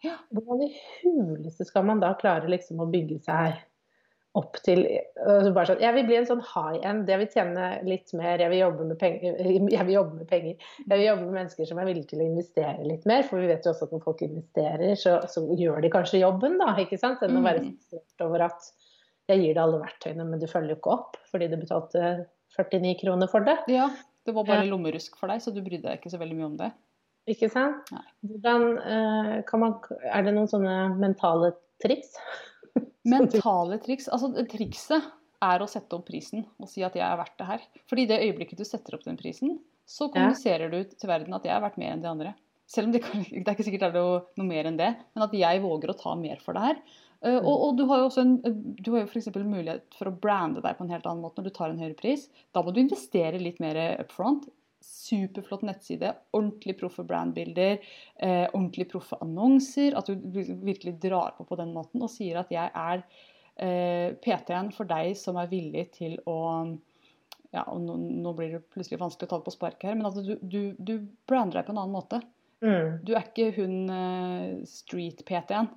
Ja. 0.02 0.18
Hvordan 0.34 0.66
i 0.66 0.72
huleste 1.00 1.64
skal 1.68 1.86
man 1.86 2.02
da 2.02 2.12
klare 2.18 2.50
liksom 2.50 2.82
å 2.82 2.90
bygge 2.90 3.22
seg 3.22 3.60
opp 4.34 4.54
til 4.64 4.78
altså 5.20 5.50
bare 5.52 5.68
sånn, 5.68 5.80
Jeg 5.82 5.92
vil 5.92 6.06
bli 6.08 6.16
en 6.16 6.26
sånn 6.28 6.40
high 6.40 6.78
end. 6.88 7.08
Jeg 7.10 7.20
vil 7.20 7.28
tjene 7.34 7.64
litt 7.84 8.12
mer. 8.16 8.40
Jeg 8.40 8.48
vil 8.48 8.62
jobbe 8.62 8.86
med 8.88 8.98
penger. 9.02 9.34
Jeg 9.76 9.84
vil 9.88 9.94
jobbe 9.94 10.14
med, 10.22 10.28
penger. 10.30 10.68
Jeg 10.86 10.92
vil 10.92 11.04
jobbe 11.04 11.26
med 11.26 11.34
mennesker 11.36 11.68
som 11.68 11.80
er 11.82 11.88
villige 11.90 12.08
til 12.14 12.22
å 12.22 12.28
investere 12.30 12.86
litt 12.88 13.04
mer. 13.10 13.26
For 13.28 13.42
vi 13.42 13.50
vet 13.50 13.66
jo 13.68 13.74
også 13.74 13.88
at 13.88 13.92
når 13.92 14.04
folk 14.06 14.22
investerer, 14.24 14.94
så, 14.96 15.18
så 15.28 15.42
gjør 15.58 15.82
de 15.84 15.90
kanskje 15.92 16.22
jobben, 16.22 16.56
da. 16.62 16.70
ikke 16.80 16.96
sant? 17.00 17.20
Enn 17.26 17.36
å 17.36 17.44
være 17.44 17.60
Mm. 17.66 17.74
frustrert 17.90 18.24
over 18.24 18.46
at 18.46 18.70
jeg 19.28 19.38
gir 19.42 19.52
deg 19.54 19.60
alle 19.62 19.82
verktøyene, 19.82 20.24
men 20.26 20.40
du 20.40 20.46
følger 20.50 20.72
jo 20.72 20.78
ikke 20.80 20.94
opp 20.96 21.18
fordi 21.30 21.46
du 21.52 21.58
betalte 21.60 22.00
49 22.56 22.94
kroner 23.04 23.28
for 23.30 23.44
det. 23.46 23.58
Ja, 23.70 23.90
det 24.26 24.34
var 24.34 24.48
bare 24.48 24.64
lommerusk 24.66 25.14
for 25.20 25.28
deg, 25.30 25.40
så 25.44 25.52
du 25.54 25.60
brydde 25.62 25.84
deg 25.86 26.00
ikke 26.00 26.10
så 26.12 26.18
veldig 26.20 26.38
mye 26.40 26.48
om 26.48 26.56
det. 26.58 26.70
Ikke 27.30 27.46
sant? 27.52 27.92
Hvordan 28.26 29.44
kan 29.46 29.60
man 29.62 29.76
Er 30.02 30.24
det 30.26 30.32
noen 30.34 30.48
sånne 30.50 30.74
mentale 30.98 31.52
triks? 31.84 32.16
Mentale 33.08 33.78
triks. 33.82 34.08
Altså, 34.12 34.30
trikset 34.50 35.10
er 35.42 35.62
å 35.62 35.68
sette 35.70 35.96
opp 35.98 36.06
prisen 36.06 36.44
og 36.62 36.70
si 36.70 36.84
at 36.86 36.96
jeg 36.98 37.04
er 37.06 37.18
verdt 37.18 37.38
det 37.40 37.48
her. 37.48 37.66
Fordi 37.90 38.06
i 38.06 38.10
det 38.10 38.22
øyeblikket 38.22 38.62
du 38.62 38.66
setter 38.66 38.96
opp 38.96 39.04
den 39.06 39.18
prisen, 39.18 39.58
så 39.88 40.08
kommuniserer 40.12 40.70
du 40.70 40.80
til 40.94 41.10
verden 41.10 41.34
at 41.34 41.46
jeg 41.46 41.54
er 41.56 41.64
verdt 41.64 41.80
mer 41.82 41.94
enn 41.96 42.04
de 42.04 42.10
andre. 42.10 42.34
Selv 42.70 42.88
om 42.88 42.94
det, 42.94 43.02
kan, 43.04 43.24
det 43.26 43.42
er 43.42 43.56
ikke 43.56 43.66
sikkert 43.66 43.82
det 43.84 43.88
er 43.90 43.98
noe, 43.98 44.20
noe 44.38 44.48
mer 44.48 44.68
enn 44.70 44.78
det, 44.78 44.92
men 45.12 45.24
at 45.26 45.34
jeg 45.36 45.64
våger 45.64 45.92
å 45.92 45.98
ta 45.98 46.14
mer 46.16 46.38
for 46.44 46.56
det 46.56 46.62
her. 46.64 46.78
Uh, 47.22 47.38
og, 47.38 47.52
og 47.52 47.76
du 47.78 47.84
har 47.90 48.00
jo 48.00 48.06
også 48.08 48.22
en, 48.24 48.32
du 48.42 48.88
har 48.94 49.04
jo 49.04 49.10
for 49.10 49.20
eksempel 49.20 49.44
mulighet 49.46 49.84
for 49.98 50.10
å 50.10 50.14
brande 50.24 50.62
deg 50.64 50.78
på 50.78 50.86
en 50.86 50.94
helt 50.94 51.06
annen 51.06 51.22
måte 51.22 51.42
når 51.42 51.50
du 51.50 51.56
tar 51.58 51.70
en 51.70 51.82
høyere 51.82 51.98
pris. 51.98 52.24
Da 52.54 52.62
må 52.64 52.74
du 52.74 52.80
investere 52.82 53.42
litt 53.42 53.60
mer 53.62 53.78
up 54.00 54.14
front. 54.14 54.48
Superflott 54.82 55.62
nettside, 55.66 56.10
ordentlig 56.36 56.74
proffe 56.80 57.04
brandbilder, 57.06 57.78
eh, 58.18 58.46
ordentlig 58.52 58.88
proffe 58.90 59.16
annonser. 59.22 59.94
At 59.98 60.06
du 60.10 60.14
virkelig 60.66 60.96
drar 61.00 61.34
på 61.38 61.46
på 61.48 61.56
den 61.60 61.72
måten 61.76 62.02
og 62.02 62.10
sier 62.10 62.40
at 62.42 62.50
jeg 62.52 62.70
er 62.74 63.04
eh, 63.56 64.14
PT-en 64.22 64.72
for 64.74 64.84
deg 64.90 65.14
som 65.16 65.36
er 65.40 65.50
villig 65.52 65.88
til 65.98 66.18
å 66.26 66.38
ja, 67.52 67.66
og 67.68 67.82
nå, 67.84 67.98
nå 68.24 68.30
blir 68.32 68.54
det 68.54 68.62
plutselig 68.72 68.96
vanskelig 69.02 69.26
å 69.28 69.30
ta 69.34 69.38
det 69.42 69.44
på 69.44 69.52
sparket 69.52 69.90
her, 69.90 69.96
men 69.98 70.06
at 70.08 70.14
du, 70.24 70.36
du, 70.40 70.60
du 70.80 70.94
brander 71.28 71.58
deg 71.60 71.66
på 71.66 71.74
en 71.74 71.80
annen 71.82 71.92
måte. 71.92 72.22
Mm. 72.64 73.02
Du 73.04 73.10
er 73.12 73.26
ikke 73.26 73.50
hun 73.58 73.74
eh, 73.92 74.62
street-PT-en. 74.70 75.68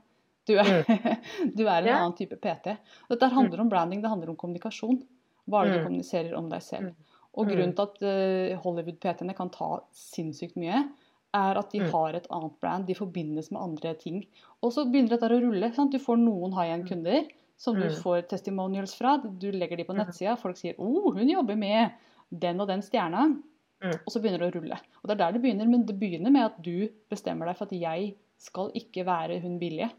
Du, 0.48 0.54
er- 0.62 0.86
du 1.58 1.64
er 1.66 1.82
en 1.82 1.90
yeah. 1.90 2.00
annen 2.00 2.16
type 2.16 2.38
PT. 2.40 2.78
Dette 3.10 3.28
handler 3.34 3.64
om 3.66 3.70
branding, 3.74 4.00
det 4.06 4.12
handler 4.14 4.32
om 4.32 4.38
kommunikasjon. 4.40 5.02
Hva 5.50 5.62
er 5.62 5.68
det 5.68 5.74
du 5.76 5.80
Mm. 5.82 5.88
kommuniserer 5.90 6.38
om 6.40 6.48
deg 6.50 6.64
selv? 6.64 6.94
Mm. 7.36 7.40
Og 7.42 7.46
Mm. 7.48 7.52
grunnen 7.56 7.76
til 7.76 7.84
at 7.84 8.02
eh, 8.02 8.58
Hollywood-PT-ene 8.64 9.36
kan 9.36 9.50
ta 9.50 9.80
sinnssykt 9.94 10.56
mye, 10.56 10.90
er 11.34 11.58
at 11.58 11.70
de 11.72 11.80
Mm. 11.82 11.92
har 11.92 12.14
et 12.16 12.28
annet 12.32 12.60
brand, 12.62 12.86
de 12.88 12.94
forbindes 12.96 13.52
med 13.52 13.62
andre 13.62 13.94
ting. 13.96 14.26
Og 14.64 14.72
så 14.72 14.86
begynner 14.90 15.10
dette 15.10 15.30
å 15.30 15.42
rulle. 15.42 15.74
Sant? 15.76 15.92
Du 15.92 16.00
får 16.00 16.18
noen 16.18 16.54
high-end-kunder 16.54 17.28
som 17.58 17.76
du 17.76 17.88
Mm. 17.90 17.96
får 18.02 18.28
testimonials 18.30 18.96
fra. 18.96 19.18
Du 19.18 19.52
legger 19.52 19.76
de 19.78 19.84
på 19.84 19.94
Mm. 19.94 20.06
nettsida, 20.06 20.38
folk 20.38 20.56
sier 20.56 20.74
'Å, 20.76 21.14
hun 21.14 21.28
jobber 21.28 21.58
med 21.58 21.92
den 22.32 22.62
og 22.62 22.68
den 22.68 22.80
stjerna'. 22.82 23.42
Mm. 23.82 23.92
Og 23.92 24.08
så 24.08 24.22
begynner 24.22 24.40
det 24.40 24.54
å 24.54 24.62
rulle. 24.62 24.80
Og 25.04 25.08
det 25.10 25.12
er 25.12 25.16
der 25.16 25.32
det 25.34 25.42
begynner. 25.42 25.68
Men 25.68 25.86
det 25.86 26.00
begynner 26.00 26.32
med 26.32 26.46
at 26.46 26.62
du 26.62 26.88
bestemmer 27.12 27.46
deg 27.48 27.58
for 27.58 27.66
at 27.66 27.72
jeg 27.72 28.16
skal 28.38 28.72
ikke 28.72 29.06
være 29.06 29.42
hun 29.42 29.60
billige. 29.60 29.92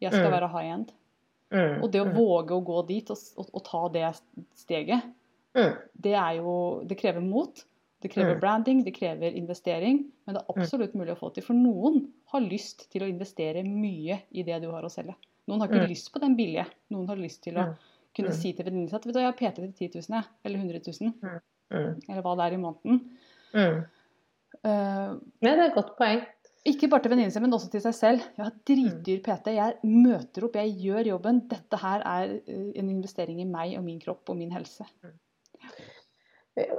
Jeg 0.00 0.12
skal 0.12 0.30
Mm. 0.30 0.40
være 0.40 0.48
high 0.50 0.72
end. 0.74 0.92
Mm. 1.52 1.82
Og 1.82 1.90
det 1.92 2.00
å 2.02 2.06
Mm. 2.06 2.14
våge 2.16 2.50
å 2.50 2.64
gå 2.64 2.86
dit 2.86 3.10
og, 3.10 3.18
og, 3.36 3.46
og 3.54 3.64
ta 3.64 3.88
det 3.88 4.20
steget, 4.54 5.02
Mm. 5.58 5.74
det 6.00 6.14
er 6.14 6.36
jo 6.38 6.54
Det 6.86 6.98
krever 7.00 7.20
mot. 7.24 7.64
Det 8.00 8.10
krever 8.12 8.34
Mm. 8.36 8.40
branding, 8.40 8.84
det 8.84 8.94
krever 8.94 9.34
investering. 9.34 10.04
Men 10.26 10.34
det 10.36 10.42
er 10.42 10.54
absolutt 10.54 10.94
mulig 10.94 11.16
å 11.16 11.18
få 11.18 11.32
til. 11.34 11.42
For 11.42 11.54
noen 11.54 12.12
har 12.32 12.40
lyst 12.40 12.88
til 12.92 13.02
å 13.02 13.08
investere 13.10 13.64
mye 13.66 14.20
i 14.30 14.42
det 14.46 14.60
du 14.62 14.70
har 14.70 14.82
å 14.86 14.90
selge. 14.90 15.16
Noen 15.48 15.60
har 15.60 15.68
ikke 15.68 15.82
Mm. 15.82 15.88
lyst 15.90 16.12
på 16.12 16.20
den 16.20 16.36
billige. 16.36 16.66
Noen 16.92 17.08
har 17.08 17.16
lyst 17.16 17.42
til 17.42 17.54
å 17.54 17.66
Mm. 17.66 17.74
kunne 18.14 18.28
Mm. 18.28 18.34
si 18.34 18.52
til 18.52 18.64
venninnen 18.64 18.88
sin 18.88 18.96
at 18.96 19.04
vet 19.04 19.14
du, 19.14 19.18
jeg 19.20 19.26
har 19.26 19.32
PT 19.32 19.54
til 19.56 19.72
10 19.72 19.88
000. 20.10 20.24
Eller 20.44 20.58
100 20.58 20.80
000. 21.00 21.12
Mm. 21.72 22.00
Eller 22.08 22.22
hva 22.22 22.36
det 22.36 22.52
er 22.52 22.54
i 22.56 22.62
måneden. 22.62 23.10
Mm. 23.54 23.84
Uh, 24.64 25.18
Ja, 25.42 25.54
det 25.54 25.58
er 25.58 25.68
et 25.70 25.74
godt 25.74 25.96
poeng. 25.98 26.22
Ikke 26.66 26.88
bare 26.90 27.00
til 27.02 27.10
venninnen 27.12 27.32
sin, 27.32 27.42
men 27.42 27.52
også 27.52 27.70
til 27.70 27.80
seg 27.80 27.94
selv. 27.94 28.20
Jeg 28.36 28.44
har 28.44 28.52
dritdyr 28.66 29.20
PT. 29.22 29.54
Jeg 29.54 29.74
møter 29.84 30.44
opp, 30.44 30.52
jeg 30.54 30.74
gjør 30.82 31.06
jobben. 31.06 31.48
Dette 31.48 31.78
her 31.78 32.00
er 32.04 32.40
eh, 32.46 32.72
en 32.76 32.90
investering 32.90 33.40
i 33.40 33.44
meg 33.44 33.76
og 33.78 33.84
min 33.84 34.00
kropp 34.00 34.28
og 34.28 34.36
min 34.36 34.50
helse. 34.50 34.84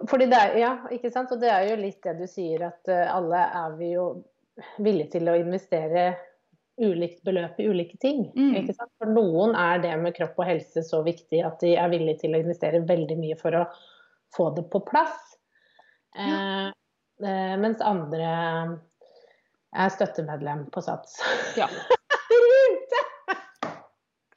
Fordi 0.09 0.27
det 0.29 0.39
er, 0.39 0.55
ja, 0.59 0.71
ikke 0.93 1.11
sant? 1.13 1.31
Og 1.33 1.41
det 1.41 1.51
er 1.53 1.67
jo 1.69 1.77
litt 1.79 2.01
det 2.05 2.15
du 2.19 2.25
sier, 2.29 2.69
at 2.69 2.91
eh, 2.91 3.05
alle 3.11 3.43
er 3.61 3.77
vi 3.79 3.93
jo 3.93 4.07
villige 4.83 5.15
til 5.17 5.29
å 5.31 5.37
investere 5.39 6.09
ulikt 6.79 7.23
beløp 7.27 7.59
i 7.59 7.67
ulike 7.67 7.97
ting. 7.99 8.25
Mm. 8.35 8.53
Ikke 8.61 8.75
sant? 8.77 8.91
For 9.01 9.11
noen 9.11 9.55
er 9.59 9.81
det 9.83 9.93
med 9.99 10.15
kropp 10.15 10.39
og 10.39 10.47
helse 10.47 10.83
så 10.87 11.01
viktig 11.03 11.43
at 11.45 11.59
de 11.63 11.75
er 11.79 11.91
villige 11.91 12.23
til 12.23 12.35
å 12.35 12.41
investere 12.43 12.83
veldig 12.87 13.19
mye 13.19 13.37
for 13.39 13.59
å 13.59 13.65
få 14.35 14.49
det 14.55 14.67
på 14.71 14.83
plass. 14.87 15.17
Ja. 16.15 16.71
eh, 17.21 17.55
mens 17.61 17.83
andre 17.85 18.31
er 19.75 19.93
støttemedlem 19.93 20.67
på 20.73 20.81
Sats. 20.81 21.19
Ja. 21.59 21.69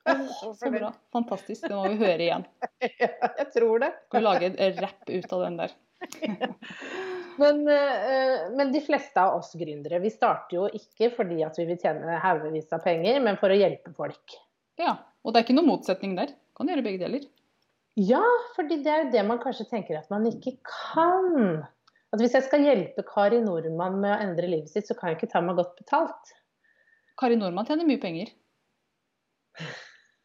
Rimte! 0.08 0.54
Så 0.60 0.70
bra. 0.70 0.92
Fantastisk. 1.12 1.68
Det 1.68 1.74
må 1.74 1.88
vi 1.88 1.98
høre 2.02 2.28
igjen. 2.28 2.46
Ja, 3.02 3.10
jeg 3.38 3.48
tror 3.54 3.82
det. 3.84 3.92
Skal 4.08 4.18
vi 4.20 4.24
lage 4.26 4.52
en 4.52 4.78
rapp 4.82 5.10
ut 5.10 5.34
av 5.36 5.44
den 5.46 5.58
der. 5.62 5.74
Men, 7.40 7.62
eh, 7.68 8.50
men 8.52 8.72
de 8.74 8.80
fleste 8.84 9.16
av 9.16 9.38
oss 9.38 9.54
gründere, 9.56 10.02
vi 10.02 10.10
starter 10.12 10.56
jo 10.58 10.66
ikke 10.76 11.08
fordi 11.14 11.38
at 11.46 11.56
vi 11.56 11.64
vil 11.70 11.78
tjene 11.80 12.18
haugevis 12.20 12.68
av 12.76 12.82
penger, 12.84 13.22
men 13.24 13.38
for 13.40 13.48
å 13.48 13.56
hjelpe 13.56 13.88
folk. 13.96 14.34
Ja. 14.76 14.98
Og 15.24 15.32
det 15.32 15.40
er 15.40 15.46
ikke 15.46 15.56
noen 15.56 15.70
motsetning 15.70 16.12
der. 16.18 16.34
Kan 16.58 16.68
gjøre 16.68 16.84
begge 16.84 17.00
deler. 17.06 17.24
Ja, 17.96 18.20
fordi 18.56 18.82
det 18.84 18.92
er 18.92 19.02
jo 19.04 19.12
det 19.14 19.22
man 19.28 19.40
kanskje 19.40 19.68
tenker 19.70 19.96
at 19.98 20.12
man 20.12 20.26
ikke 20.28 20.58
kan. 20.66 21.62
At 22.12 22.20
hvis 22.20 22.36
jeg 22.36 22.46
skal 22.46 22.66
hjelpe 22.66 23.04
Kari 23.08 23.40
Nordmann 23.40 24.00
med 24.02 24.12
å 24.12 24.20
endre 24.26 24.50
livet 24.50 24.72
sitt, 24.72 24.88
så 24.88 24.96
kan 24.98 25.12
jeg 25.12 25.20
ikke 25.20 25.32
ta 25.32 25.40
meg 25.44 25.56
godt 25.60 25.78
betalt. 25.80 26.34
Kari 27.20 27.38
Nordmann 27.40 27.68
tjener 27.68 27.88
mye 27.88 28.02
penger. 28.02 28.32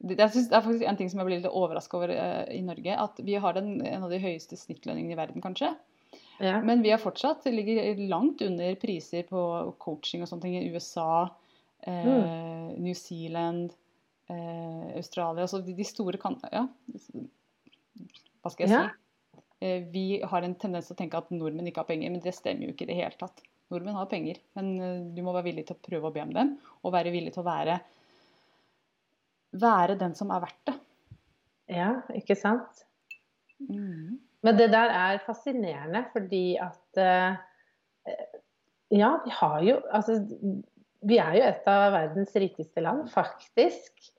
Jeg 0.06 0.30
synes, 0.30 0.50
det 0.52 0.58
er 0.58 0.62
faktisk 0.62 0.86
en 0.86 0.98
ting 1.00 1.10
som 1.10 1.22
jeg 1.22 1.28
blir 1.30 1.40
litt 1.40 1.50
overraska 1.50 1.98
over 1.98 2.12
eh, 2.14 2.44
i 2.54 2.62
Norge. 2.66 2.94
At 3.02 3.18
vi 3.26 3.38
har 3.42 3.56
den, 3.58 3.80
en 3.82 4.06
av 4.06 4.14
de 4.14 4.20
høyeste 4.22 4.60
snittlønningene 4.60 5.16
i 5.16 5.20
verden, 5.20 5.42
kanskje. 5.42 5.72
Ja. 6.38 6.60
Men 6.62 6.84
vi 6.86 6.92
er 6.94 7.02
fortsatt 7.02 7.48
ligger 7.50 7.98
langt 8.12 8.44
under 8.46 8.76
priser 8.78 9.26
på 9.26 9.42
coaching 9.82 10.22
og 10.22 10.30
sånne 10.30 10.46
ting 10.46 10.60
i 10.60 10.70
USA, 10.70 11.26
eh, 11.82 12.78
New 12.78 12.94
Zealand, 12.94 13.74
eh, 14.30 14.86
Australia. 15.00 15.48
Altså 15.48 15.64
de, 15.66 15.88
store 15.88 16.22
kan... 16.22 16.38
Ja, 16.54 16.68
hva 18.44 18.54
skal 18.54 18.68
jeg 18.68 18.76
Ja. 18.76 18.86
si? 18.86 19.04
Eh, 19.66 19.82
vi 19.90 20.22
har 20.22 20.46
en 20.46 20.54
tendens 20.56 20.86
til 20.86 20.94
å 20.94 21.02
tenke 21.02 21.18
at 21.18 21.34
nordmenn 21.34 21.72
ikke 21.72 21.82
har 21.82 21.90
penger, 21.90 22.12
men 22.14 22.22
det 22.22 22.36
stemmer 22.38 22.68
jo 22.68 22.76
ikke 22.76 22.86
i 22.86 22.92
det 22.92 23.00
hele 23.00 23.18
tatt. 23.18 23.42
Nordmenn 23.74 23.98
har 23.98 24.06
penger, 24.12 24.38
men 24.56 24.68
eh, 24.78 25.00
du 25.18 25.24
må 25.26 25.34
være 25.34 25.50
villig 25.50 25.66
til 25.68 25.76
å 25.78 25.86
prøve 25.90 26.12
å 26.12 26.14
be 26.14 26.22
om 26.22 26.34
dem, 26.36 26.52
og 26.86 26.94
være 26.94 27.14
villig 27.16 27.34
til 27.34 27.42
å 27.42 27.50
være, 27.50 27.80
være 29.56 29.98
den 30.00 30.16
som 30.18 30.32
er 30.34 30.44
verdt 30.44 30.70
det. 30.70 30.78
ja, 31.80 31.92
ikke 32.16 32.36
sant? 32.40 32.84
Mm. 33.64 34.20
Men 34.46 34.58
det 34.60 34.70
der 34.72 34.92
er 34.94 35.24
fascinerende, 35.26 36.06
fordi 36.14 36.58
at 36.62 37.02
eh, 37.02 37.40
Ja, 38.94 39.18
vi 39.26 39.32
har 39.34 39.62
jo 39.66 39.80
Altså, 39.92 40.20
vi 41.08 41.18
er 41.18 41.34
jo 41.36 41.48
et 41.48 41.68
av 41.70 41.92
verdens 41.94 42.36
rikeste 42.36 42.82
land, 42.82 43.10
faktisk. 43.12 44.12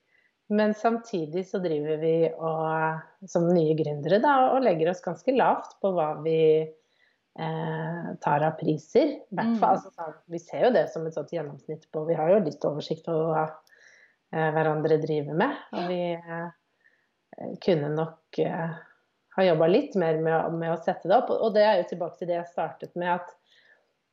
Men 0.48 0.74
samtidig 0.74 1.44
så 1.48 1.60
driver 1.60 1.98
vi 2.00 2.14
og, 2.32 3.00
som 3.28 3.48
nye 3.52 3.74
gründere 3.76 4.20
da, 4.22 4.34
og 4.54 4.62
legger 4.64 4.92
oss 4.92 5.04
ganske 5.04 5.34
lavt 5.36 5.74
på 5.82 5.90
hva 5.92 6.12
vi 6.24 6.40
eh, 6.64 8.06
tar 8.24 8.46
av 8.46 8.56
priser. 8.60 9.18
Mm. 9.34 9.58
altså, 9.60 9.92
sånn, 9.92 10.16
vi 10.32 10.40
ser 10.40 10.68
jo 10.68 10.74
det 10.78 10.86
som 10.94 11.04
et 11.06 11.16
sånt 11.16 11.34
gjennomsnitt 11.34 11.84
på 11.92 12.06
Vi 12.08 12.16
har 12.16 12.32
jo 12.32 12.44
litt 12.46 12.64
oversikt 12.64 13.10
over 13.12 13.52
hverandre 14.32 14.98
driver 15.02 15.36
med. 15.40 15.56
Og 15.72 15.88
vi 15.88 16.02
eh, 16.12 17.54
kunne 17.64 17.90
nok 17.94 18.40
eh, 18.44 18.76
ha 19.38 19.44
jobba 19.46 19.68
litt 19.70 19.94
mer 20.00 20.18
med, 20.22 20.54
med 20.58 20.72
å 20.74 20.80
sette 20.82 21.08
det 21.08 21.16
opp. 21.16 21.30
Og 21.30 21.54
det 21.54 21.64
er 21.64 21.80
jo 21.80 21.90
tilbake 21.92 22.20
til 22.20 22.30
det 22.30 22.40
jeg 22.40 22.52
startet 22.52 22.96
med, 22.98 23.20
at 23.20 23.34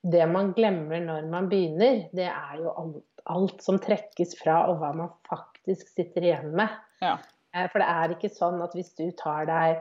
det 0.06 0.26
man 0.30 0.52
glemmer 0.54 1.02
når 1.02 1.30
man 1.32 1.50
begynner, 1.50 2.04
det 2.14 2.28
er 2.30 2.60
jo 2.62 2.74
alt, 2.78 3.02
alt 3.34 3.64
som 3.66 3.80
trekkes 3.82 4.36
fra, 4.38 4.68
og 4.70 4.84
hva 4.84 4.92
man 4.94 5.10
faktisk 5.26 5.90
sitter 5.90 6.28
igjen 6.28 6.54
med. 6.58 6.70
Ja. 7.02 7.18
Eh, 7.56 7.66
For 7.72 7.82
det 7.82 7.90
er 7.90 8.14
ikke 8.14 8.32
sånn 8.34 8.62
at 8.66 8.76
hvis 8.78 8.94
du 9.00 9.08
tar 9.18 9.48
deg 9.50 9.80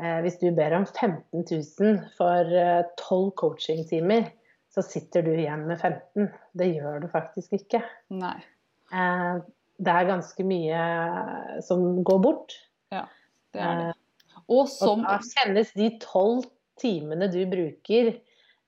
eh, 0.00 0.18
Hvis 0.24 0.40
du 0.40 0.48
ber 0.56 0.74
om 0.78 0.86
15 0.88 1.44
000 1.44 2.00
for 2.16 2.56
eh, 2.56 2.88
12 3.02 3.34
coachingtimer, 3.42 4.30
så 4.72 4.84
sitter 4.84 5.24
du 5.24 5.34
igjen 5.34 5.66
med 5.68 5.80
15. 5.80 6.30
Det 6.56 6.72
gjør 6.72 7.04
du 7.04 7.10
faktisk 7.12 7.54
ikke. 7.60 7.82
Nei. 8.12 8.38
Eh, 9.78 9.82
Det 9.84 9.92
er 9.92 10.06
ganske 10.08 10.44
mye 10.44 11.62
som 11.62 12.02
går 12.04 12.20
bort. 12.22 12.52
Ja, 12.92 13.04
Det 13.52 13.60
er 13.62 13.76
det. 13.76 13.94
Og, 14.48 14.68
Og 14.82 14.88
Og 14.88 15.02
da 15.02 15.18
kjennes 15.18 15.72
de 15.74 15.90
tolv 15.98 16.44
timene 16.78 17.26
du 17.32 17.40
bruker 17.46 18.20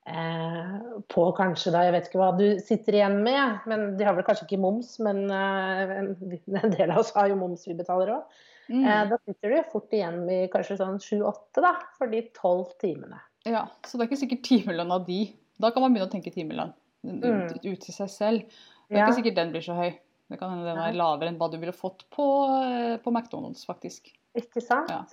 eh, 0.07 0.79
på 1.09 1.25
kanskje 1.37 1.71
da, 1.73 1.83
jeg 1.85 1.93
vet 1.93 2.09
ikke 2.09 2.19
hva 2.19 2.31
du 2.39 2.59
sitter 2.65 2.93
igjen 2.97 3.23
med, 3.23 3.61
men 3.69 3.97
de 3.97 4.05
har 4.05 4.15
vel 4.17 4.25
kanskje 4.25 4.47
ikke 4.49 4.59
moms, 4.61 4.99
men 5.05 5.31
eh, 5.31 5.93
en, 5.99 6.15
en 6.65 6.71
del 6.73 6.91
av 6.91 6.99
oss 7.05 7.13
har 7.15 7.29
jo 7.29 7.37
moms 7.37 7.67
vi 7.69 7.75
betaler 7.79 8.15
òg. 8.17 8.25
Mm. 8.69 8.85
Eh, 8.85 9.03
da 9.09 9.19
sitter 9.25 9.49
du 9.55 9.63
fort 9.73 9.93
igjen 9.97 10.25
med 10.27 10.51
kanskje 10.53 10.79
sånn 10.81 10.99
sju-åtte, 11.01 11.63
da, 11.65 11.75
for 11.97 12.11
de 12.13 12.23
tolv 12.37 12.73
timene. 12.81 13.21
Ja, 13.47 13.67
så 13.87 13.97
det 13.97 14.07
er 14.07 14.11
ikke 14.11 14.23
sikkert 14.25 14.45
timelønn 14.49 14.91
av 14.93 15.07
de. 15.07 15.23
Da 15.61 15.71
kan 15.71 15.83
man 15.85 15.95
begynne 15.95 16.09
å 16.09 16.13
tenke 16.13 16.33
timelønn 16.35 16.73
ut, 17.07 17.23
Mm. 17.25 17.55
ut 17.65 17.81
til 17.81 17.95
seg 17.95 18.09
selv. 18.11 18.43
Det 18.89 18.97
er 18.97 18.99
Ja. 18.99 19.07
ikke 19.07 19.23
sikkert 19.23 19.37
den 19.37 19.53
blir 19.53 19.63
så 19.63 19.77
høy. 19.77 19.93
Det 20.29 20.39
kan 20.39 20.51
hende 20.53 20.65
den 20.69 20.79
er 20.79 20.93
lavere 20.93 21.29
enn 21.31 21.39
hva 21.41 21.49
du 21.51 21.57
ville 21.59 21.73
fått 21.73 22.05
på, 22.13 22.25
eh, 22.63 22.97
på 23.01 23.11
McDonald's, 23.13 23.65
faktisk. 23.67 24.11
Ikke 24.37 24.61
sant? 24.63 24.91
Ja. 24.93 25.05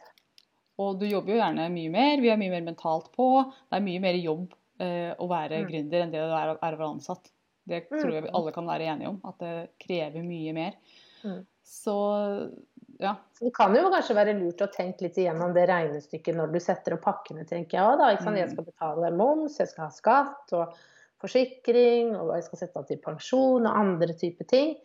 Og 0.77 0.99
du 0.99 1.05
jobber 1.07 1.31
jo 1.31 1.39
gjerne 1.39 1.69
mye 1.71 1.89
mer, 1.93 2.17
vi 2.21 2.29
er 2.33 2.37
mye 2.37 2.51
mer 2.51 2.65
mentalt 2.73 3.11
på. 3.15 3.29
Det 3.71 3.77
er 3.79 3.85
mye 3.85 4.01
mer 4.03 4.13
jobb 4.19 4.53
eh, 4.77 5.13
å 5.15 5.27
være 5.31 5.61
Mm. 5.63 5.69
gründer 5.71 6.01
enn 6.03 6.11
det 6.11 6.19
det 6.19 6.35
er, 6.35 6.49
å- 6.51 6.59
er 6.61 6.75
å 6.75 6.77
være 6.77 6.93
ansatt. 6.97 7.31
Det 7.65 7.89
tror 7.89 8.11
jeg 8.11 8.23
vi 8.23 8.29
Mm. 8.29 8.35
alle 8.35 8.51
kan 8.51 8.65
være 8.67 8.81
enige 8.91 9.07
om, 9.07 9.21
at 9.23 9.37
det 9.39 9.69
krever 9.79 10.21
mye 10.21 10.53
mer. 10.53 10.73
Mm. 11.23 11.45
Så 11.63 12.51
ja. 12.99 13.15
Så 13.33 13.45
det 13.45 13.53
kan 13.55 13.73
jo 13.73 13.89
kanskje 13.89 14.15
være 14.15 14.35
lurt 14.39 14.57
å 14.61 14.67
tenke 14.71 15.01
litt 15.01 15.15
igjennom 15.15 15.53
det 15.53 15.67
regnestykket 15.69 16.35
når 16.35 16.51
du 16.51 16.59
setter 16.59 16.93
opp 16.93 17.01
pakkene, 17.03 17.47
tenker 17.47 17.71
jeg 17.79 17.81
òg. 17.87 17.97
da. 17.97 18.11
Ikke 18.15 18.23
sant? 18.23 18.37
Jeg 18.37 18.49
Mm. 18.49 18.51
skal 18.53 18.65
betale 18.65 19.15
moms, 19.17 19.57
jeg 19.57 19.67
skal 19.69 19.85
ha 19.85 19.91
skatt 19.91 20.53
og 20.53 20.73
forsikring, 21.21 22.15
og 22.19 22.33
jeg 22.35 22.43
skal 22.43 22.59
sette 22.59 22.77
av 22.77 22.87
til 22.87 22.97
pensjon 22.97 23.65
og 23.65 23.75
andre 23.75 24.13
typer 24.13 24.47
ting. 24.47 24.75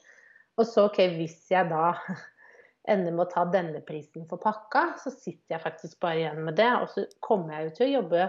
Og 0.60 0.68
så, 0.68 0.84
ok, 0.90 1.00
hvis 1.16 1.38
jeg 1.52 1.70
da 1.70 1.94
ender 2.92 3.14
med 3.14 3.24
å 3.24 3.30
ta 3.30 3.46
denne 3.48 3.80
prisen 3.86 4.26
for 4.28 4.42
pakka, 4.42 4.90
så 5.00 5.12
sitter 5.14 5.56
jeg 5.56 5.64
faktisk 5.64 6.00
bare 6.04 6.20
igjen 6.22 6.42
med 6.44 6.58
det. 6.60 6.70
Og 6.82 6.92
så 6.92 7.06
kommer 7.24 7.56
jeg 7.56 7.70
jo 7.70 7.74
til 7.78 7.86
å 7.86 7.94
jobbe 8.00 8.28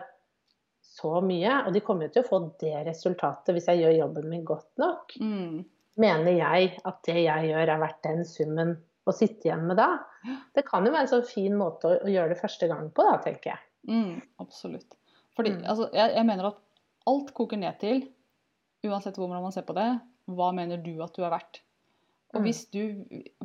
så 0.91 1.12
mye, 1.24 1.58
og 1.67 1.76
de 1.76 1.82
kommer 1.86 2.08
jo 2.08 2.15
til 2.15 2.24
å 2.24 2.30
få 2.30 2.39
det 2.62 2.86
resultatet 2.88 3.54
hvis 3.56 3.67
jeg 3.70 3.84
gjør 3.84 4.00
jobben 4.00 4.32
min 4.32 4.48
godt 4.48 4.72
nok. 4.82 5.13
Mm. 5.22 5.62
mener 6.02 6.32
jeg 6.32 6.72
at 6.88 7.02
det 7.06 7.20
jeg 7.20 7.50
gjør 7.52 7.70
er 7.70 7.82
verdt 7.82 8.00
den 8.08 8.24
summen 8.26 8.72
å 9.06 9.13
sitte 9.15 9.50
igjen 9.50 9.67
med 9.67 9.78
da. 9.80 9.89
Det 10.56 10.63
kan 10.67 10.86
jo 10.86 10.94
være 10.94 11.08
en 11.08 11.12
sånn 11.12 11.28
fin 11.28 11.56
måte 11.58 11.89
å, 11.89 12.10
gjøre 12.10 12.34
det 12.34 12.39
første 12.39 12.70
gang 12.72 12.89
på, 12.96 13.06
da, 13.08 13.17
tenker 13.24 13.54
jeg. 13.54 13.63
Mm, 13.89 14.22
absolutt. 14.44 14.98
Fordi 15.38 15.56
Mm. 15.56 15.63
altså, 15.65 15.89
jeg, 15.96 16.13
jeg 16.15 16.28
mener 16.28 16.52
at 16.52 16.60
alt 17.12 17.34
koker 17.38 17.60
ned 17.60 17.80
til, 17.82 18.04
uansett 18.86 19.17
hvordan 19.17 19.44
man 19.44 19.54
ser 19.56 19.65
på 19.67 19.76
det, 19.78 19.89
hva 20.32 20.52
mener 20.56 20.82
du 20.82 20.94
at 21.04 21.15
du 21.15 21.26
er 21.26 21.34
verdt? 21.34 21.62
Og 22.34 22.41
Mm. 22.41 22.46
hvis 22.48 22.62
du 22.72 22.84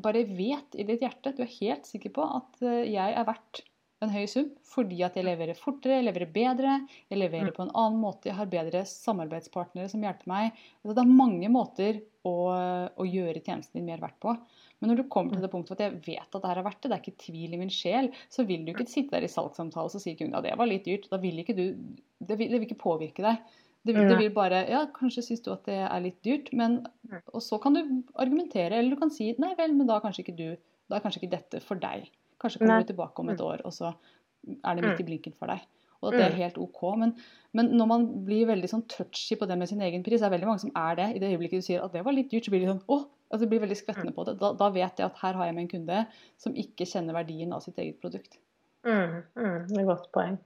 bare 0.01 0.25
vet 0.25 0.77
i 0.79 0.85
ditt 0.87 1.01
hjerte, 1.03 1.35
du 1.37 1.42
er 1.42 1.57
helt 1.61 1.87
sikker 1.87 2.11
på 2.14 2.22
at 2.37 2.62
eh, 2.62 2.85
jeg 2.92 3.14
er 3.16 3.25
verdt 3.27 3.62
en 4.05 4.11
høy 4.12 4.27
sum 4.29 4.51
fordi 4.68 4.99
at 5.03 5.14
jeg 5.16 5.25
leverer 5.25 5.57
fortere, 5.57 5.96
jeg 6.03 6.05
leverer 6.05 6.29
bedre, 6.33 6.75
jeg 7.11 7.18
leverer 7.18 7.49
Mm. 7.49 7.55
på 7.57 7.62
en 7.64 7.72
annen 7.75 7.99
måte, 8.01 8.29
jeg 8.29 8.37
har 8.37 8.46
bedre 8.46 8.85
samarbeidspartnere 8.85 9.88
som 9.88 10.03
hjelper 10.05 10.27
meg. 10.29 10.53
Altså, 10.85 10.94
det 10.94 11.03
er 11.05 11.16
mange 11.16 11.49
måter 11.49 12.01
å, 12.27 12.35
å 12.92 13.05
gjøre 13.09 13.42
tjenesten 13.42 13.81
din 13.81 13.87
mer 13.87 13.99
verdt 14.03 14.20
på. 14.20 14.37
Men 14.81 14.90
når 14.90 14.96
du 15.01 15.05
kommer 15.09 15.33
til 15.33 15.40
det 15.46 15.51
punktet 15.51 15.81
at 15.81 15.85
jeg 15.87 16.01
vet 16.05 16.35
at 16.35 16.42
det 16.42 16.51
her 16.51 16.59
er 16.61 16.66
verdt 16.68 16.83
det, 16.83 16.90
det 16.90 16.96
er 16.99 17.05
ikke 17.07 17.25
tvil 17.25 17.55
i 17.55 17.61
min 17.62 17.70
sjel, 17.72 18.11
så 18.29 18.44
vil 18.46 18.66
du 18.66 18.72
ikke 18.75 18.87
sitte 18.88 19.14
der 19.16 19.25
i 19.25 19.31
salgssamtale 19.33 19.88
og 19.88 20.03
si 20.03 20.14
kunden 20.14 20.37
at 20.37 20.44
det 20.44 20.57
var 20.59 20.68
litt 20.68 20.85
dyrt. 20.85 21.09
Da 21.09 21.16
vil 21.22 21.38
ikke 21.40 21.57
du 21.57 21.64
Det 22.20 22.37
vil, 22.38 22.49
det 22.51 22.61
vil 22.61 22.68
ikke 22.68 22.81
påvirke 22.81 23.22
deg. 23.25 23.38
Det, 23.87 23.94
det 24.09 24.16
vil 24.18 24.33
bare 24.35 24.64
Ja, 24.68 24.85
kanskje 24.96 25.22
syns 25.22 25.42
du 25.44 25.53
at 25.55 25.64
det 25.68 25.77
er 25.79 26.01
litt 26.05 26.18
dyrt, 26.27 26.53
men. 26.53 26.81
Og 27.35 27.42
så 27.44 27.59
kan 27.62 27.75
du 27.77 27.81
argumentere, 28.18 28.75
eller 28.79 28.90
du 28.94 29.01
kan 29.01 29.11
si 29.14 29.31
nei 29.42 29.55
vel, 29.59 29.75
men 29.79 29.87
da 29.88 29.96
er 29.99 30.05
kanskje 30.05 30.25
ikke 30.27 30.37
du 30.38 30.49
Da 30.90 30.96
er 30.96 31.03
kanskje 31.03 31.22
ikke 31.22 31.33
dette 31.33 31.61
for 31.64 31.75
deg. 31.83 32.11
Kanskje 32.42 32.61
kommer 32.62 32.77
Nei. 32.79 32.83
du 32.85 32.92
tilbake 32.92 33.18
om 33.22 33.31
et 33.33 33.40
Mm. 33.40 33.46
år, 33.46 33.62
og 33.66 33.72
så 33.72 33.94
er 34.46 34.75
det 34.77 34.85
midt 34.85 35.01
i 35.01 35.03
Mm. 35.03 35.07
blinken 35.09 35.35
for 35.35 35.46
deg. 35.51 35.61
Og 36.03 36.09
at 36.12 36.16
det 36.18 36.27
er 36.27 36.31
Mm. 36.31 36.37
helt 36.37 36.59
OK. 36.59 36.83
Men, 36.96 37.14
men 37.53 37.66
når 37.75 37.87
man 37.88 38.25
blir 38.25 38.46
veldig 38.46 38.68
sånn 38.70 38.87
touchy 38.87 39.35
på 39.37 39.49
det 39.49 39.57
med 39.59 39.68
sin 39.68 39.81
egen 39.81 40.05
pris, 40.05 40.20
det 40.20 40.27
er 40.29 40.31
veldig 40.38 40.46
mange 40.46 40.61
som 40.61 40.70
er 40.77 40.94
det. 40.94 41.16
I 41.16 41.18
det 41.18 41.31
øyeblikket 41.33 41.59
du 41.59 41.66
sier 41.66 41.83
at 41.83 41.92
det 41.92 42.05
var 42.05 42.12
litt 42.12 42.31
dyrt, 42.31 42.44
så 42.44 42.51
blir 42.55 42.61
de 42.61 42.66
sånn 42.70 42.85
åh, 42.88 43.07
altså 43.33 43.40
de 43.40 43.46
blir 43.51 43.61
veldig 43.66 43.77
skvettende 43.83 44.14
på 44.14 44.25
det. 44.27 44.38
Da, 44.38 44.53
da 44.53 44.68
vet 44.70 44.96
jeg 44.99 45.07
at 45.07 45.16
her 45.22 45.33
har 45.35 45.46
jeg 45.46 45.55
med 45.55 45.62
en 45.64 45.72
kunde 45.75 46.07
som 46.38 46.55
ikke 46.55 46.87
kjenner 46.87 47.14
verdien 47.14 47.53
av 47.53 47.61
sitt 47.62 47.79
eget 47.79 47.99
produkt. 48.01 48.38
Mm, 48.85 49.22
mm, 49.35 49.66
det 49.68 49.77
er 49.77 49.81
et 49.83 49.87
godt 49.88 50.12
poeng. 50.14 50.38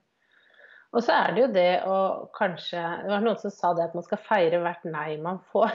Og 0.91 1.05
så 1.07 1.15
er 1.15 1.35
det 1.37 1.43
jo 1.45 1.49
det 1.55 1.69
å 1.87 1.97
kanskje 2.35 2.81
Det 3.05 3.11
var 3.13 3.21
noen 3.23 3.39
som 3.39 3.53
sa 3.55 3.69
det 3.79 3.85
at 3.85 3.93
man 3.95 4.03
skal 4.03 4.19
feire 4.27 4.59
hvert 4.65 4.83
nei 4.91 5.17
man 5.23 5.39
får. 5.53 5.71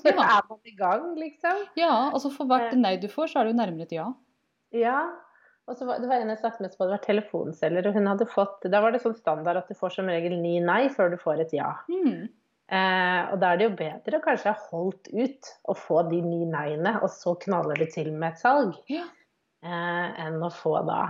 Så 0.00 0.10
Ja. 0.16 0.24
er 0.40 0.48
man 0.48 0.58
i 0.66 0.74
gang, 0.74 1.04
liksom. 1.20 1.60
Ja, 1.78 1.92
altså 2.10 2.32
for 2.34 2.50
hvert 2.50 2.74
nei 2.78 2.96
du 2.98 3.06
får, 3.12 3.30
så 3.30 3.38
er 3.40 3.46
det 3.48 3.54
jo 3.54 3.60
nærmere 3.60 3.86
et 3.86 3.94
ja. 4.00 4.08
Ja. 4.74 4.98
Og 5.68 5.76
så 5.76 5.84
var, 5.86 6.00
det 6.00 6.08
var 6.08 6.22
en 6.24 6.32
jeg 6.32 6.40
snakket 6.40 6.64
med 6.64 6.72
som 6.72 6.82
hadde 6.82 6.94
vært 6.96 7.06
telefonselger, 7.06 7.86
og 7.90 7.96
hun 7.98 8.06
hadde 8.08 8.26
fått 8.32 8.66
Da 8.72 8.80
var 8.80 8.94
det 8.94 9.02
sånn 9.04 9.14
standard 9.18 9.60
at 9.60 9.68
du 9.70 9.76
får 9.78 9.94
som 9.98 10.08
regel 10.10 10.34
ni 10.40 10.56
nei 10.64 10.88
før 10.94 11.12
du 11.12 11.18
får 11.20 11.44
et 11.44 11.52
ja. 11.58 11.74
Mm. 11.92 12.26
Eh, 12.68 13.20
og 13.32 13.38
da 13.40 13.52
er 13.54 13.60
det 13.60 13.66
jo 13.68 13.76
bedre 13.78 14.18
å 14.18 14.24
kanskje 14.24 14.50
ha 14.52 14.66
holdt 14.72 15.06
ut 15.12 15.52
og 15.70 15.78
få 15.80 16.02
de 16.10 16.18
ni 16.24 16.42
nei-ene, 16.50 16.96
og 17.04 17.08
så 17.14 17.36
knaller 17.44 17.78
det 17.80 17.92
til 17.94 18.10
med 18.16 18.34
et 18.34 18.42
salg, 18.42 18.74
Ja. 18.92 19.04
eh, 19.62 20.08
enn 20.26 20.40
å 20.44 20.50
få 20.52 20.74
da 20.88 21.02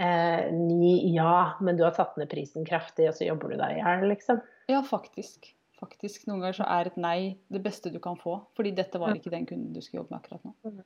eh, 0.00 0.48
ni 0.52 0.94
ja, 1.14 1.56
men 1.60 1.78
du 1.78 1.84
har 1.86 1.94
tatt 1.96 2.16
ned 2.20 2.30
prisen 2.32 2.66
kraftig, 2.68 3.08
og 3.10 3.16
så 3.18 3.28
jobber 3.28 3.52
du 3.52 3.60
deg 3.60 3.78
i 3.78 3.82
hjel, 3.82 4.08
liksom. 4.12 4.42
ja, 4.72 4.82
faktisk. 4.86 5.52
Faktisk. 5.76 6.24
Noen 6.24 6.40
ganger 6.40 6.56
så 6.62 6.66
er 6.72 6.88
et 6.88 7.00
nei 7.00 7.18
det 7.52 7.60
beste 7.64 7.92
du 7.92 7.98
kan 8.00 8.16
få, 8.16 8.38
fordi 8.56 8.72
dette 8.76 9.00
var 9.00 9.16
ikke 9.16 9.32
den 9.34 9.44
kunden 9.48 9.74
du 9.74 9.82
skulle 9.84 10.04
jobbe 10.04 10.14
med 10.14 10.22
akkurat 10.22 10.46
nå. 10.46 10.54
Mm. 10.64 10.84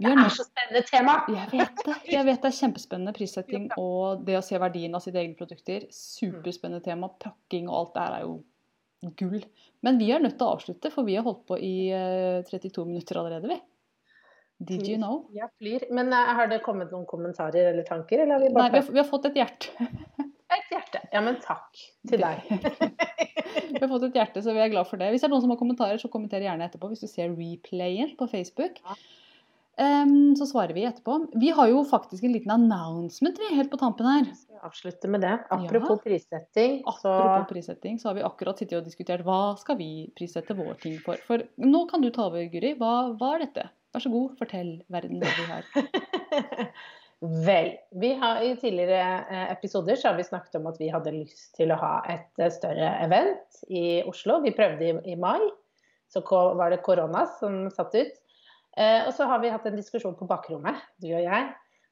Det 0.00 0.12
er 0.16 0.30
så 0.32 0.46
spennende 0.46 0.80
tema! 0.88 1.16
Jeg 1.28 1.48
vet 1.52 1.82
det. 1.84 1.96
Jeg 2.08 2.24
vet 2.24 2.40
det 2.40 2.48
er 2.48 2.56
kjempespennende 2.56 3.12
prissetting 3.16 3.66
og 3.76 4.22
det 4.24 4.38
å 4.38 4.44
se 4.44 4.56
verdien 4.60 4.96
av 4.96 5.04
sine 5.04 5.20
egne 5.20 5.36
produkter. 5.36 5.84
Superspennende 5.92 6.80
tema. 6.86 7.10
Pakking 7.20 7.68
og 7.68 7.76
alt 7.76 7.92
det 7.96 8.06
her 8.06 8.16
er 8.16 8.24
jo 8.24 9.12
gull. 9.20 9.44
Men 9.84 10.00
vi 10.00 10.08
er 10.12 10.22
nødt 10.24 10.38
til 10.40 10.46
å 10.48 10.54
avslutte, 10.56 10.92
for 10.94 11.08
vi 11.08 11.18
har 11.18 11.26
holdt 11.26 11.44
på 11.48 11.58
i 11.60 11.74
eh, 11.92 12.40
32 12.48 12.86
minutter 12.88 13.20
allerede, 13.20 13.52
vi. 13.52 13.58
Did 14.60 14.84
you 14.86 14.98
know? 15.00 15.22
Ja, 15.32 15.46
flyr. 15.58 15.86
Men 15.90 16.12
eh, 16.12 16.32
har 16.36 16.50
det 16.50 16.58
kommet 16.64 16.90
noen 16.92 17.06
kommentarer 17.08 17.70
eller 17.72 17.86
tanker, 17.88 18.20
eller 18.20 18.36
har 18.36 18.42
vi 18.42 18.50
Nei, 18.52 18.66
vi 18.74 18.82
har, 18.82 18.90
vi 18.92 19.00
har 19.00 19.08
fått 19.08 19.30
et 19.30 19.38
hjerte. 19.40 19.72
Et 20.50 20.72
hjerte. 20.74 20.98
Ja, 21.14 21.20
men 21.22 21.36
takk 21.44 21.78
til 22.10 22.18
deg. 22.18 22.40
Vi 23.70 23.78
har 23.78 23.86
fått 23.90 24.02
et 24.08 24.16
hjerte, 24.18 24.40
så 24.42 24.50
vi 24.50 24.58
er 24.62 24.70
glad 24.72 24.88
for 24.88 24.98
det. 24.98 25.12
Hvis 25.12 25.22
det 25.22 25.28
er 25.28 25.30
noen 25.30 25.42
som 25.44 25.52
har 25.52 25.58
kommentarer, 25.60 25.98
så 26.02 26.08
kommenter 26.10 26.42
gjerne 26.42 26.66
etterpå. 26.66 26.88
Hvis 26.90 27.04
du 27.04 27.06
ser 27.10 27.30
replayen 27.38 28.10
på 28.18 28.26
Facebook. 28.30 28.80
Ja. 28.82 28.96
um, 30.02 30.34
så 30.38 30.48
svarer 30.50 30.74
vi 30.74 30.82
etterpå. 30.88 31.16
Vi 31.38 31.52
har 31.54 31.70
jo 31.70 31.84
faktisk 31.86 32.26
en 32.26 32.34
liten 32.34 32.50
announcement 32.50 33.38
vi, 33.38 33.52
helt 33.54 33.70
på 33.70 33.78
tampen 33.78 34.10
her. 34.10 34.26
Vi 34.50 34.58
avslutte 34.66 35.10
med 35.10 35.22
det? 35.22 35.36
Apropos 35.54 36.00
Ja. 36.00 36.02
prissetting, 36.04 36.80
så 36.98 37.14
Apropos 37.14 37.48
prissetting, 37.54 37.98
så 38.02 38.10
har 38.10 38.18
vi 38.18 38.26
akkurat 38.26 38.58
sittet 38.58 38.80
og 38.82 38.90
diskutert 38.90 39.22
hva 39.26 39.40
skal 39.62 39.78
vi 39.78 39.90
prissette 40.18 40.58
vår 40.58 40.74
ting 40.82 40.98
for. 41.06 41.22
For 41.30 41.46
nå 41.62 41.86
kan 41.90 42.02
du 42.02 42.10
ta 42.10 42.26
over, 42.26 42.42
Guri. 42.50 42.74
Hva, 42.78 43.14
hva 43.14 43.36
er 43.36 43.46
dette? 43.46 43.70
Vær 43.90 44.04
så 44.04 44.10
god, 44.12 44.34
fortell 44.38 44.72
verden 44.92 45.22
hva 45.22 45.30
vi 45.34 45.46
har. 45.50 45.70
Vel, 47.20 47.74
vi 48.00 48.14
har 48.16 48.40
i 48.40 48.54
tidligere 48.56 49.00
eh, 49.28 49.48
episoder 49.52 49.98
så 50.00 50.08
har 50.08 50.16
vi 50.16 50.24
snakket 50.24 50.54
om 50.56 50.68
at 50.70 50.78
vi 50.80 50.88
hadde 50.88 51.12
lyst 51.12 51.50
til 51.58 51.72
å 51.74 51.76
ha 51.80 51.94
et 52.08 52.40
eh, 52.40 52.52
større 52.54 52.94
event 53.04 53.58
i 53.68 54.00
Oslo. 54.08 54.38
Vi 54.44 54.54
prøvde 54.56 54.86
i, 54.86 54.94
i 55.12 55.16
mai, 55.20 55.42
så 56.08 56.22
var 56.56 56.72
det 56.72 56.80
korona 56.86 57.26
som 57.36 57.66
satt 57.74 57.98
ut. 57.98 58.14
Eh, 58.78 59.02
og 59.04 59.12
så 59.16 59.26
har 59.28 59.42
vi 59.42 59.50
hatt 59.52 59.66
en 59.68 59.76
diskusjon 59.76 60.16
på 60.16 60.28
bakrommet, 60.30 60.80
du 61.02 61.10
og 61.10 61.26
jeg, 61.26 61.50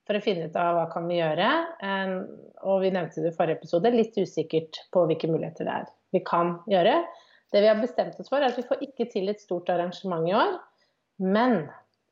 for 0.08 0.16
å 0.16 0.22
finne 0.24 0.48
ut 0.48 0.56
av 0.56 0.78
hva 0.78 0.86
kan 0.94 1.10
vi 1.10 1.18
gjøre. 1.18 1.50
Eh, 1.84 2.14
og 2.64 2.80
vi 2.86 2.94
nevnte 2.94 3.26
det 3.26 3.34
i 3.34 3.36
forrige 3.36 3.60
episode, 3.60 3.92
litt 3.92 4.16
usikkert 4.16 4.80
på 4.94 5.04
hvilke 5.10 5.28
muligheter 5.28 5.68
det 5.68 5.80
er 5.82 5.90
vi 6.16 6.22
kan 6.24 6.56
gjøre. 6.70 7.02
Det 7.52 7.60
vi 7.60 7.68
har 7.68 7.80
bestemt 7.80 8.16
oss 8.20 8.30
for, 8.30 8.40
er 8.40 8.52
at 8.52 8.56
vi 8.56 8.64
får 8.64 8.80
ikke 8.86 9.10
til 9.12 9.28
et 9.28 9.44
stort 9.44 9.68
arrangement 9.72 10.24
i 10.28 10.32
år. 10.36 10.56
Men 11.20 11.66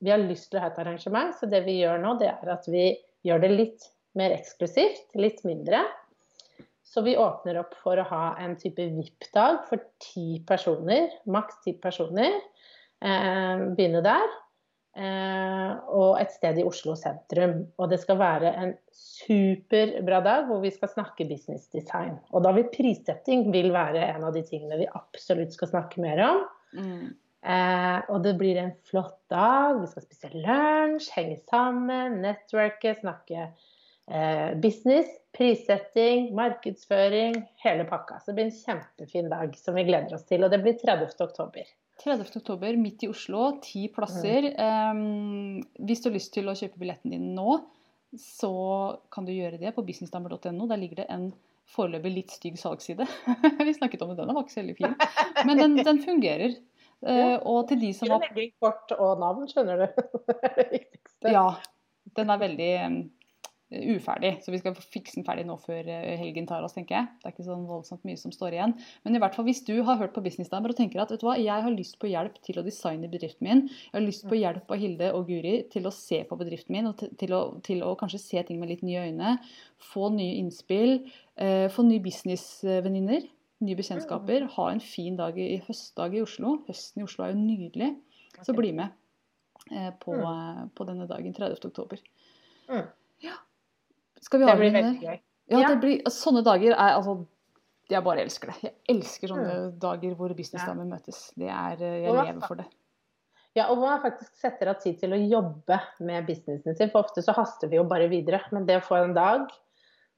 vi 0.06 0.12
har 0.14 0.22
lyst 0.22 0.52
til 0.52 0.60
å 0.60 0.62
ha 0.62 0.70
et 0.70 0.78
arrangement, 0.78 1.34
så 1.34 1.48
det 1.50 1.64
vi 1.66 1.80
gjør 1.80 1.98
nå, 1.98 2.14
det 2.20 2.30
er 2.30 2.50
at 2.54 2.66
vi 2.70 2.88
gjør 3.26 3.42
det 3.42 3.52
litt 3.52 3.86
mer 4.16 4.36
eksklusivt, 4.36 5.08
litt 5.18 5.42
mindre. 5.46 5.82
Så 6.86 7.02
vi 7.02 7.16
åpner 7.18 7.58
opp 7.60 7.74
for 7.82 7.98
å 7.98 8.06
ha 8.06 8.24
en 8.40 8.54
type 8.56 8.86
VIP-dag 8.94 9.64
for 9.66 9.82
ti 10.00 10.38
personer, 10.46 11.10
maks 11.28 11.58
ti 11.66 11.74
personer. 11.82 12.38
Eh, 13.02 13.64
begynne 13.76 14.04
der. 14.06 14.30
Eh, 14.96 15.72
og 15.92 16.16
et 16.22 16.32
sted 16.32 16.62
i 16.62 16.64
Oslo 16.64 16.94
sentrum. 16.96 17.58
Og 17.76 17.90
det 17.90 17.98
skal 18.00 18.20
være 18.22 18.54
en 18.62 18.72
superbra 18.94 20.22
dag 20.24 20.46
hvor 20.48 20.62
vi 20.62 20.70
skal 20.72 20.94
snakke 20.94 21.26
business 21.28 21.66
design. 21.74 22.14
Og 22.30 22.46
da 22.46 22.54
vil 22.56 22.70
prissetting 22.72 23.50
vil 23.52 23.74
være 23.74 24.06
en 24.14 24.30
av 24.30 24.38
de 24.38 24.46
tingene 24.46 24.80
vi 24.80 24.88
absolutt 24.96 25.58
skal 25.58 25.74
snakke 25.74 26.00
mer 26.06 26.22
om. 26.30 26.42
Mm. 26.78 27.06
Eh, 27.46 27.98
og 28.10 28.24
det 28.24 28.34
blir 28.40 28.58
en 28.58 28.74
flott 28.88 29.20
dag. 29.30 29.78
Vi 29.78 29.90
skal 29.92 30.06
spise 30.06 30.32
lunsj, 30.34 31.12
henge 31.14 31.38
sammen, 31.46 32.18
networke, 32.24 32.96
snakke 32.98 33.44
eh, 33.46 34.50
business, 34.62 35.12
prissetting, 35.36 36.32
markedsføring, 36.34 37.38
hele 37.62 37.86
pakka. 37.86 38.18
Så 38.18 38.32
det 38.32 38.38
blir 38.38 38.48
en 38.48 38.58
kjempefin 38.58 39.30
dag 39.30 39.54
som 39.60 39.78
vi 39.78 39.86
gleder 39.86 40.18
oss 40.18 40.26
til. 40.26 40.42
Og 40.42 40.50
det 40.50 40.62
blir 40.64 40.78
30. 40.80 41.14
oktober. 41.22 41.70
30. 42.02 42.26
oktober, 42.42 42.76
midt 42.76 43.06
i 43.06 43.12
Oslo, 43.12 43.54
ti 43.64 43.86
plasser. 43.94 44.50
Em, 44.60 45.62
hvis 45.86 46.02
du 46.02 46.10
har 46.10 46.18
lyst 46.18 46.34
til 46.34 46.50
å 46.50 46.56
kjøpe 46.58 46.82
billetten 46.82 47.14
din 47.14 47.30
nå, 47.38 47.60
så 48.20 48.52
kan 49.12 49.26
du 49.26 49.32
gjøre 49.32 49.60
det 49.62 49.72
på 49.76 49.84
businessdamer.no. 49.86 50.66
Der 50.68 50.80
ligger 50.80 51.04
det 51.04 51.10
en 51.14 51.30
foreløpig 51.72 52.12
litt 52.12 52.34
stygg 52.34 52.58
salgsside. 52.60 53.06
Vi 53.66 53.74
snakket 53.74 54.02
om 54.02 54.12
det, 54.12 54.20
den 54.20 54.34
var 54.34 54.44
ikke 54.44 54.54
så 54.54 54.62
veldig 54.62 54.76
fin. 54.78 54.98
Men 55.48 55.62
den, 55.62 55.78
den 55.86 56.02
fungerer. 56.04 56.58
Eh, 57.04 57.36
og 57.44 57.66
til 57.68 57.82
de 57.82 57.92
som 57.96 58.08
var 58.14 58.24
Legging, 58.24 58.54
kort 58.62 58.94
og 58.96 59.20
navn, 59.20 59.44
skjønner 59.50 59.84
du. 59.84 59.86
Det 60.30 60.38
er 60.38 60.56
det 60.56 60.70
viktigste. 60.72 61.34
Ja. 61.34 61.48
Den 62.16 62.30
er 62.32 62.38
veldig 62.40 62.70
um, 62.86 62.98
uferdig, 63.96 64.30
så 64.44 64.52
vi 64.54 64.60
skal 64.60 64.76
fikse 64.78 65.18
den 65.18 65.26
ferdig 65.26 65.42
nå 65.48 65.56
før 65.58 65.88
eh, 65.90 66.14
helgen 66.20 66.46
tar 66.48 66.64
oss, 66.64 66.76
tenker 66.76 66.96
jeg. 66.96 67.08
Det 67.18 67.28
er 67.28 67.34
ikke 67.34 67.46
sånn 67.48 67.66
voldsomt 67.68 68.06
mye 68.06 68.18
som 68.20 68.32
står 68.34 68.54
igjen. 68.54 68.74
Men 69.04 69.18
i 69.18 69.20
hvert 69.22 69.34
fall 69.36 69.48
hvis 69.48 69.64
du 69.66 69.74
har 69.84 69.98
hørt 70.00 70.14
på 70.14 70.22
Businessdamer 70.24 70.72
og 70.72 70.78
tenker 70.78 71.02
at 71.02 71.12
vet 71.12 71.20
du 71.20 71.26
hva, 71.26 71.34
jeg 71.40 71.66
har 71.66 71.74
lyst 71.74 71.98
på 72.02 72.10
hjelp 72.12 72.38
til 72.46 72.60
å 72.62 72.64
designe 72.66 73.10
bedriften 73.12 73.48
min, 73.48 73.64
jeg 73.68 73.96
har 73.98 74.06
lyst 74.06 74.26
på 74.30 74.38
hjelp 74.38 74.70
av 74.70 74.80
Hilde 74.80 75.12
og 75.18 75.26
Guri 75.28 75.56
til 75.72 75.90
å 75.90 75.94
se 75.94 76.22
på 76.28 76.38
bedriften 76.38 76.78
min 76.78 76.92
og 76.92 77.02
til 77.20 77.36
å, 77.36 77.42
til 77.66 77.82
å 77.84 77.92
kanskje 77.98 78.22
se 78.22 78.46
ting 78.46 78.62
med 78.62 78.70
litt 78.70 78.86
nye 78.86 79.08
øyne, 79.10 79.36
få 79.92 80.12
nye 80.14 80.38
innspill, 80.40 81.00
eh, 81.42 81.66
få 81.74 81.88
nye 81.90 82.04
businessvenninner, 82.06 83.26
nye 83.64 83.76
bekjentskaper, 83.78 84.48
ha 84.56 84.66
en 84.70 84.82
fin 84.84 85.16
dag 85.16 85.38
i 85.40 85.56
høstdag 85.66 86.16
i 86.16 86.22
Oslo. 86.24 86.58
Høsten 86.68 87.02
i 87.02 87.06
Oslo 87.06 87.24
er 87.24 87.32
jo 87.32 87.40
nydelig. 87.40 87.94
Så 88.44 88.52
bli 88.56 88.72
med 88.76 88.92
eh, 89.70 89.92
på, 90.02 90.12
mm. 90.12 90.74
på, 90.76 90.88
denne 90.88 91.06
dagen, 91.08 91.32
30. 91.36 91.70
oktober. 91.70 92.02
Mm. 92.68 92.84
Ja. 93.24 93.38
Skal 94.20 94.42
vi 94.42 94.48
ha 94.48 94.52
Det 94.52 94.60
blir 94.60 94.76
veldig 94.76 95.00
gøy. 95.00 95.22
Ja, 95.52 95.62
det 95.70 95.78
Blir, 95.80 96.00
sånne 96.10 96.42
dager 96.42 96.72
er 96.74 96.96
altså 96.96 97.20
Jeg 97.86 98.02
bare 98.02 98.24
elsker 98.26 98.50
det. 98.50 98.56
Jeg 98.66 98.96
elsker 98.96 99.30
sånne 99.30 99.52
mm. 99.54 99.76
dager 99.82 100.16
hvor 100.18 100.34
businessdamer 100.34 100.88
møtes. 100.88 101.28
Det 101.38 101.48
er, 101.48 101.78
eh, 101.80 102.00
jeg 102.02 102.16
lever 102.18 102.42
for 102.44 102.60
det. 102.60 102.66
Ja, 103.56 103.70
og 103.72 103.80
man 103.80 104.02
faktisk 104.02 104.34
setter 104.36 104.68
av 104.68 104.82
tid 104.82 104.98
til 105.00 105.14
å 105.16 105.20
jobbe 105.20 105.78
med 106.04 106.26
businessen 106.28 106.76
sin. 106.76 106.90
For 106.92 107.06
ofte 107.06 107.22
så 107.24 107.32
haster 107.38 107.70
vi 107.72 107.78
jo 107.78 107.86
bare 107.88 108.10
videre. 108.12 108.42
Men 108.52 108.66
det 108.68 108.82
å 108.82 108.84
få 108.84 108.98
en 109.00 109.14
dag, 109.16 109.46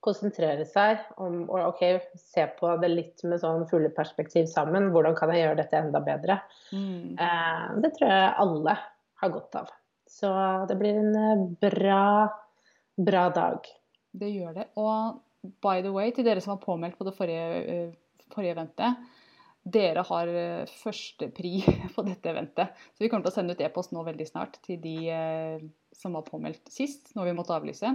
konsentrere 0.04 0.64
seg 0.68 1.00
om 1.18 1.42
å 1.50 1.62
okay, 1.72 1.98
se 2.18 2.44
på 2.58 2.70
det 2.82 2.90
litt 2.92 3.24
med 3.26 3.40
sånn 3.42 3.66
fugleperspektiv 3.70 4.46
sammen. 4.50 4.90
Hvordan 4.94 5.16
kan 5.18 5.32
jeg 5.34 5.44
gjøre 5.44 5.58
dette 5.58 5.80
enda 5.80 6.02
bedre? 6.04 6.38
Mm. 6.70 7.16
Eh, 7.18 7.64
det 7.82 7.92
tror 7.96 8.12
jeg 8.12 8.34
alle 8.44 8.76
har 9.22 9.32
godt 9.34 9.58
av. 9.62 9.72
Så 10.08 10.30
det 10.70 10.78
blir 10.80 11.00
en 11.00 11.16
eh, 11.18 11.46
bra, 11.66 12.02
bra 13.10 13.24
dag. 13.34 13.66
Det 14.18 14.30
gjør 14.30 14.60
det. 14.60 14.68
Og 14.80 15.56
by 15.64 15.82
the 15.82 15.94
way, 15.94 16.12
til 16.14 16.26
dere 16.26 16.42
som 16.44 16.54
var 16.54 16.62
påmeldt 16.62 16.98
på 16.98 17.06
det 17.06 17.14
forrige, 17.16 17.88
uh, 17.90 18.28
forrige 18.34 18.54
eventet. 18.54 19.08
Dere 19.68 20.04
har 20.06 20.30
førstepri 20.78 21.58
på 21.96 22.04
dette 22.06 22.30
eventet. 22.30 22.78
Så 22.94 23.02
vi 23.02 23.10
kommer 23.10 23.26
til 23.26 23.34
å 23.34 23.36
sende 23.36 23.58
ut 23.58 23.66
e-post 23.66 23.92
nå 23.92 24.06
veldig 24.06 24.28
snart 24.30 24.56
til 24.64 24.78
de 24.80 24.96
som 25.92 26.14
var 26.16 26.24
påmeldt 26.24 26.70
sist, 26.72 27.12
når 27.18 27.28
vi 27.28 27.34
måtte 27.36 27.58
avlyse. 27.58 27.92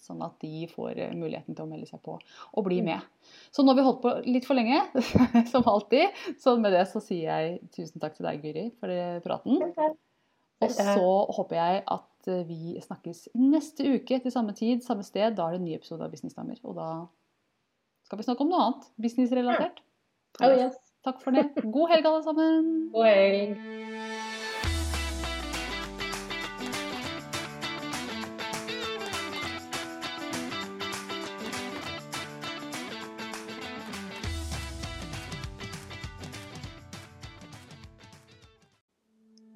Sånn 0.00 0.22
at 0.24 0.36
de 0.40 0.64
får 0.70 0.96
muligheten 1.12 1.54
til 1.54 1.66
å 1.66 1.68
melde 1.68 1.88
seg 1.88 2.00
på 2.04 2.14
og 2.16 2.64
bli 2.64 2.80
mm. 2.80 2.86
med. 2.88 3.32
Så 3.52 3.62
nå 3.62 3.74
har 3.74 3.80
vi 3.80 3.84
holdt 3.84 4.02
på 4.04 4.14
litt 4.24 4.46
for 4.48 4.56
lenge, 4.56 4.80
som 5.52 5.66
alltid. 5.68 6.22
Så 6.40 6.56
med 6.60 6.72
det 6.72 6.86
så 6.88 7.02
sier 7.04 7.28
jeg 7.28 7.58
tusen 7.76 8.00
takk 8.00 8.16
til 8.16 8.28
deg, 8.28 8.40
Guri, 8.40 8.68
for 8.80 9.20
praten. 9.26 9.60
Og 10.60 10.72
så 10.76 11.10
håper 11.36 11.56
jeg 11.56 11.84
at 11.84 12.08
Eh, 12.26 12.46
vi 12.46 12.80
snakkes 12.82 13.28
neste 13.34 13.86
uke 13.96 14.20
til 14.20 14.32
samme 14.32 14.52
tid, 14.56 14.84
samme 14.84 15.04
sted. 15.06 15.36
Da 15.36 15.46
er 15.46 15.56
det 15.56 15.62
en 15.62 15.68
ny 15.68 15.76
episode 15.76 16.04
av 16.04 16.12
Businessdamer. 16.12 16.60
Og 16.64 16.76
da 16.76 16.90
skal 18.06 18.20
vi 18.20 18.28
snakke 18.28 18.44
om 18.44 18.52
noe 18.52 18.64
annet 18.66 18.88
businessrelatert. 19.00 19.84
Oh. 20.40 20.66
Takk 21.04 21.22
for 21.22 21.32
det. 21.32 21.48
God 21.64 21.94
helg, 21.94 22.06
alle 22.06 22.24
sammen. 22.26 22.72
God 22.92 23.08
helg. 23.08 24.18